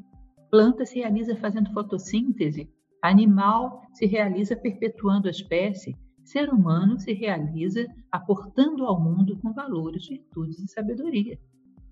Planta 0.52 0.86
se 0.86 1.00
realiza 1.00 1.36
fazendo 1.38 1.74
fotossíntese, 1.74 2.70
animal 3.02 3.82
se 3.94 4.06
realiza 4.06 4.56
perpetuando 4.56 5.28
a 5.28 5.32
espécie, 5.32 5.98
ser 6.24 6.54
humano 6.54 7.00
se 7.00 7.14
realiza 7.14 7.88
aportando 8.12 8.86
ao 8.86 9.02
mundo 9.02 9.40
com 9.42 9.52
valores, 9.54 10.08
virtudes 10.08 10.60
e 10.60 10.68
sabedoria. 10.68 11.40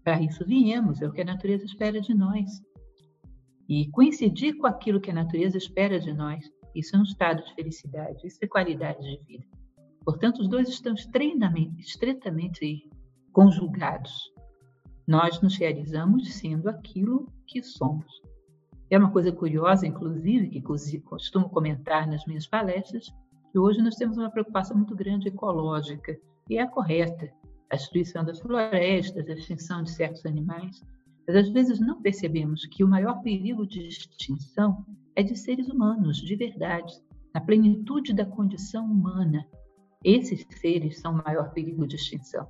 Para 0.04 0.22
isso 0.22 0.46
viemos, 0.46 1.02
é 1.02 1.08
o 1.08 1.12
que 1.12 1.22
a 1.22 1.26
natureza 1.26 1.66
espera 1.66 2.00
de 2.00 2.14
nós. 2.14 2.62
E 3.74 3.90
coincidir 3.90 4.58
com 4.58 4.68
aquilo 4.68 5.00
que 5.00 5.12
a 5.12 5.14
natureza 5.14 5.58
espera 5.58 5.98
de 5.98 6.12
nós, 6.12 6.44
isso 6.76 6.94
é 6.94 7.00
um 7.00 7.04
estado 7.04 7.42
de 7.42 7.56
felicidade, 7.56 8.28
isso 8.28 8.38
é 8.42 8.46
qualidade 8.46 9.00
de 9.00 9.24
vida. 9.24 9.46
Portanto, 10.04 10.42
os 10.42 10.50
dois 10.50 10.68
estão 10.68 10.94
estreitamente, 10.94 12.90
conjugados. 13.32 14.30
Nós 15.08 15.42
nos 15.42 15.56
realizamos 15.56 16.34
sendo 16.34 16.68
aquilo 16.68 17.26
que 17.48 17.64
somos. 17.64 18.12
É 18.90 18.98
uma 18.98 19.10
coisa 19.10 19.32
curiosa, 19.32 19.88
inclusive, 19.88 20.50
que 20.50 20.62
costumo 21.00 21.48
comentar 21.48 22.06
nas 22.10 22.26
minhas 22.26 22.46
palestras, 22.46 23.08
que 23.54 23.58
hoje 23.58 23.82
nós 23.82 23.96
temos 23.96 24.18
uma 24.18 24.30
preocupação 24.30 24.76
muito 24.76 24.94
grande 24.94 25.30
ecológica, 25.30 26.20
e 26.50 26.58
é 26.58 26.68
correta 26.68 27.32
a 27.70 27.78
destruição 27.78 28.26
das 28.26 28.42
florestas, 28.42 29.30
a 29.30 29.32
extinção 29.32 29.82
de 29.82 29.92
certos 29.92 30.26
animais, 30.26 30.84
mas 31.32 31.48
às 31.48 31.50
vezes 31.50 31.80
não 31.80 32.02
percebemos 32.02 32.66
que 32.66 32.84
o 32.84 32.88
maior 32.88 33.22
perigo 33.22 33.66
de 33.66 33.88
extinção 33.88 34.86
é 35.16 35.24
de 35.24 35.34
seres 35.34 35.70
humanos, 35.70 36.18
de 36.18 36.36
verdade, 36.36 36.94
na 37.34 37.40
plenitude 37.40 38.14
da 38.14 38.26
condição 38.26 38.84
humana. 38.84 39.48
Esses 40.04 40.46
seres 40.60 41.00
são 41.00 41.14
o 41.14 41.24
maior 41.24 41.54
perigo 41.54 41.88
de 41.88 41.96
extinção. 41.96 42.50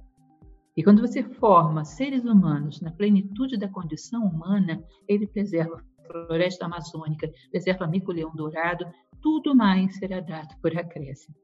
E 0.76 0.84
quando 0.84 1.00
você 1.00 1.22
forma 1.22 1.86
seres 1.86 2.26
humanos 2.26 2.82
na 2.82 2.90
plenitude 2.90 3.56
da 3.56 3.68
condição 3.68 4.24
humana, 4.24 4.84
ele 5.08 5.28
preserva 5.28 5.76
a 5.76 6.04
floresta 6.08 6.66
amazônica, 6.66 7.32
preserva 7.52 7.86
mico-leão 7.86 8.36
dourado, 8.36 8.84
tudo 9.22 9.54
mais 9.54 9.96
será 9.98 10.22
dado 10.22 10.60
por 10.60 10.76
acréscimo. 10.76 11.36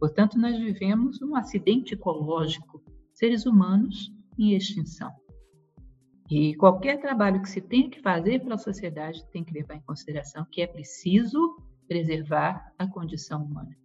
Portanto, 0.00 0.36
nós 0.36 0.58
vivemos 0.58 1.22
um 1.22 1.36
acidente 1.36 1.94
ecológico 1.94 2.82
seres 3.12 3.46
humanos 3.46 4.12
em 4.36 4.56
extinção. 4.56 5.21
E 6.34 6.54
qualquer 6.54 6.98
trabalho 6.98 7.42
que 7.42 7.50
se 7.50 7.60
tenha 7.60 7.90
que 7.90 8.00
fazer 8.00 8.40
pela 8.40 8.56
sociedade 8.56 9.22
tem 9.26 9.44
que 9.44 9.52
levar 9.52 9.74
em 9.74 9.82
consideração 9.82 10.46
que 10.50 10.62
é 10.62 10.66
preciso 10.66 11.58
preservar 11.86 12.72
a 12.78 12.86
condição 12.86 13.44
humana. 13.44 13.76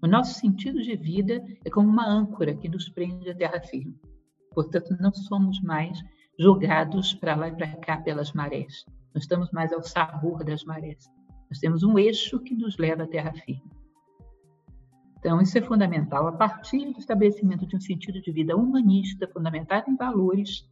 O 0.00 0.06
nosso 0.06 0.40
sentido 0.40 0.80
de 0.80 0.96
vida 0.96 1.44
é 1.62 1.68
como 1.68 1.90
uma 1.90 2.08
âncora 2.08 2.54
que 2.54 2.70
nos 2.70 2.88
prende 2.88 3.28
à 3.28 3.34
terra 3.34 3.60
firme. 3.60 4.00
Portanto, 4.54 4.96
não 4.98 5.12
somos 5.12 5.60
mais 5.60 6.02
jogados 6.38 7.12
para 7.12 7.36
lá 7.36 7.48
e 7.48 7.54
para 7.54 7.76
cá 7.76 7.98
pelas 7.98 8.32
marés. 8.32 8.82
Não 9.12 9.20
estamos 9.20 9.50
mais 9.50 9.70
ao 9.70 9.82
sabor 9.82 10.42
das 10.42 10.64
marés. 10.64 11.04
Nós 11.50 11.58
temos 11.58 11.82
um 11.82 11.98
eixo 11.98 12.40
que 12.40 12.54
nos 12.54 12.78
leva 12.78 13.02
à 13.02 13.06
terra 13.06 13.34
firme. 13.34 13.70
Então, 15.18 15.38
isso 15.42 15.58
é 15.58 15.60
fundamental. 15.60 16.28
A 16.28 16.32
partir 16.32 16.94
do 16.94 16.98
estabelecimento 16.98 17.66
de 17.66 17.76
um 17.76 17.80
sentido 17.80 18.22
de 18.22 18.32
vida 18.32 18.56
humanista, 18.56 19.28
fundamentado 19.28 19.90
em 19.90 19.96
valores, 19.96 20.66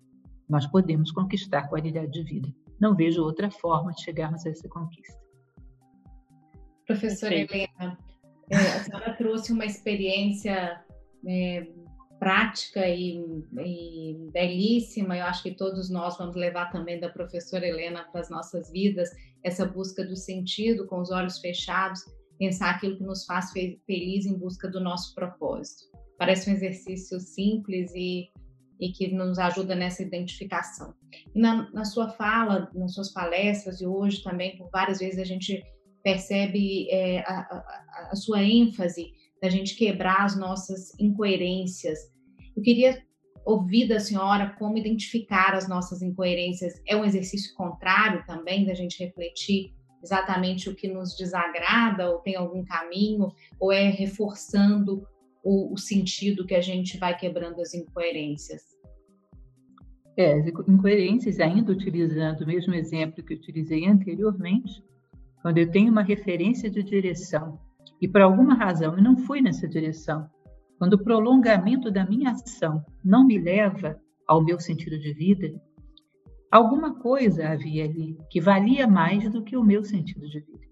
nós 0.48 0.66
podemos 0.66 1.10
conquistar 1.12 1.68
qualidade 1.68 2.10
de 2.10 2.22
vida. 2.22 2.48
Não 2.80 2.94
vejo 2.94 3.22
outra 3.22 3.50
forma 3.50 3.92
de 3.92 4.02
chegarmos 4.02 4.44
a 4.46 4.50
essa 4.50 4.68
conquista. 4.68 5.18
Professora 6.86 7.34
Helena, 7.34 7.98
é, 8.50 8.56
a 8.56 8.84
senhora 8.84 9.14
trouxe 9.14 9.52
uma 9.52 9.66
experiência 9.66 10.82
é, 11.26 11.66
prática 12.18 12.86
e, 12.86 13.22
e, 13.60 14.30
belíssima. 14.32 15.16
Eu 15.16 15.26
acho 15.26 15.42
que 15.42 15.54
todos 15.54 15.90
nós 15.90 16.16
vamos 16.16 16.34
levar 16.34 16.70
também 16.70 16.98
da 16.98 17.10
professora 17.10 17.66
Helena 17.66 18.04
para 18.10 18.22
as 18.22 18.30
nossas 18.30 18.70
vidas 18.70 19.10
essa 19.44 19.66
busca 19.66 20.04
do 20.04 20.16
sentido 20.16 20.86
com 20.86 21.00
os 21.00 21.10
olhos 21.10 21.38
fechados 21.38 22.00
pensar 22.38 22.70
aquilo 22.70 22.96
que 22.96 23.02
nos 23.02 23.24
faz 23.24 23.50
feliz 23.52 24.24
em 24.24 24.38
busca 24.38 24.68
do 24.68 24.80
nosso 24.80 25.14
propósito. 25.14 25.84
Parece 26.16 26.48
um 26.48 26.52
exercício 26.52 27.20
simples 27.20 27.92
e, 27.94 28.30
e 28.80 28.90
que 28.92 29.08
nos 29.08 29.38
ajuda 29.38 29.74
nessa 29.74 30.02
identificação. 30.02 30.94
Na, 31.34 31.70
na 31.72 31.84
sua 31.84 32.10
fala, 32.10 32.70
nas 32.74 32.94
suas 32.94 33.12
palestras 33.12 33.80
e 33.80 33.86
hoje 33.86 34.22
também, 34.22 34.56
por 34.56 34.70
várias 34.70 34.98
vezes 34.98 35.18
a 35.18 35.24
gente 35.24 35.62
percebe 36.02 36.88
é, 36.90 37.20
a, 37.20 37.40
a, 37.40 38.08
a 38.12 38.16
sua 38.16 38.42
ênfase 38.42 39.12
da 39.42 39.48
gente 39.48 39.76
quebrar 39.76 40.24
as 40.24 40.36
nossas 40.36 40.98
incoerências. 40.98 41.98
Eu 42.56 42.62
queria 42.62 43.02
ouvir 43.44 43.88
da 43.88 43.98
senhora 43.98 44.54
como 44.58 44.76
identificar 44.76 45.54
as 45.54 45.68
nossas 45.68 46.02
incoerências. 46.02 46.74
É 46.86 46.96
um 46.96 47.04
exercício 47.04 47.54
contrário 47.54 48.24
também 48.26 48.66
da 48.66 48.74
gente 48.74 49.02
refletir 49.02 49.72
exatamente 50.02 50.68
o 50.68 50.74
que 50.74 50.86
nos 50.86 51.16
desagrada, 51.16 52.10
ou 52.10 52.18
tem 52.18 52.36
algum 52.36 52.64
caminho, 52.64 53.32
ou 53.58 53.72
é 53.72 53.88
reforçando 53.88 55.06
o, 55.48 55.72
o 55.72 55.78
sentido 55.78 56.44
que 56.46 56.54
a 56.54 56.60
gente 56.60 56.98
vai 56.98 57.16
quebrando 57.16 57.60
as 57.60 57.72
incoerências? 57.72 58.62
É, 60.16 60.34
as 60.34 60.46
incoerências, 60.68 61.40
ainda 61.40 61.72
utilizando 61.72 62.42
o 62.42 62.46
mesmo 62.46 62.74
exemplo 62.74 63.24
que 63.24 63.34
utilizei 63.34 63.86
anteriormente, 63.86 64.84
quando 65.40 65.58
eu 65.58 65.70
tenho 65.70 65.90
uma 65.90 66.02
referência 66.02 66.68
de 66.68 66.82
direção 66.82 67.58
e 68.02 68.06
por 68.06 68.20
alguma 68.20 68.54
razão 68.54 68.96
eu 68.96 69.02
não 69.02 69.16
fui 69.16 69.40
nessa 69.40 69.66
direção, 69.66 70.28
quando 70.78 70.94
o 70.94 71.02
prolongamento 71.02 71.90
da 71.90 72.04
minha 72.04 72.32
ação 72.32 72.84
não 73.02 73.26
me 73.26 73.38
leva 73.38 73.98
ao 74.26 74.44
meu 74.44 74.60
sentido 74.60 74.98
de 74.98 75.14
vida, 75.14 75.54
Alguma 76.50 76.94
coisa 76.94 77.46
havia 77.46 77.84
ali 77.84 78.16
que 78.30 78.40
valia 78.40 78.86
mais 78.86 79.30
do 79.30 79.44
que 79.44 79.54
o 79.54 79.62
meu 79.62 79.84
sentido 79.84 80.26
de 80.26 80.40
vida. 80.40 80.66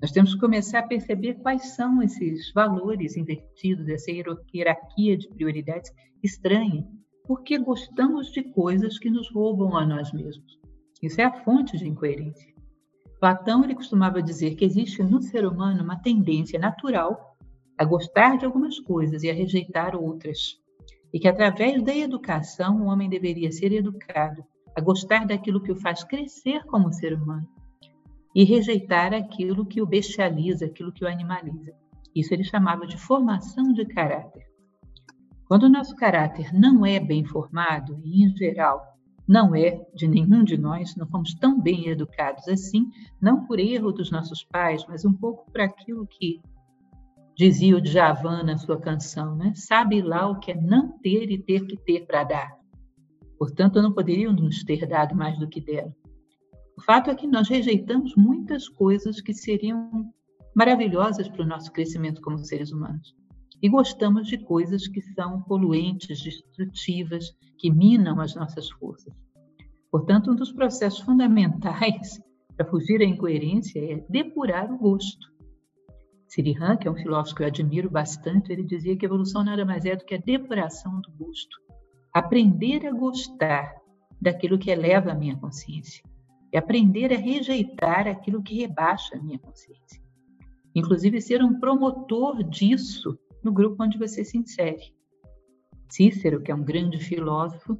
Nós 0.00 0.12
temos 0.12 0.34
que 0.34 0.40
começar 0.40 0.80
a 0.80 0.86
perceber 0.86 1.34
quais 1.36 1.74
são 1.74 2.02
esses 2.02 2.52
valores 2.52 3.16
invertidos, 3.16 3.88
essa 3.88 4.10
hierarquia 4.10 5.16
de 5.16 5.26
prioridades 5.28 5.90
estranha, 6.22 6.86
porque 7.24 7.56
gostamos 7.56 8.30
de 8.30 8.42
coisas 8.42 8.98
que 8.98 9.08
nos 9.08 9.32
roubam 9.32 9.74
a 9.74 9.86
nós 9.86 10.12
mesmos. 10.12 10.60
Isso 11.02 11.18
é 11.18 11.24
a 11.24 11.32
fonte 11.32 11.78
de 11.78 11.88
incoerência. 11.88 12.54
Platão 13.18 13.64
ele 13.64 13.74
costumava 13.74 14.22
dizer 14.22 14.54
que 14.54 14.66
existe 14.66 15.02
no 15.02 15.22
ser 15.22 15.46
humano 15.46 15.82
uma 15.82 16.02
tendência 16.02 16.58
natural 16.58 17.34
a 17.78 17.84
gostar 17.84 18.36
de 18.36 18.44
algumas 18.44 18.78
coisas 18.78 19.22
e 19.22 19.30
a 19.30 19.34
rejeitar 19.34 19.96
outras, 19.96 20.60
e 21.10 21.18
que 21.18 21.26
através 21.26 21.82
da 21.82 21.96
educação 21.96 22.82
o 22.82 22.86
homem 22.86 23.08
deveria 23.08 23.50
ser 23.50 23.72
educado 23.72 24.44
a 24.76 24.80
gostar 24.82 25.26
daquilo 25.26 25.62
que 25.62 25.72
o 25.72 25.80
faz 25.80 26.04
crescer 26.04 26.62
como 26.66 26.92
ser 26.92 27.14
humano 27.14 27.55
e 28.36 28.44
rejeitar 28.44 29.14
aquilo 29.14 29.64
que 29.64 29.80
o 29.80 29.86
bestializa, 29.86 30.66
aquilo 30.66 30.92
que 30.92 31.02
o 31.02 31.08
animaliza. 31.08 31.72
Isso 32.14 32.34
ele 32.34 32.44
chamava 32.44 32.86
de 32.86 32.98
formação 32.98 33.72
de 33.72 33.86
caráter. 33.86 34.44
Quando 35.48 35.62
o 35.62 35.70
nosso 35.70 35.96
caráter 35.96 36.52
não 36.52 36.84
é 36.84 37.00
bem 37.00 37.24
formado, 37.24 37.98
e 38.04 38.22
em 38.22 38.36
geral 38.36 38.82
não 39.26 39.54
é 39.54 39.82
de 39.94 40.06
nenhum 40.06 40.44
de 40.44 40.58
nós, 40.58 40.94
não 40.96 41.06
fomos 41.06 41.32
tão 41.36 41.58
bem 41.58 41.88
educados 41.88 42.46
assim, 42.46 42.90
não 43.18 43.46
por 43.46 43.58
erro 43.58 43.90
dos 43.90 44.10
nossos 44.10 44.44
pais, 44.44 44.84
mas 44.86 45.06
um 45.06 45.14
pouco 45.14 45.50
para 45.50 45.64
aquilo 45.64 46.06
que 46.06 46.42
dizia 47.34 47.74
o 47.74 47.80
Djavan 47.80 48.42
na 48.42 48.58
sua 48.58 48.78
canção, 48.78 49.34
né? 49.34 49.54
Sabe 49.54 50.02
lá 50.02 50.28
o 50.28 50.38
que 50.38 50.52
é 50.52 50.60
não 50.60 50.98
ter 50.98 51.30
e 51.30 51.38
ter 51.38 51.64
que 51.64 51.78
ter 51.78 52.04
para 52.06 52.24
dar. 52.24 52.50
Portanto, 53.38 53.80
não 53.80 53.94
poderiam 53.94 54.34
nos 54.34 54.62
ter 54.62 54.86
dado 54.86 55.16
mais 55.16 55.38
do 55.38 55.48
que 55.48 55.58
deram. 55.58 55.94
O 56.76 56.82
fato 56.82 57.10
é 57.10 57.14
que 57.14 57.26
nós 57.26 57.48
rejeitamos 57.48 58.14
muitas 58.16 58.68
coisas 58.68 59.20
que 59.22 59.32
seriam 59.32 60.12
maravilhosas 60.54 61.26
para 61.26 61.42
o 61.42 61.46
nosso 61.46 61.72
crescimento 61.72 62.20
como 62.20 62.38
seres 62.38 62.70
humanos. 62.70 63.14
E 63.62 63.68
gostamos 63.68 64.28
de 64.28 64.36
coisas 64.36 64.86
que 64.86 65.00
são 65.00 65.40
poluentes, 65.42 66.22
destrutivas, 66.22 67.34
que 67.58 67.70
minam 67.70 68.20
as 68.20 68.34
nossas 68.34 68.70
forças. 68.72 69.14
Portanto, 69.90 70.30
um 70.30 70.36
dos 70.36 70.52
processos 70.52 71.00
fundamentais 71.00 72.20
para 72.54 72.66
fugir 72.66 73.00
à 73.00 73.04
incoerência 73.04 73.80
é 73.80 74.04
depurar 74.10 74.70
o 74.70 74.76
gosto. 74.76 75.32
Sirihan, 76.28 76.76
que 76.76 76.86
é 76.86 76.90
um 76.90 76.96
filósofo 76.96 77.36
que 77.36 77.42
eu 77.42 77.46
admiro 77.46 77.88
bastante, 77.88 78.52
ele 78.52 78.64
dizia 78.64 78.96
que 78.96 79.06
a 79.06 79.08
evolução 79.08 79.42
nada 79.42 79.64
mais 79.64 79.86
é 79.86 79.96
do 79.96 80.04
que 80.04 80.14
a 80.14 80.18
depuração 80.18 81.00
do 81.00 81.10
gosto 81.12 81.56
aprender 82.12 82.86
a 82.86 82.92
gostar 82.92 83.74
daquilo 84.20 84.58
que 84.58 84.70
eleva 84.70 85.12
a 85.12 85.14
minha 85.14 85.36
consciência 85.36 86.02
aprender 86.56 87.12
a 87.12 87.18
rejeitar 87.18 88.06
aquilo 88.06 88.42
que 88.42 88.56
rebaixa 88.56 89.16
a 89.16 89.22
minha 89.22 89.38
consciência. 89.38 90.02
Inclusive, 90.74 91.20
ser 91.20 91.42
um 91.42 91.58
promotor 91.58 92.42
disso 92.42 93.18
no 93.42 93.52
grupo 93.52 93.82
onde 93.82 93.98
você 93.98 94.24
se 94.24 94.36
insere. 94.36 94.94
Cícero, 95.88 96.42
que 96.42 96.50
é 96.50 96.54
um 96.54 96.64
grande 96.64 96.98
filósofo 96.98 97.78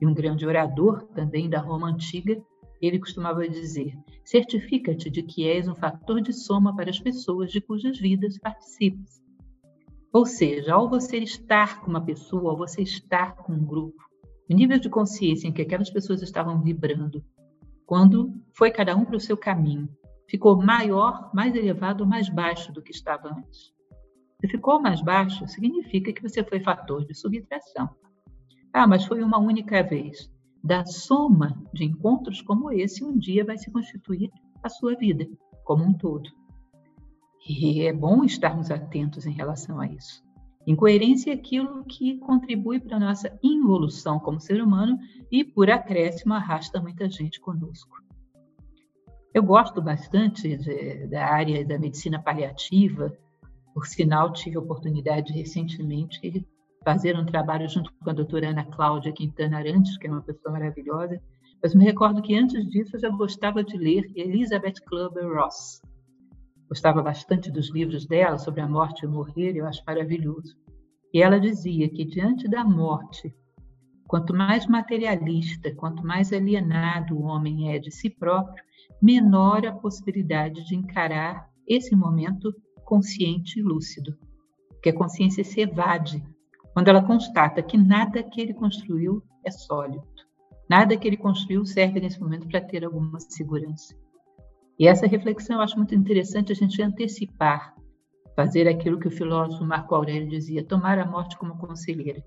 e 0.00 0.06
um 0.06 0.14
grande 0.14 0.46
orador 0.46 1.04
também 1.14 1.48
da 1.48 1.60
Roma 1.60 1.88
antiga, 1.88 2.42
ele 2.80 2.98
costumava 2.98 3.48
dizer: 3.48 3.96
certifica-te 4.24 5.10
de 5.10 5.22
que 5.22 5.46
és 5.48 5.68
um 5.68 5.74
fator 5.74 6.20
de 6.20 6.32
soma 6.32 6.74
para 6.74 6.90
as 6.90 6.98
pessoas 6.98 7.50
de 7.50 7.60
cujas 7.60 7.98
vidas 7.98 8.38
participas. 8.38 9.22
Ou 10.12 10.26
seja, 10.26 10.74
ao 10.74 10.88
você 10.88 11.18
estar 11.18 11.80
com 11.80 11.90
uma 11.90 12.04
pessoa, 12.04 12.50
ao 12.50 12.56
você 12.56 12.82
estar 12.82 13.36
com 13.36 13.52
um 13.52 13.64
grupo, 13.64 14.02
o 14.48 14.54
nível 14.54 14.78
de 14.78 14.88
consciência 14.88 15.48
em 15.48 15.52
que 15.52 15.62
aquelas 15.62 15.90
pessoas 15.90 16.22
estavam 16.22 16.62
vibrando, 16.62 17.24
quando 17.86 18.34
foi 18.52 18.70
cada 18.70 18.96
um 18.96 19.04
para 19.04 19.16
o 19.16 19.20
seu 19.20 19.36
caminho, 19.36 19.88
ficou 20.28 20.56
maior, 20.56 21.30
mais 21.34 21.54
elevado 21.54 22.06
mais 22.06 22.28
baixo 22.28 22.72
do 22.72 22.82
que 22.82 22.92
estava 22.92 23.28
antes. 23.28 23.72
Se 24.40 24.48
ficou 24.48 24.80
mais 24.80 25.00
baixo, 25.00 25.46
significa 25.46 26.12
que 26.12 26.22
você 26.22 26.42
foi 26.44 26.60
fator 26.60 27.04
de 27.06 27.14
subtração. 27.14 27.88
Ah, 28.72 28.86
mas 28.86 29.04
foi 29.04 29.22
uma 29.22 29.38
única 29.38 29.82
vez. 29.82 30.30
Da 30.62 30.84
soma 30.84 31.62
de 31.72 31.84
encontros 31.84 32.40
como 32.42 32.72
esse, 32.72 33.04
um 33.04 33.16
dia 33.16 33.44
vai 33.44 33.58
se 33.58 33.70
constituir 33.70 34.30
a 34.62 34.68
sua 34.68 34.96
vida 34.96 35.26
como 35.62 35.84
um 35.84 35.92
todo. 35.92 36.28
E 37.46 37.82
é 37.82 37.92
bom 37.92 38.24
estarmos 38.24 38.70
atentos 38.70 39.26
em 39.26 39.32
relação 39.32 39.78
a 39.78 39.86
isso. 39.86 40.24
Incoerência 40.66 41.30
é 41.30 41.34
aquilo 41.34 41.84
que 41.84 42.18
contribui 42.18 42.80
para 42.80 42.96
a 42.96 43.00
nossa 43.00 43.38
involução 43.42 44.18
como 44.18 44.40
ser 44.40 44.62
humano 44.62 44.98
e, 45.30 45.44
por 45.44 45.70
acréscimo, 45.70 46.32
arrasta 46.32 46.80
muita 46.80 47.08
gente 47.08 47.40
conosco. 47.40 48.02
Eu 49.34 49.42
gosto 49.42 49.82
bastante 49.82 50.56
de, 50.56 51.06
da 51.08 51.26
área 51.26 51.64
da 51.66 51.78
medicina 51.78 52.22
paliativa, 52.22 53.12
por 53.74 53.86
sinal, 53.86 54.32
tive 54.32 54.56
a 54.56 54.60
oportunidade 54.60 55.32
recentemente 55.32 56.20
de 56.30 56.46
fazer 56.84 57.18
um 57.18 57.26
trabalho 57.26 57.68
junto 57.68 57.92
com 57.92 58.10
a 58.10 58.12
doutora 58.12 58.50
Ana 58.50 58.64
Cláudia 58.64 59.12
Quintana 59.12 59.58
Arantes, 59.58 59.98
que 59.98 60.06
é 60.06 60.10
uma 60.10 60.22
pessoa 60.22 60.52
maravilhosa, 60.52 61.20
mas 61.62 61.74
me 61.74 61.84
recordo 61.84 62.22
que 62.22 62.36
antes 62.36 62.64
disso 62.68 62.94
eu 62.94 63.00
já 63.00 63.08
gostava 63.08 63.64
de 63.64 63.76
ler 63.76 64.04
Elizabeth 64.14 64.74
Clubber-Ross. 64.86 65.80
Gostava 66.74 67.00
bastante 67.00 67.52
dos 67.52 67.70
livros 67.70 68.04
dela 68.04 68.36
sobre 68.36 68.60
a 68.60 68.66
morte 68.66 69.04
e 69.04 69.08
morrer, 69.08 69.56
eu 69.56 69.64
acho 69.64 69.80
maravilhoso. 69.86 70.56
E 71.12 71.22
ela 71.22 71.38
dizia 71.38 71.88
que 71.88 72.04
diante 72.04 72.48
da 72.48 72.64
morte, 72.64 73.32
quanto 74.08 74.34
mais 74.34 74.66
materialista, 74.66 75.72
quanto 75.72 76.04
mais 76.04 76.32
alienado 76.32 77.16
o 77.16 77.22
homem 77.22 77.72
é 77.72 77.78
de 77.78 77.92
si 77.92 78.10
próprio, 78.10 78.60
menor 79.00 79.64
a 79.64 79.70
possibilidade 79.70 80.66
de 80.66 80.74
encarar 80.74 81.48
esse 81.64 81.94
momento 81.94 82.52
consciente 82.84 83.60
e 83.60 83.62
lúcido. 83.62 84.18
Que 84.82 84.88
a 84.88 84.94
consciência 84.96 85.44
se 85.44 85.60
evade 85.60 86.24
quando 86.72 86.88
ela 86.88 87.06
constata 87.06 87.62
que 87.62 87.78
nada 87.78 88.20
que 88.20 88.40
ele 88.40 88.52
construiu 88.52 89.22
é 89.44 89.50
sólido. 89.52 90.02
Nada 90.68 90.96
que 90.96 91.06
ele 91.06 91.16
construiu 91.16 91.64
serve 91.64 92.00
nesse 92.00 92.18
momento 92.18 92.48
para 92.48 92.60
ter 92.60 92.84
alguma 92.84 93.20
segurança. 93.20 93.94
E 94.78 94.88
essa 94.88 95.06
reflexão 95.06 95.56
eu 95.56 95.62
acho 95.62 95.76
muito 95.76 95.94
interessante 95.94 96.52
a 96.52 96.54
gente 96.54 96.82
antecipar, 96.82 97.74
fazer 98.34 98.66
aquilo 98.66 98.98
que 98.98 99.08
o 99.08 99.10
filósofo 99.10 99.64
Marco 99.64 99.94
Aurélio 99.94 100.28
dizia, 100.28 100.64
tomar 100.64 100.98
a 100.98 101.06
morte 101.06 101.38
como 101.38 101.56
conselheira. 101.58 102.22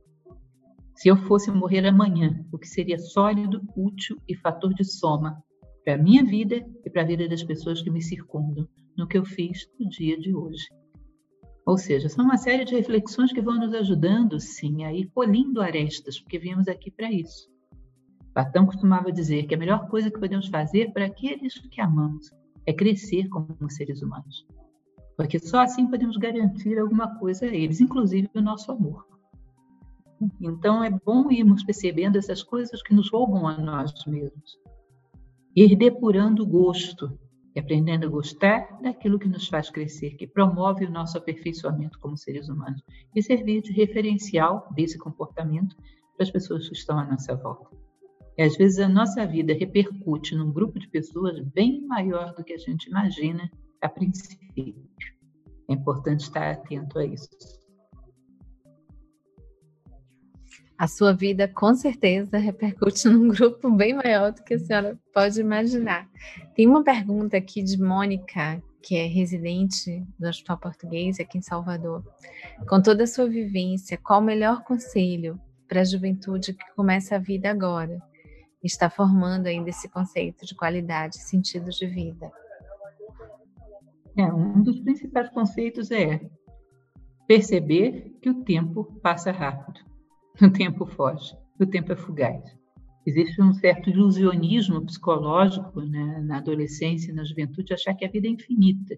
Se 0.96 1.10
eu 1.10 1.18
fosse 1.18 1.52
morrer 1.52 1.86
amanhã, 1.86 2.44
o 2.52 2.58
que 2.58 2.68
seria 2.68 2.98
sólido, 2.98 3.62
útil 3.76 4.18
e 4.28 4.36
fator 4.36 4.74
de 4.74 4.84
soma 4.84 5.44
para 5.84 5.96
a 5.96 5.98
minha 5.98 6.24
vida 6.24 6.66
e 6.86 6.90
para 6.90 7.04
a 7.04 7.06
vida 7.06 7.28
das 7.28 7.44
pessoas 7.44 7.82
que 7.82 7.90
me 7.90 8.02
circundam, 8.02 8.68
no 8.98 9.08
que 9.08 9.18
eu 9.18 9.24
fiz 9.24 9.70
no 9.80 9.88
dia 9.90 10.18
de 10.18 10.34
hoje. 10.34 10.66
Ou 11.66 11.78
seja, 11.78 12.10
são 12.10 12.26
uma 12.26 12.38
série 12.38 12.64
de 12.64 12.76
reflexões 12.76 13.32
que 13.32 13.42
vão 13.42 13.60
nos 13.60 13.74
ajudando, 13.74 14.40
sim, 14.40 14.86
a 14.86 14.94
ir 14.94 15.10
polindo 15.14 15.62
arestas, 15.62 16.20
porque 16.20 16.40
viemos 16.40 16.68
aqui 16.68 16.90
para 16.90 17.12
isso. 17.12 17.50
Platão 18.38 18.68
costumava 18.68 19.12
dizer 19.12 19.48
que 19.48 19.56
a 19.56 19.58
melhor 19.58 19.88
coisa 19.88 20.12
que 20.12 20.20
podemos 20.20 20.48
fazer 20.48 20.94
para 20.94 21.06
aqueles 21.06 21.58
que 21.72 21.82
amamos 21.82 22.30
é 22.68 22.72
crescer 22.72 23.28
como 23.30 23.58
seres 23.68 24.04
humanos. 24.04 24.46
Porque 25.16 25.40
só 25.40 25.62
assim 25.62 25.88
podemos 25.88 26.18
garantir 26.18 26.78
alguma 26.78 27.18
coisa 27.18 27.48
a 27.48 27.50
eles, 27.50 27.82
inclusive 27.82 28.30
o 28.36 28.40
nosso 28.40 28.72
amor. 28.72 29.08
Então 30.40 30.84
é 30.84 30.92
bom 30.92 31.32
irmos 31.32 31.64
percebendo 31.64 32.20
essas 32.20 32.44
coisas 32.44 32.84
que 32.84 32.94
nos 32.94 33.10
roubam 33.10 33.48
a 33.48 33.58
nós 33.58 33.92
mesmos. 34.06 34.60
Ir 35.56 35.76
depurando 35.76 36.44
o 36.44 36.48
gosto 36.48 37.18
e 37.56 37.60
aprendendo 37.60 38.06
a 38.06 38.10
gostar 38.12 38.80
daquilo 38.84 39.18
que 39.18 39.28
nos 39.28 39.48
faz 39.48 39.72
crescer, 39.72 40.12
que 40.12 40.28
promove 40.28 40.86
o 40.86 40.92
nosso 40.92 41.18
aperfeiçoamento 41.18 41.98
como 41.98 42.16
seres 42.16 42.50
humanos 42.50 42.84
e 43.16 43.24
servir 43.24 43.64
de 43.64 43.72
referencial 43.72 44.72
desse 44.76 45.00
comportamento 45.00 45.76
para 46.16 46.24
as 46.24 46.30
pessoas 46.30 46.70
que 46.70 46.76
estão 46.76 47.00
à 47.00 47.04
nossa 47.04 47.36
volta. 47.36 47.87
E 48.38 48.44
às 48.44 48.56
vezes 48.56 48.80
a 48.80 48.88
nossa 48.88 49.26
vida 49.26 49.54
repercute 49.54 50.36
num 50.36 50.52
grupo 50.52 50.78
de 50.78 50.88
pessoas 50.88 51.40
bem 51.40 51.82
maior 51.88 52.36
do 52.36 52.44
que 52.44 52.54
a 52.54 52.58
gente 52.58 52.86
imagina 52.86 53.50
a 53.82 53.90
princípio. 53.90 54.76
É 55.70 55.74
importante 55.74 56.22
estar 56.22 56.52
atento 56.52 57.00
a 57.00 57.06
isso. 57.06 57.28
A 60.78 60.88
sua 60.88 61.12
vida 61.12 61.48
com 61.48 61.74
certeza 61.74 62.38
repercute 62.38 63.10
num 63.10 63.30
grupo 63.30 63.72
bem 63.72 63.96
maior 63.96 64.32
do 64.32 64.44
que 64.44 64.54
a 64.54 64.60
senhora 64.60 65.00
pode 65.12 65.42
imaginar. 65.42 66.08
Tem 66.56 66.68
uma 66.68 66.84
pergunta 66.84 67.36
aqui 67.36 67.64
de 67.64 67.82
Mônica, 67.82 68.62
que 68.84 68.96
é 68.96 69.08
residente 69.08 70.06
do 70.20 70.28
Hospital 70.28 70.60
Português 70.60 71.20
aqui 71.20 71.40
em 71.40 71.42
Salvador. 71.42 72.04
Com 72.70 72.80
toda 72.80 73.06
a 73.06 73.08
sua 73.08 73.28
vivência, 73.28 73.98
qual 73.98 74.22
o 74.22 74.24
melhor 74.24 74.64
conselho 74.64 75.42
para 75.68 75.82
a 75.82 75.84
juventude 75.84 76.54
que 76.54 76.76
começa 76.76 77.16
a 77.16 77.20
vida 77.20 77.50
agora? 77.50 78.00
Está 78.68 78.90
formando 78.90 79.48
ainda 79.48 79.70
esse 79.70 79.88
conceito 79.88 80.46
de 80.46 80.54
qualidade 80.54 81.16
e 81.16 81.22
sentido 81.22 81.70
de 81.70 81.88
vida. 81.88 82.30
É, 84.18 84.26
um 84.26 84.62
dos 84.62 84.82
principais 84.82 85.30
conceitos 85.30 85.90
é 85.90 86.30
perceber 87.26 88.18
que 88.22 88.30
o 88.30 88.44
tempo 88.44 88.84
passa 89.02 89.32
rápido, 89.32 89.80
o 90.42 90.50
tempo 90.52 90.86
foge, 90.86 91.34
o 91.58 91.66
tempo 91.66 91.94
é 91.94 91.96
fugaz. 91.96 92.44
Existe 93.06 93.42
um 93.42 93.54
certo 93.54 93.90
ilusionismo 93.90 94.86
psicológico 94.86 95.80
né, 95.80 96.22
na 96.26 96.40
adolescência 96.40 97.10
e 97.10 97.16
na 97.16 97.24
juventude, 97.24 97.74
achar 97.74 97.94
que 97.94 98.04
a 98.04 98.12
vida 98.12 98.28
é 98.28 98.32
infinita. 98.32 98.98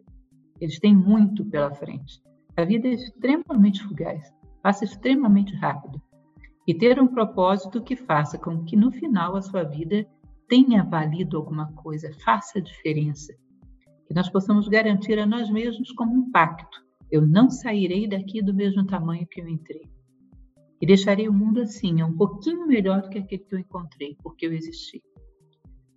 Eles 0.59 0.79
têm 0.79 0.95
muito 0.95 1.45
pela 1.45 1.75
frente. 1.75 2.23
A 2.57 2.65
vida 2.65 2.87
é 2.87 2.93
extremamente 2.93 3.83
fugaz, 3.83 4.33
passa 4.63 4.83
extremamente 4.83 5.53
rápido. 5.57 6.01
E 6.69 6.73
ter 6.75 7.01
um 7.01 7.07
propósito 7.07 7.81
que 7.81 7.95
faça 7.95 8.37
com 8.37 8.63
que 8.63 8.75
no 8.75 8.91
final 8.91 9.35
a 9.35 9.41
sua 9.41 9.63
vida 9.63 10.05
tenha 10.47 10.83
valido 10.83 11.35
alguma 11.35 11.73
coisa, 11.73 12.13
faça 12.23 12.61
diferença 12.61 13.33
que 14.05 14.13
nós 14.13 14.29
possamos 14.29 14.67
garantir 14.67 15.17
a 15.17 15.25
nós 15.25 15.49
mesmos 15.49 15.91
como 15.93 16.13
um 16.13 16.29
pacto. 16.29 16.79
Eu 17.11 17.25
não 17.25 17.49
sairei 17.49 18.07
daqui 18.07 18.39
do 18.39 18.53
mesmo 18.53 18.85
tamanho 18.85 19.25
que 19.31 19.41
eu 19.41 19.47
entrei. 19.47 19.81
E 20.79 20.85
deixarei 20.85 21.27
o 21.27 21.33
mundo 21.33 21.59
assim, 21.59 22.03
um 22.03 22.15
pouquinho 22.15 22.67
melhor 22.67 23.01
do 23.01 23.09
que 23.09 23.17
aquele 23.17 23.45
que 23.45 23.55
eu 23.55 23.59
encontrei, 23.59 24.15
porque 24.21 24.45
eu 24.45 24.53
existi. 24.53 25.01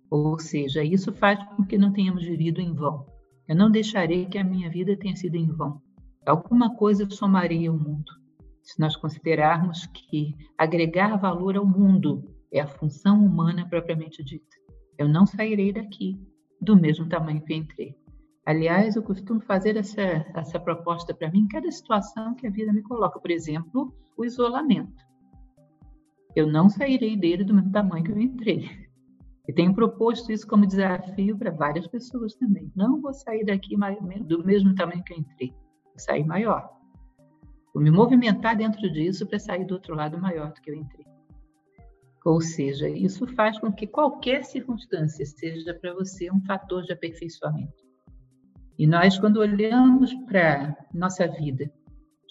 Ou 0.09 0.39
seja, 0.39 0.83
isso 0.83 1.13
faz 1.13 1.37
com 1.55 1.63
que 1.63 1.77
não 1.77 1.93
tenhamos 1.93 2.23
vivido 2.23 2.59
em 2.59 2.73
vão. 2.73 3.05
Eu 3.47 3.55
não 3.55 3.69
deixarei 3.69 4.25
que 4.25 4.39
a 4.39 4.43
minha 4.43 4.71
vida 4.71 4.97
tenha 4.97 5.15
sido 5.15 5.35
em 5.35 5.51
vão. 5.51 5.79
Alguma 6.25 6.75
coisa 6.75 7.07
somarei 7.11 7.67
ao 7.67 7.77
mundo. 7.77 8.22
Se 8.63 8.79
nós 8.79 8.95
considerarmos 8.95 9.85
que 9.87 10.33
agregar 10.57 11.17
valor 11.17 11.57
ao 11.57 11.65
mundo 11.65 12.23
é 12.51 12.61
a 12.61 12.67
função 12.67 13.23
humana 13.23 13.67
propriamente 13.67 14.23
dita, 14.23 14.55
eu 14.97 15.07
não 15.07 15.25
sairei 15.25 15.73
daqui 15.73 16.17
do 16.61 16.75
mesmo 16.75 17.07
tamanho 17.09 17.43
que 17.43 17.53
entrei. 17.53 17.93
Aliás, 18.45 18.95
eu 18.95 19.03
costumo 19.03 19.41
fazer 19.41 19.75
essa, 19.75 20.01
essa 20.01 20.59
proposta 20.59 21.13
para 21.13 21.29
mim 21.29 21.39
em 21.39 21.47
cada 21.47 21.69
situação 21.69 22.35
que 22.35 22.47
a 22.47 22.49
vida 22.49 22.71
me 22.71 22.81
coloca. 22.81 23.19
Por 23.19 23.31
exemplo, 23.31 23.93
o 24.17 24.23
isolamento. 24.23 25.03
Eu 26.33 26.47
não 26.47 26.69
sairei 26.69 27.17
dele 27.17 27.43
do 27.43 27.53
mesmo 27.53 27.71
tamanho 27.71 28.03
que 28.03 28.11
eu 28.11 28.19
entrei. 28.19 28.69
E 29.47 29.51
tenho 29.51 29.73
proposto 29.73 30.31
isso 30.31 30.47
como 30.47 30.65
desafio 30.65 31.37
para 31.37 31.51
várias 31.51 31.85
pessoas 31.87 32.33
também. 32.35 32.71
Não 32.75 33.01
vou 33.01 33.13
sair 33.13 33.45
daqui 33.45 33.75
do 34.25 34.43
mesmo 34.43 34.73
tamanho 34.73 35.03
que 35.03 35.13
eu 35.13 35.17
entrei. 35.17 35.49
Vou 35.49 35.99
sair 35.99 36.25
maior. 36.25 36.82
Vou 37.73 37.81
me 37.81 37.89
movimentar 37.89 38.55
dentro 38.55 38.91
disso 38.91 39.25
para 39.25 39.39
sair 39.39 39.65
do 39.65 39.73
outro 39.73 39.95
lado 39.95 40.17
maior 40.17 40.53
do 40.53 40.61
que 40.61 40.69
eu 40.69 40.75
entrei. 40.75 41.05
Ou 42.23 42.39
seja, 42.39 42.87
isso 42.87 43.27
faz 43.27 43.59
com 43.59 43.71
que 43.71 43.87
qualquer 43.87 44.43
circunstância 44.45 45.25
seja 45.25 45.73
para 45.73 45.93
você 45.93 46.31
um 46.31 46.39
fator 46.41 46.83
de 46.83 46.93
aperfeiçoamento. 46.93 47.83
E 48.77 48.87
nós, 48.87 49.19
quando 49.19 49.37
olhamos 49.37 50.13
para 50.25 50.75
nossa 50.93 51.27
vida, 51.27 51.71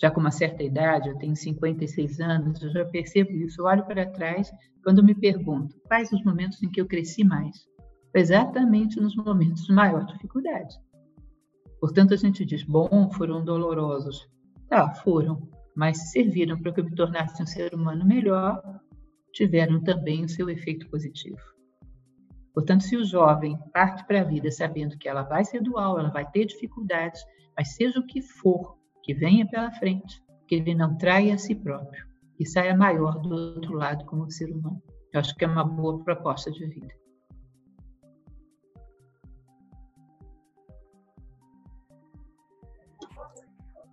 já 0.01 0.11
com 0.11 0.21
uma 0.21 0.31
certa 0.31 0.63
idade, 0.63 1.09
eu 1.09 1.19
tenho 1.19 1.37
56 1.37 2.21
anos, 2.21 2.63
eu 2.63 2.71
já 2.71 2.85
percebo 2.85 3.31
isso. 3.33 3.61
Eu 3.61 3.67
olho 3.67 3.85
para 3.85 4.11
trás 4.11 4.51
quando 4.83 5.05
me 5.05 5.15
pergunto 5.15 5.79
quais 5.87 6.11
os 6.13 6.25
momentos 6.25 6.63
em 6.63 6.71
que 6.71 6.81
eu 6.81 6.87
cresci 6.87 7.23
mais. 7.23 7.67
Exatamente 8.15 9.01
nos 9.01 9.15
momentos 9.15 9.65
de 9.65 9.73
maior 9.73 10.05
dificuldade. 10.07 10.75
Portanto, 11.81 12.15
a 12.15 12.17
gente 12.17 12.45
diz: 12.45 12.63
bom, 12.65 13.11
foram 13.13 13.45
dolorosos. 13.45 14.29
Tá, 14.73 14.89
foram, 14.89 15.47
mas 15.77 16.13
serviram 16.13 16.59
para 16.59 16.73
que 16.73 16.81
eu 16.81 16.85
me 16.87 16.95
tornasse 16.95 17.43
um 17.43 17.47
ser 17.47 17.75
humano 17.75 18.07
melhor, 18.07 18.81
tiveram 19.31 19.83
também 19.83 20.25
o 20.25 20.29
seu 20.31 20.49
efeito 20.49 20.89
positivo. 20.89 21.37
Portanto, 22.55 22.83
se 22.83 22.97
o 22.97 23.05
jovem 23.05 23.55
parte 23.75 24.03
para 24.07 24.23
a 24.23 24.25
vida 24.25 24.51
sabendo 24.51 24.97
que 24.97 25.07
ela 25.07 25.25
vai 25.25 25.45
ser 25.45 25.61
dual, 25.61 25.99
ela 25.99 26.09
vai 26.09 26.25
ter 26.31 26.47
dificuldades, 26.47 27.23
mas 27.55 27.75
seja 27.75 28.01
o 28.01 28.07
que 28.07 28.23
for 28.23 28.79
que 29.03 29.13
venha 29.13 29.47
pela 29.47 29.71
frente, 29.73 30.23
que 30.49 30.55
ele 30.55 30.75
não 30.75 30.97
traia 30.97 31.35
a 31.35 31.39
si 31.39 31.55
próprio 31.55 32.07
e 32.41 32.47
saia 32.47 32.75
maior 32.75 33.21
do 33.21 33.29
outro 33.29 33.75
lado 33.75 34.07
como 34.07 34.31
ser 34.31 34.51
humano. 34.51 34.83
Eu 35.13 35.21
acho 35.21 35.35
que 35.35 35.45
é 35.45 35.49
uma 35.49 35.65
boa 35.65 36.03
proposta 36.03 36.51
de 36.51 36.65
vida. 36.65 37.02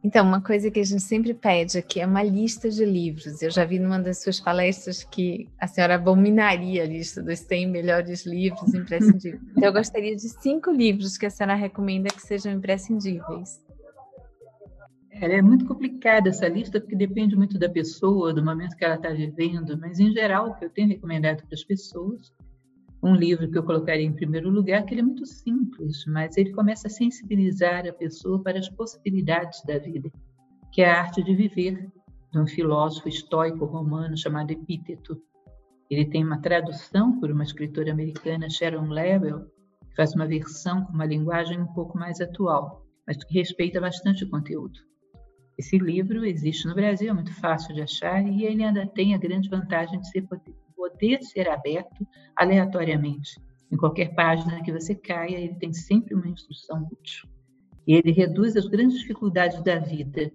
Então, 0.01 0.25
uma 0.25 0.41
coisa 0.41 0.71
que 0.71 0.79
a 0.79 0.83
gente 0.83 1.03
sempre 1.03 1.33
pede 1.33 1.77
aqui 1.77 1.99
é 1.99 2.05
uma 2.05 2.23
lista 2.23 2.69
de 2.69 2.85
livros. 2.85 3.41
Eu 3.41 3.51
já 3.51 3.65
vi 3.65 3.79
numa 3.79 3.99
das 3.99 4.21
suas 4.21 4.39
palestras 4.39 5.03
que 5.03 5.49
a 5.59 5.67
senhora 5.67 5.95
abominaria 5.95 6.83
a 6.83 6.85
lista 6.85 7.21
dos 7.21 7.39
100 7.39 7.67
melhores 7.67 8.25
livros 8.25 8.73
imprescindíveis. 8.73 9.41
Então, 9.51 9.63
eu 9.67 9.73
gostaria 9.73 10.15
de 10.15 10.29
cinco 10.29 10.71
livros 10.71 11.17
que 11.17 11.25
a 11.25 11.29
senhora 11.29 11.55
recomenda 11.55 12.09
que 12.09 12.21
sejam 12.21 12.53
imprescindíveis. 12.53 13.61
É 15.11 15.41
muito 15.41 15.65
complicada 15.65 16.29
essa 16.29 16.47
lista, 16.47 16.79
porque 16.79 16.95
depende 16.95 17.35
muito 17.35 17.59
da 17.59 17.67
pessoa, 17.67 18.33
do 18.33 18.43
momento 18.43 18.77
que 18.77 18.85
ela 18.85 18.95
está 18.95 19.09
vivendo, 19.09 19.77
mas, 19.77 19.99
em 19.99 20.13
geral, 20.13 20.51
o 20.51 20.55
que 20.55 20.63
eu 20.63 20.69
tenho 20.69 20.87
recomendado 20.87 21.43
para 21.45 21.53
as 21.53 21.63
pessoas 21.63 22.31
um 23.01 23.15
livro 23.15 23.49
que 23.49 23.57
eu 23.57 23.63
colocaria 23.63 24.05
em 24.05 24.13
primeiro 24.13 24.49
lugar, 24.49 24.83
que 24.83 24.93
ele 24.93 25.01
é 25.01 25.03
muito 25.03 25.25
simples, 25.25 26.05
mas 26.05 26.35
ele 26.37 26.51
começa 26.51 26.87
a 26.87 26.91
sensibilizar 26.91 27.87
a 27.87 27.93
pessoa 27.93 28.41
para 28.43 28.59
as 28.59 28.69
possibilidades 28.69 29.63
da 29.63 29.77
vida, 29.77 30.11
que 30.71 30.81
é 30.81 30.89
a 30.89 31.01
arte 31.01 31.23
de 31.23 31.33
viver, 31.33 31.89
de 32.31 32.39
um 32.39 32.45
filósofo 32.45 33.07
estoico 33.07 33.65
romano 33.65 34.17
chamado 34.17 34.51
Epíteto. 34.51 35.21
Ele 35.89 36.05
tem 36.05 36.23
uma 36.23 36.41
tradução 36.41 37.19
por 37.19 37.31
uma 37.31 37.43
escritora 37.43 37.91
americana, 37.91 38.49
Sharon 38.49 38.89
Level, 38.89 39.45
que 39.89 39.95
faz 39.95 40.13
uma 40.13 40.27
versão 40.27 40.85
com 40.85 40.93
uma 40.93 41.05
linguagem 41.05 41.59
um 41.59 41.73
pouco 41.73 41.97
mais 41.97 42.19
atual, 42.19 42.85
mas 43.07 43.17
que 43.23 43.33
respeita 43.33 43.81
bastante 43.81 44.25
o 44.25 44.29
conteúdo. 44.29 44.79
Esse 45.57 45.77
livro 45.77 46.23
existe 46.25 46.67
no 46.67 46.75
Brasil, 46.75 47.09
é 47.09 47.13
muito 47.13 47.33
fácil 47.33 47.73
de 47.73 47.81
achar 47.81 48.25
e 48.25 48.45
ele 48.45 48.63
ainda 48.63 48.85
tem 48.87 49.15
a 49.15 49.17
grande 49.17 49.49
vantagem 49.49 49.99
de 49.99 50.09
ser 50.09 50.27
poder 50.79 51.21
ser 51.21 51.49
aberto 51.49 52.07
aleatoriamente. 52.37 53.37
Em 53.69 53.75
qualquer 53.75 54.15
página 54.15 54.63
que 54.63 54.71
você 54.71 54.95
caia, 54.95 55.35
ele 55.35 55.55
tem 55.55 55.73
sempre 55.73 56.15
uma 56.15 56.29
instrução 56.29 56.87
útil. 56.89 57.27
E 57.85 57.95
ele 57.95 58.11
reduz 58.11 58.55
as 58.55 58.65
grandes 58.65 58.99
dificuldades 58.99 59.61
da 59.61 59.77
vida 59.77 60.31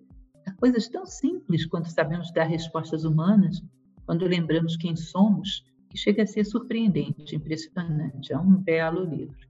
a 0.46 0.52
coisas 0.52 0.86
tão 0.88 1.06
simples 1.06 1.64
quanto 1.64 1.90
sabemos 1.90 2.30
dar 2.30 2.44
respostas 2.44 3.04
humanas 3.04 3.62
quando 4.04 4.26
lembramos 4.26 4.76
quem 4.76 4.94
somos, 4.94 5.64
que 5.88 5.96
chega 5.96 6.24
a 6.24 6.26
ser 6.26 6.44
surpreendente, 6.44 7.34
impressionante. 7.34 8.30
É 8.30 8.38
um 8.38 8.56
belo 8.56 9.02
livro. 9.02 9.48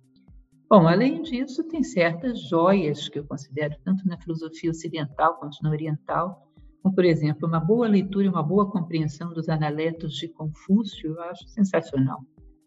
Bom, 0.70 0.86
além 0.86 1.22
disso, 1.22 1.64
tem 1.64 1.82
certas 1.82 2.40
joias 2.48 3.08
que 3.08 3.18
eu 3.18 3.24
considero, 3.24 3.74
tanto 3.84 4.06
na 4.06 4.16
filosofia 4.16 4.70
ocidental 4.70 5.34
quanto 5.38 5.60
na 5.60 5.70
oriental, 5.70 6.48
como, 6.84 6.94
por 6.94 7.04
exemplo, 7.06 7.48
uma 7.48 7.58
boa 7.58 7.88
leitura 7.88 8.26
e 8.26 8.28
uma 8.28 8.42
boa 8.42 8.70
compreensão 8.70 9.32
dos 9.32 9.48
analetos 9.48 10.12
de 10.16 10.28
Confúcio, 10.28 11.12
eu 11.12 11.22
acho 11.22 11.48
sensacional. 11.48 12.20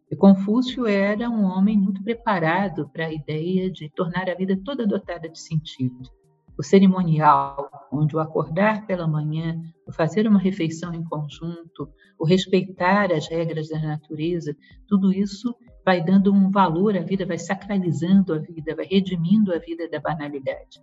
E 0.10 0.16
Confúcio 0.16 0.88
era 0.88 1.30
um 1.30 1.44
homem 1.44 1.78
muito 1.78 2.02
preparado 2.04 2.90
para 2.90 3.06
a 3.06 3.14
ideia 3.14 3.70
de 3.70 3.92
tornar 3.92 4.28
a 4.28 4.34
vida 4.34 4.60
toda 4.66 4.88
dotada 4.88 5.30
de 5.30 5.40
sentido. 5.40 6.10
O 6.58 6.64
cerimonial, 6.64 7.70
onde 7.92 8.16
o 8.16 8.20
acordar 8.20 8.88
pela 8.88 9.08
manhã, 9.08 9.62
o 9.88 9.94
fazer 9.94 10.28
uma 10.28 10.40
refeição 10.40 10.96
em 10.96 11.04
conjunto, 11.04 11.88
o 12.18 12.26
respeitar 12.26 13.12
as 13.12 13.28
regras 13.28 13.70
da 13.70 13.78
natureza, 13.80 14.58
tudo 14.88 15.14
isso 15.14 15.56
vai 15.86 16.04
dando 16.04 16.34
um 16.34 16.50
valor 16.50 16.98
à 16.98 17.02
vida, 17.02 17.24
vai 17.24 17.38
sacralizando 17.38 18.34
a 18.34 18.40
vida, 18.40 18.76
vai 18.76 18.88
redimindo 18.88 19.54
a 19.54 19.60
vida 19.60 19.88
da 19.88 20.00
banalidade. 20.00 20.82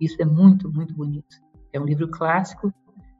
Isso 0.00 0.22
é 0.22 0.24
muito, 0.24 0.72
muito 0.72 0.94
bonito. 0.94 1.47
É 1.72 1.80
um 1.80 1.84
livro 1.84 2.08
clássico. 2.08 2.72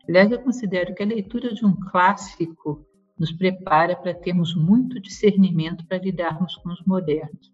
Aliás, 0.09 0.31
eu 0.31 0.41
considero 0.41 0.95
que 0.95 1.03
a 1.03 1.07
leitura 1.07 1.53
de 1.53 1.65
um 1.65 1.75
clássico 1.75 2.87
nos 3.19 3.33
prepara 3.33 3.97
para 3.97 4.15
termos 4.15 4.55
muito 4.55 5.01
discernimento 5.01 5.87
para 5.87 5.99
lidarmos 5.99 6.57
com 6.57 6.71
os 6.71 6.83
modernos. 6.87 7.51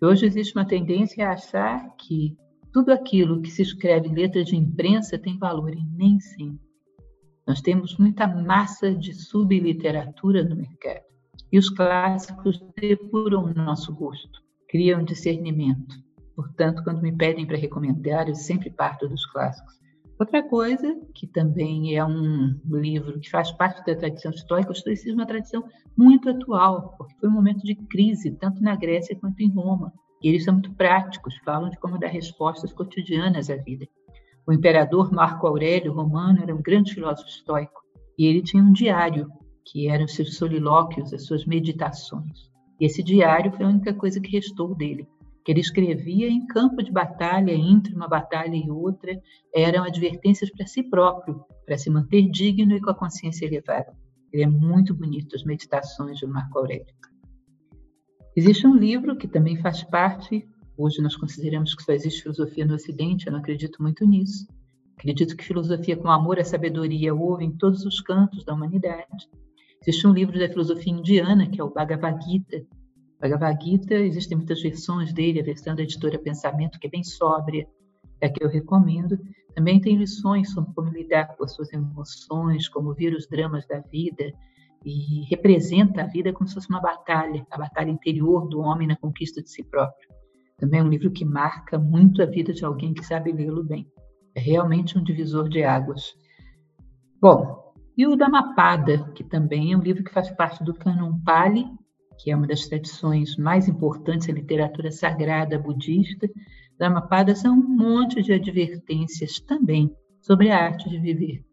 Hoje 0.00 0.26
existe 0.26 0.56
uma 0.56 0.66
tendência 0.66 1.28
a 1.28 1.32
achar 1.32 1.94
que 1.96 2.36
tudo 2.72 2.92
aquilo 2.92 3.40
que 3.40 3.50
se 3.50 3.62
escreve 3.62 4.08
em 4.08 4.14
letra 4.14 4.44
de 4.44 4.56
imprensa 4.56 5.18
tem 5.18 5.38
valor, 5.38 5.72
e 5.72 5.82
nem 5.96 6.20
sempre. 6.20 6.66
Nós 7.46 7.60
temos 7.60 7.96
muita 7.96 8.26
massa 8.26 8.94
de 8.94 9.14
subliteratura 9.14 10.44
no 10.44 10.56
mercado. 10.56 11.04
E 11.50 11.58
os 11.58 11.70
clássicos 11.70 12.60
depuram 12.78 13.44
o 13.44 13.54
nosso 13.54 13.94
gosto, 13.94 14.42
criam 14.68 15.04
discernimento. 15.04 15.94
Portanto, 16.34 16.82
quando 16.84 17.00
me 17.00 17.16
pedem 17.16 17.46
para 17.46 17.56
recomendar, 17.56 18.28
eu 18.28 18.34
sempre 18.34 18.68
parto 18.68 19.08
dos 19.08 19.24
clássicos. 19.26 19.74
Outra 20.18 20.42
coisa, 20.42 20.98
que 21.14 21.26
também 21.26 21.94
é 21.94 22.02
um 22.02 22.58
livro 22.70 23.20
que 23.20 23.30
faz 23.30 23.52
parte 23.52 23.84
da 23.84 23.94
tradição 23.94 24.30
histórica, 24.30 24.70
o 24.70 24.72
estoicismo 24.72 25.20
é 25.20 25.24
uma 25.24 25.26
tradição 25.26 25.62
muito 25.94 26.30
atual, 26.30 26.94
porque 26.96 27.14
foi 27.20 27.28
um 27.28 27.32
momento 27.32 27.62
de 27.62 27.74
crise, 27.74 28.30
tanto 28.30 28.62
na 28.62 28.74
Grécia 28.74 29.14
quanto 29.14 29.40
em 29.40 29.50
Roma. 29.50 29.92
E 30.22 30.28
eles 30.28 30.44
são 30.44 30.54
muito 30.54 30.72
práticos, 30.74 31.36
falam 31.44 31.68
de 31.68 31.78
como 31.78 31.98
dar 31.98 32.08
respostas 32.08 32.72
cotidianas 32.72 33.50
à 33.50 33.56
vida. 33.56 33.86
O 34.46 34.54
imperador 34.54 35.12
Marco 35.12 35.46
Aurélio 35.46 35.92
Romano 35.92 36.42
era 36.42 36.54
um 36.54 36.62
grande 36.62 36.94
filósofo 36.94 37.28
estoico, 37.28 37.82
e 38.18 38.24
ele 38.24 38.42
tinha 38.42 38.62
um 38.62 38.72
diário, 38.72 39.28
que 39.66 39.86
eram 39.86 40.08
seus 40.08 40.36
solilóquios, 40.36 41.12
as 41.12 41.26
suas 41.26 41.44
meditações. 41.44 42.50
E 42.80 42.86
esse 42.86 43.02
diário 43.02 43.52
foi 43.52 43.66
a 43.66 43.68
única 43.68 43.92
coisa 43.92 44.18
que 44.18 44.30
restou 44.30 44.74
dele 44.74 45.06
que 45.46 45.52
ele 45.52 45.60
escrevia 45.60 46.28
em 46.28 46.44
campo 46.44 46.82
de 46.82 46.90
batalha, 46.90 47.52
entre 47.52 47.94
uma 47.94 48.08
batalha 48.08 48.56
e 48.56 48.68
outra, 48.68 49.16
eram 49.54 49.84
advertências 49.84 50.50
para 50.50 50.66
si 50.66 50.82
próprio, 50.82 51.40
para 51.64 51.78
se 51.78 51.88
manter 51.88 52.28
digno 52.28 52.74
e 52.74 52.80
com 52.80 52.90
a 52.90 52.94
consciência 52.94 53.46
elevada. 53.46 53.96
Ele 54.32 54.42
é 54.42 54.48
muito 54.48 54.92
bonito, 54.92 55.36
as 55.36 55.44
Meditações 55.44 56.18
de 56.18 56.26
Marco 56.26 56.58
Aurélio. 56.58 56.92
Existe 58.34 58.66
um 58.66 58.74
livro 58.74 59.16
que 59.16 59.28
também 59.28 59.56
faz 59.58 59.84
parte, 59.84 60.44
hoje 60.76 61.00
nós 61.00 61.14
consideramos 61.14 61.76
que 61.76 61.84
só 61.84 61.92
existe 61.92 62.22
filosofia 62.22 62.66
no 62.66 62.74
Ocidente, 62.74 63.28
eu 63.28 63.32
não 63.32 63.38
acredito 63.38 63.80
muito 63.80 64.04
nisso. 64.04 64.48
Acredito 64.98 65.36
que 65.36 65.44
filosofia 65.44 65.96
com 65.96 66.10
amor 66.10 66.38
e 66.38 66.44
sabedoria 66.44 67.14
houve 67.14 67.44
em 67.44 67.56
todos 67.56 67.86
os 67.86 68.00
cantos 68.00 68.44
da 68.44 68.52
humanidade. 68.52 69.30
Existe 69.80 70.08
um 70.08 70.12
livro 70.12 70.36
da 70.40 70.48
filosofia 70.48 70.92
indiana, 70.92 71.48
que 71.48 71.60
é 71.60 71.64
o 71.64 71.70
Bhagavad 71.70 72.20
Gita, 72.24 72.66
Bhagavad 73.20 73.62
Gita, 73.62 73.94
existem 73.94 74.36
muitas 74.36 74.60
versões 74.62 75.12
dele, 75.12 75.40
a 75.40 75.44
versão 75.44 75.74
da 75.74 75.82
editora 75.82 76.18
Pensamento, 76.18 76.78
que 76.78 76.86
é 76.86 76.90
bem 76.90 77.02
sóbria, 77.02 77.66
é 78.20 78.26
a 78.26 78.30
que 78.30 78.42
eu 78.44 78.48
recomendo. 78.48 79.18
Também 79.54 79.80
tem 79.80 79.96
lições 79.96 80.50
sobre 80.52 80.72
como 80.74 80.90
lidar 80.90 81.34
com 81.36 81.44
as 81.44 81.54
suas 81.54 81.72
emoções, 81.72 82.68
como 82.68 82.94
ver 82.94 83.14
os 83.14 83.26
dramas 83.26 83.66
da 83.66 83.80
vida, 83.80 84.32
e 84.84 85.24
representa 85.30 86.02
a 86.02 86.06
vida 86.06 86.32
como 86.32 86.46
se 86.46 86.54
fosse 86.54 86.68
uma 86.68 86.80
batalha, 86.80 87.46
a 87.50 87.58
batalha 87.58 87.90
interior 87.90 88.48
do 88.48 88.60
homem 88.60 88.86
na 88.86 88.96
conquista 88.96 89.42
de 89.42 89.50
si 89.50 89.64
próprio. 89.64 90.08
Também 90.58 90.80
é 90.80 90.82
um 90.82 90.88
livro 90.88 91.10
que 91.10 91.24
marca 91.24 91.78
muito 91.78 92.22
a 92.22 92.26
vida 92.26 92.52
de 92.52 92.64
alguém 92.64 92.94
que 92.94 93.04
sabe 93.04 93.32
lê-lo 93.32 93.64
bem. 93.64 93.90
É 94.34 94.40
realmente 94.40 94.98
um 94.98 95.02
divisor 95.02 95.48
de 95.48 95.64
águas. 95.64 96.14
Bom, 97.20 97.74
e 97.96 98.06
o 98.06 98.14
Dhammapada, 98.14 99.10
que 99.14 99.24
também 99.24 99.72
é 99.72 99.76
um 99.76 99.80
livro 99.80 100.04
que 100.04 100.12
faz 100.12 100.30
parte 100.30 100.62
do 100.62 100.74
Canon 100.74 101.18
Pali, 101.24 101.66
que 102.18 102.30
é 102.30 102.36
uma 102.36 102.46
das 102.46 102.66
tradições 102.66 103.36
mais 103.36 103.68
importantes 103.68 104.26
da 104.26 104.32
literatura 104.32 104.90
sagrada 104.90 105.58
budista, 105.58 106.28
Dhammapada 106.78 107.34
são 107.34 107.54
um 107.54 107.68
monte 107.68 108.22
de 108.22 108.32
advertências 108.32 109.40
também 109.40 109.90
sobre 110.20 110.50
a 110.50 110.64
arte 110.64 110.88
de 110.88 110.98
viver. 110.98 111.44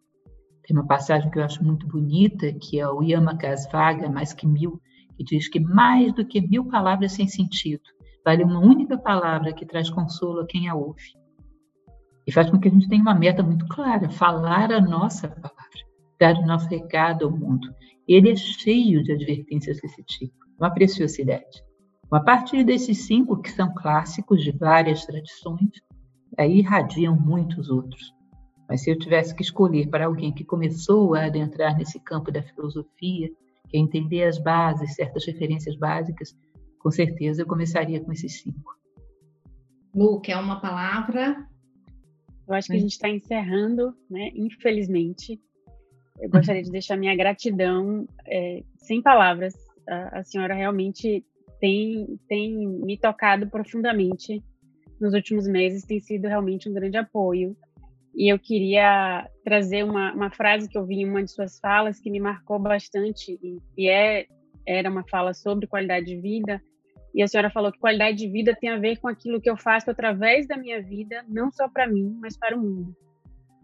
Tem 0.66 0.76
uma 0.76 0.88
passagem 0.88 1.30
que 1.30 1.39
eu 1.39 1.43
acho 1.43 1.64
muito 1.64 1.88
bonita, 1.88 2.51
que 2.53 2.80
é 2.80 2.88
o 2.88 3.01
Yamakasvaga, 3.01 4.09
mais 4.09 4.34
que 4.34 4.47
mil, 4.47 4.82
que 5.18 5.24
diz 5.24 5.47
que 5.47 5.59
mais 5.59 6.14
do 6.14 6.26
que 6.26 6.41
mil 6.41 6.66
palavras 6.68 7.14
sem 7.14 7.28
sentido, 7.28 7.84
vale 8.26 8.43
uma 8.43 8.59
única 8.59 8.97
palavra 8.97 9.53
que 9.53 9.66
traz 9.66 9.89
consolo 9.89 10.41
a 10.41 10.47
quem 10.47 10.70
a 10.70 10.76
ouve. 10.76 11.14
E 12.26 12.32
faz 12.32 12.49
com 12.49 12.59
que 12.59 12.70
a 12.70 12.72
gente 12.72 12.88
tenha 12.88 13.01
uma 13.01 13.16
meta 13.16 13.43
muito 13.43 13.66
clara, 13.68 14.09
falar 14.09 14.72
a 14.72 14.80
nossa 14.80 15.28
palavra, 15.28 15.59
dar 16.20 16.36
o 16.36 16.45
nosso 16.45 16.70
recado 16.70 17.26
ao 17.26 17.32
mundo. 17.32 17.68
Ele 18.07 18.32
é 18.32 18.36
cheio 18.36 19.03
de 19.03 19.11
advertências 19.11 19.82
desse 19.82 20.03
tipo 20.03 20.42
uma 20.60 20.72
preciosidade. 20.72 21.64
A 22.12 22.20
partir 22.20 22.64
desses 22.64 23.08
cinco, 23.08 23.41
que 23.41 23.51
são 23.51 23.74
clássicos 23.74 24.43
de 24.43 24.51
várias 24.51 25.04
tradições, 25.06 25.82
aí 26.38 26.60
irradiam 26.60 27.16
muitos 27.16 27.70
outros. 27.70 28.14
Mas 28.70 28.84
se 28.84 28.91
eu 28.91 28.97
tivesse 28.97 29.36
que 29.36 29.41
escolher 29.41 29.89
para 29.89 30.06
alguém 30.06 30.32
que 30.32 30.45
começou 30.45 31.16
a 31.16 31.26
adentrar 31.26 31.76
nesse 31.76 31.99
campo 31.99 32.32
da 32.32 32.43
filosofia, 32.43 33.30
que 33.68 33.78
é 33.78 33.80
entender 33.80 34.24
as 34.26 34.38
bases, 34.38 34.95
certas 34.95 35.26
referências 35.26 35.76
básicas, 35.76 36.36
com 36.80 36.91
certeza 36.91 37.41
eu 37.41 37.47
começaria 37.47 37.99
com 37.99 38.12
esses 38.12 38.41
cinco. 38.41 38.78
Lu, 39.95 40.22
quer 40.22 40.38
uma 40.38 40.60
palavra? 40.60 41.47
Eu 42.47 42.54
acho 42.54 42.68
que 42.68 42.78
a 42.78 42.80
gente 42.80 42.91
está 42.91 43.10
encerrando, 43.10 43.95
né? 44.10 44.30
Infelizmente. 44.36 45.41
Eu 46.20 46.30
gostaria 46.30 46.62
de 46.62 46.70
deixar 46.70 46.95
minha 46.95 47.16
gratidão 47.16 48.06
é, 48.28 48.64
sem 48.78 49.01
palavras 49.01 49.56
a, 49.88 50.19
a 50.19 50.23
senhora 50.23 50.53
realmente 50.53 51.25
tem, 51.59 52.19
tem 52.27 52.67
me 52.67 52.97
tocado 52.97 53.49
profundamente 53.49 54.43
nos 54.99 55.13
últimos 55.13 55.47
meses, 55.47 55.86
tem 55.86 55.99
sido 55.99 56.27
realmente 56.27 56.69
um 56.69 56.73
grande 56.73 56.97
apoio. 56.97 57.55
e 58.15 58.31
eu 58.31 58.38
queria 58.38 59.27
trazer 59.43 59.84
uma, 59.84 60.13
uma 60.13 60.29
frase 60.29 60.69
que 60.69 60.77
eu 60.77 60.86
vi 60.86 61.01
em 61.01 61.09
uma 61.09 61.23
de 61.23 61.31
suas 61.31 61.59
falas 61.59 61.99
que 61.99 62.11
me 62.11 62.19
marcou 62.19 62.59
bastante, 62.59 63.39
e, 63.41 63.57
e 63.77 63.89
é, 63.89 64.27
era 64.65 64.89
uma 64.89 65.03
fala 65.07 65.34
sobre 65.34 65.67
qualidade 65.67 66.05
de 66.05 66.17
vida, 66.19 66.61
e 67.13 67.21
a 67.21 67.27
senhora 67.27 67.49
falou 67.49 67.71
que 67.71 67.79
qualidade 67.79 68.17
de 68.17 68.27
vida 68.27 68.55
tem 68.59 68.69
a 68.69 68.77
ver 68.77 68.97
com 68.97 69.07
aquilo 69.07 69.39
que 69.39 69.49
eu 69.49 69.55
faço 69.55 69.91
através 69.91 70.47
da 70.47 70.57
minha 70.57 70.81
vida, 70.81 71.23
não 71.27 71.51
só 71.51 71.69
para 71.69 71.88
mim, 71.88 72.17
mas 72.19 72.36
para 72.36 72.57
o 72.57 72.61
mundo. 72.61 72.95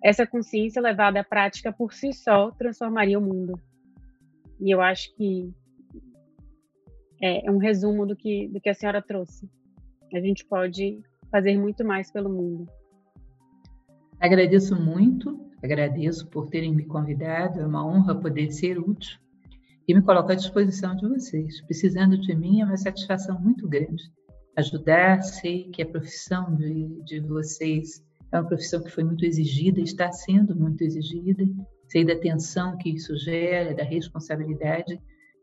Essa 0.04 0.26
consciência 0.26 0.82
levada 0.82 1.20
à 1.20 1.24
prática 1.24 1.74
por 1.74 1.94
si 1.94 2.14
só 2.14 2.52
transformaria 2.52 3.18
o 3.18 3.22
mundo. 3.22 3.60
E 4.60 4.74
eu 4.74 4.82
acho 4.82 5.14
que 5.16 5.52
é, 7.22 7.48
é 7.48 7.52
um 7.52 7.58
resumo 7.58 8.06
do 8.06 8.16
que, 8.16 8.48
do 8.48 8.60
que 8.60 8.70
a 8.70 8.74
senhora 8.74 9.02
trouxe. 9.02 9.50
A 10.14 10.20
gente 10.20 10.46
pode 10.46 11.02
fazer 11.32 11.58
muito 11.58 11.84
mais 11.86 12.12
pelo 12.12 12.30
mundo. 12.30 12.68
Agradeço 14.20 14.76
muito, 14.76 15.50
agradeço 15.64 16.28
por 16.28 16.50
terem 16.50 16.74
me 16.74 16.86
convidado, 16.86 17.60
é 17.60 17.66
uma 17.66 17.86
honra 17.86 18.20
poder 18.20 18.52
ser 18.52 18.80
útil 18.80 19.20
e 19.88 19.94
me 19.94 20.02
coloco 20.02 20.32
à 20.32 20.36
disposição 20.36 20.96
de 20.96 21.08
vocês. 21.08 21.62
Precisando 21.62 22.18
de 22.18 22.36
mim 22.36 22.62
é 22.62 22.66
uma 22.66 22.78
satisfação 22.78 23.40
muito 23.40 23.68
grande. 23.68 24.04
Ajudar, 24.56 25.22
sei 25.22 25.70
que 25.70 25.82
a 25.82 25.86
profissão 25.86 26.56
de, 26.56 27.02
de 27.04 27.20
vocês 27.22 28.04
é 28.32 28.40
uma 28.40 28.48
profissão 28.48 28.84
que 28.84 28.92
foi 28.92 29.04
muito 29.04 29.26
exigida, 29.26 29.80
está 29.80 30.12
sendo 30.12 30.56
muito 30.56 30.84
exigida, 30.84 31.44
sei 31.88 32.06
da 32.06 32.16
tensão 32.16 32.78
que 32.78 32.90
isso 32.90 33.16
gera, 33.18 33.74
da 33.74 33.84
responsabilidade, 33.84 35.00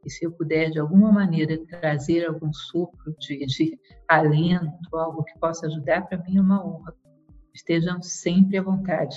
e 0.07 0.11
se 0.11 0.25
eu 0.25 0.31
puder 0.31 0.71
de 0.71 0.79
alguma 0.79 1.11
maneira 1.11 1.59
trazer 1.67 2.25
algum 2.25 2.53
sopro 2.53 3.13
de, 3.19 3.45
de 3.45 3.79
alento, 4.07 4.97
algo 4.97 5.25
que 5.25 5.37
possa 5.41 5.67
ajudar, 5.67 6.07
para 6.07 6.23
mim 6.23 6.37
é 6.37 6.41
uma 6.41 6.65
honra. 6.65 6.95
Estejam 7.53 8.01
sempre 8.01 8.57
à 8.57 8.63
vontade. 8.63 9.17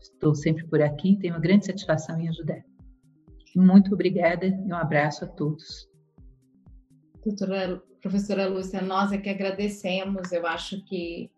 Estou 0.00 0.34
sempre 0.34 0.66
por 0.66 0.80
aqui, 0.80 1.16
tenho 1.16 1.34
uma 1.34 1.40
grande 1.40 1.66
satisfação 1.66 2.18
em 2.18 2.28
ajudar. 2.30 2.64
Muito 3.54 3.92
obrigada 3.92 4.46
e 4.46 4.72
um 4.72 4.74
abraço 4.74 5.26
a 5.26 5.28
todos. 5.28 5.88
Doutora, 7.22 7.82
professora 8.00 8.48
Lúcia, 8.48 8.80
nós 8.80 9.12
é 9.12 9.18
que 9.18 9.28
agradecemos. 9.28 10.32
Eu 10.32 10.46
acho 10.46 10.82
que 10.86 11.30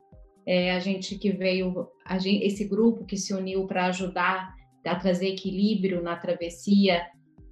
é, 0.46 0.76
a 0.76 0.78
gente 0.78 1.18
que 1.18 1.32
veio, 1.32 1.88
gente, 2.20 2.44
esse 2.44 2.64
grupo 2.64 3.04
que 3.04 3.16
se 3.16 3.34
uniu 3.34 3.66
para 3.66 3.86
ajudar 3.86 4.54
a 4.84 4.94
trazer 4.94 5.28
equilíbrio 5.28 6.00
na 6.00 6.16
travessia 6.16 7.02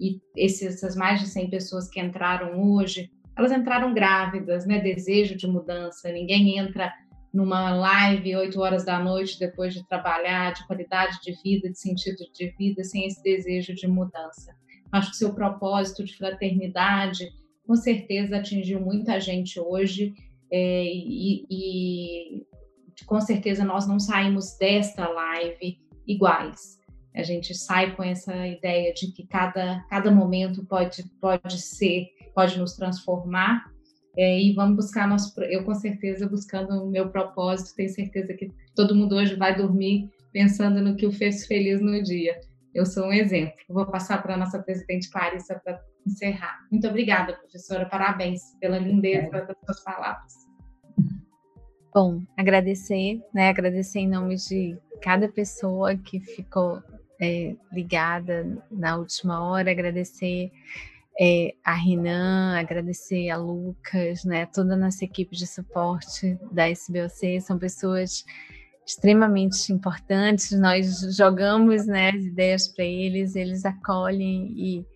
e 0.00 0.20
essas 0.36 0.96
mais 0.96 1.20
de 1.20 1.26
100 1.26 1.50
pessoas 1.50 1.88
que 1.88 2.00
entraram 2.00 2.60
hoje, 2.60 3.10
elas 3.36 3.52
entraram 3.52 3.92
grávidas, 3.92 4.66
né? 4.66 4.80
Desejo 4.80 5.36
de 5.36 5.46
mudança. 5.46 6.10
Ninguém 6.10 6.58
entra 6.58 6.92
numa 7.32 7.74
live 7.74 8.36
8 8.36 8.60
horas 8.60 8.84
da 8.84 8.98
noite 9.00 9.38
depois 9.38 9.74
de 9.74 9.86
trabalhar, 9.88 10.52
de 10.52 10.64
qualidade 10.66 11.18
de 11.20 11.32
vida, 11.42 11.68
de 11.68 11.78
sentido 11.78 12.24
de 12.32 12.50
vida, 12.56 12.84
sem 12.84 13.06
esse 13.06 13.20
desejo 13.22 13.74
de 13.74 13.88
mudança. 13.88 14.54
Acho 14.92 15.10
que 15.10 15.16
seu 15.16 15.34
propósito 15.34 16.04
de 16.04 16.16
fraternidade, 16.16 17.28
com 17.66 17.74
certeza 17.74 18.36
atingiu 18.36 18.80
muita 18.80 19.18
gente 19.18 19.58
hoje 19.58 20.14
é, 20.52 20.84
e, 20.84 21.44
e 21.50 22.46
com 23.04 23.20
certeza 23.20 23.64
nós 23.64 23.88
não 23.88 23.98
saímos 23.98 24.56
desta 24.56 25.08
live 25.08 25.78
iguais. 26.06 26.78
A 27.14 27.22
gente 27.22 27.54
sai 27.54 27.94
com 27.94 28.02
essa 28.02 28.46
ideia 28.46 28.92
de 28.92 29.12
que 29.12 29.26
cada, 29.26 29.84
cada 29.88 30.10
momento 30.10 30.64
pode, 30.66 31.04
pode 31.20 31.60
ser, 31.60 32.08
pode 32.34 32.58
nos 32.58 32.74
transformar 32.74 33.64
é, 34.16 34.40
e 34.40 34.52
vamos 34.52 34.76
buscar 34.76 35.08
nosso. 35.08 35.32
Eu, 35.42 35.64
com 35.64 35.74
certeza, 35.74 36.28
buscando 36.28 36.82
o 36.82 36.90
meu 36.90 37.10
propósito, 37.10 37.74
tenho 37.76 37.88
certeza 37.88 38.34
que 38.34 38.50
todo 38.74 38.94
mundo 38.94 39.16
hoje 39.16 39.34
vai 39.36 39.56
dormir 39.56 40.10
pensando 40.32 40.80
no 40.80 40.96
que 40.96 41.06
o 41.06 41.12
fez 41.12 41.46
feliz 41.46 41.80
no 41.80 42.02
dia. 42.02 42.38
Eu 42.74 42.84
sou 42.84 43.06
um 43.06 43.12
exemplo. 43.12 43.54
Vou 43.68 43.86
passar 43.86 44.20
para 44.20 44.34
a 44.34 44.36
nossa 44.36 44.60
presidente 44.60 45.08
Clarissa 45.10 45.60
para 45.64 45.80
encerrar. 46.04 46.66
Muito 46.70 46.88
obrigada, 46.88 47.34
professora. 47.34 47.86
Parabéns 47.86 48.40
pela 48.60 48.78
lindeza 48.78 49.30
das 49.30 49.56
suas 49.64 49.84
palavras. 49.84 50.32
Bom, 51.94 52.20
agradecer, 52.36 53.20
né? 53.32 53.48
Agradecer 53.48 54.00
em 54.00 54.08
nome 54.08 54.34
de 54.34 54.76
cada 55.00 55.28
pessoa 55.28 55.96
que 55.96 56.18
ficou 56.18 56.82
é, 57.20 57.54
ligada 57.72 58.62
na 58.70 58.96
última 58.96 59.42
hora, 59.42 59.70
agradecer 59.70 60.50
é, 61.20 61.54
a 61.64 61.74
Rinan, 61.74 62.58
agradecer 62.58 63.30
a 63.30 63.36
Lucas, 63.36 64.24
né? 64.24 64.46
Toda 64.46 64.74
a 64.74 64.76
nossa 64.76 65.04
equipe 65.04 65.36
de 65.36 65.46
suporte 65.46 66.38
da 66.50 66.68
SBOC, 66.68 67.40
são 67.40 67.58
pessoas 67.58 68.24
extremamente 68.86 69.72
importantes. 69.72 70.50
Nós 70.58 71.16
jogamos 71.16 71.86
né, 71.86 72.10
as 72.10 72.24
ideias 72.24 72.68
para 72.68 72.84
eles, 72.84 73.36
eles 73.36 73.64
acolhem 73.64 74.52
e, 74.56 74.86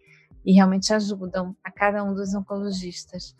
e 0.44 0.52
realmente 0.52 0.92
ajudam 0.92 1.56
a 1.64 1.70
cada 1.70 2.02
um 2.04 2.14
dos 2.14 2.34
oncologistas 2.34 3.34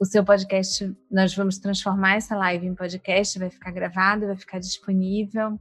o 0.00 0.06
seu 0.06 0.24
podcast, 0.24 0.96
nós 1.10 1.34
vamos 1.34 1.58
transformar 1.58 2.16
essa 2.16 2.34
live 2.34 2.66
em 2.66 2.74
podcast, 2.74 3.38
vai 3.38 3.50
ficar 3.50 3.70
gravado, 3.70 4.26
vai 4.26 4.36
ficar 4.36 4.58
disponível. 4.58 5.60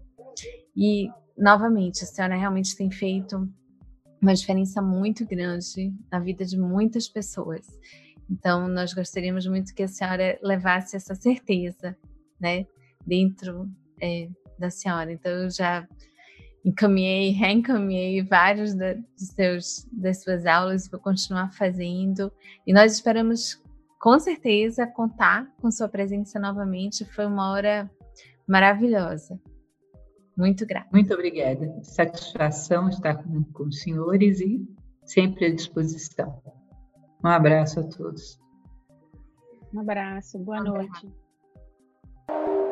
E, 0.73 1.09
novamente, 1.39 2.03
a 2.03 2.07
senhora 2.07 2.35
realmente 2.35 2.75
tem 2.75 2.91
feito 2.91 3.49
uma 4.21 4.33
diferença 4.33 4.81
muito 4.81 5.25
grande 5.25 5.93
na 6.11 6.19
vida 6.19 6.45
de 6.45 6.59
muitas 6.59 7.07
pessoas. 7.07 7.65
Então, 8.29 8.67
nós 8.67 8.93
gostaríamos 8.93 9.47
muito 9.47 9.73
que 9.73 9.83
a 9.83 9.87
senhora 9.87 10.37
levasse 10.43 10.95
essa 10.95 11.15
certeza, 11.15 11.97
né, 12.39 12.67
dentro 13.07 13.67
é, 14.01 14.29
da 14.59 14.69
senhora. 14.69 15.11
Então, 15.11 15.31
eu 15.31 15.49
já 15.49 15.87
encaminhei, 16.63 17.31
reencaminhei 17.31 18.21
vários 18.21 18.75
da, 18.75 18.93
de 18.93 19.25
seus, 19.25 19.87
das 19.91 20.21
suas 20.21 20.45
aulas, 20.45 20.89
vou 20.89 20.99
continuar 20.99 21.51
fazendo. 21.53 22.31
E 22.67 22.73
nós 22.73 22.93
esperamos 22.93 23.61
com 23.99 24.19
certeza 24.19 24.85
contar 24.85 25.49
com 25.61 25.71
sua 25.71 25.87
presença 25.87 26.39
novamente. 26.39 27.05
Foi 27.05 27.25
uma 27.25 27.51
hora 27.51 27.89
maravilhosa. 28.45 29.39
Muito 30.39 30.65
grata. 30.65 30.87
Muito 30.93 31.13
obrigada. 31.13 31.83
Satisfação 31.83 32.87
estar 32.87 33.21
com, 33.21 33.43
com 33.43 33.63
os 33.63 33.81
senhores 33.81 34.39
e 34.39 34.65
sempre 35.03 35.47
à 35.47 35.53
disposição. 35.53 36.41
Um 37.21 37.27
abraço 37.27 37.81
a 37.81 37.83
todos. 37.83 38.39
Um 39.73 39.81
abraço, 39.81 40.39
boa 40.39 40.63
um 40.63 40.69
abraço. 40.69 41.05
noite. 41.05 42.68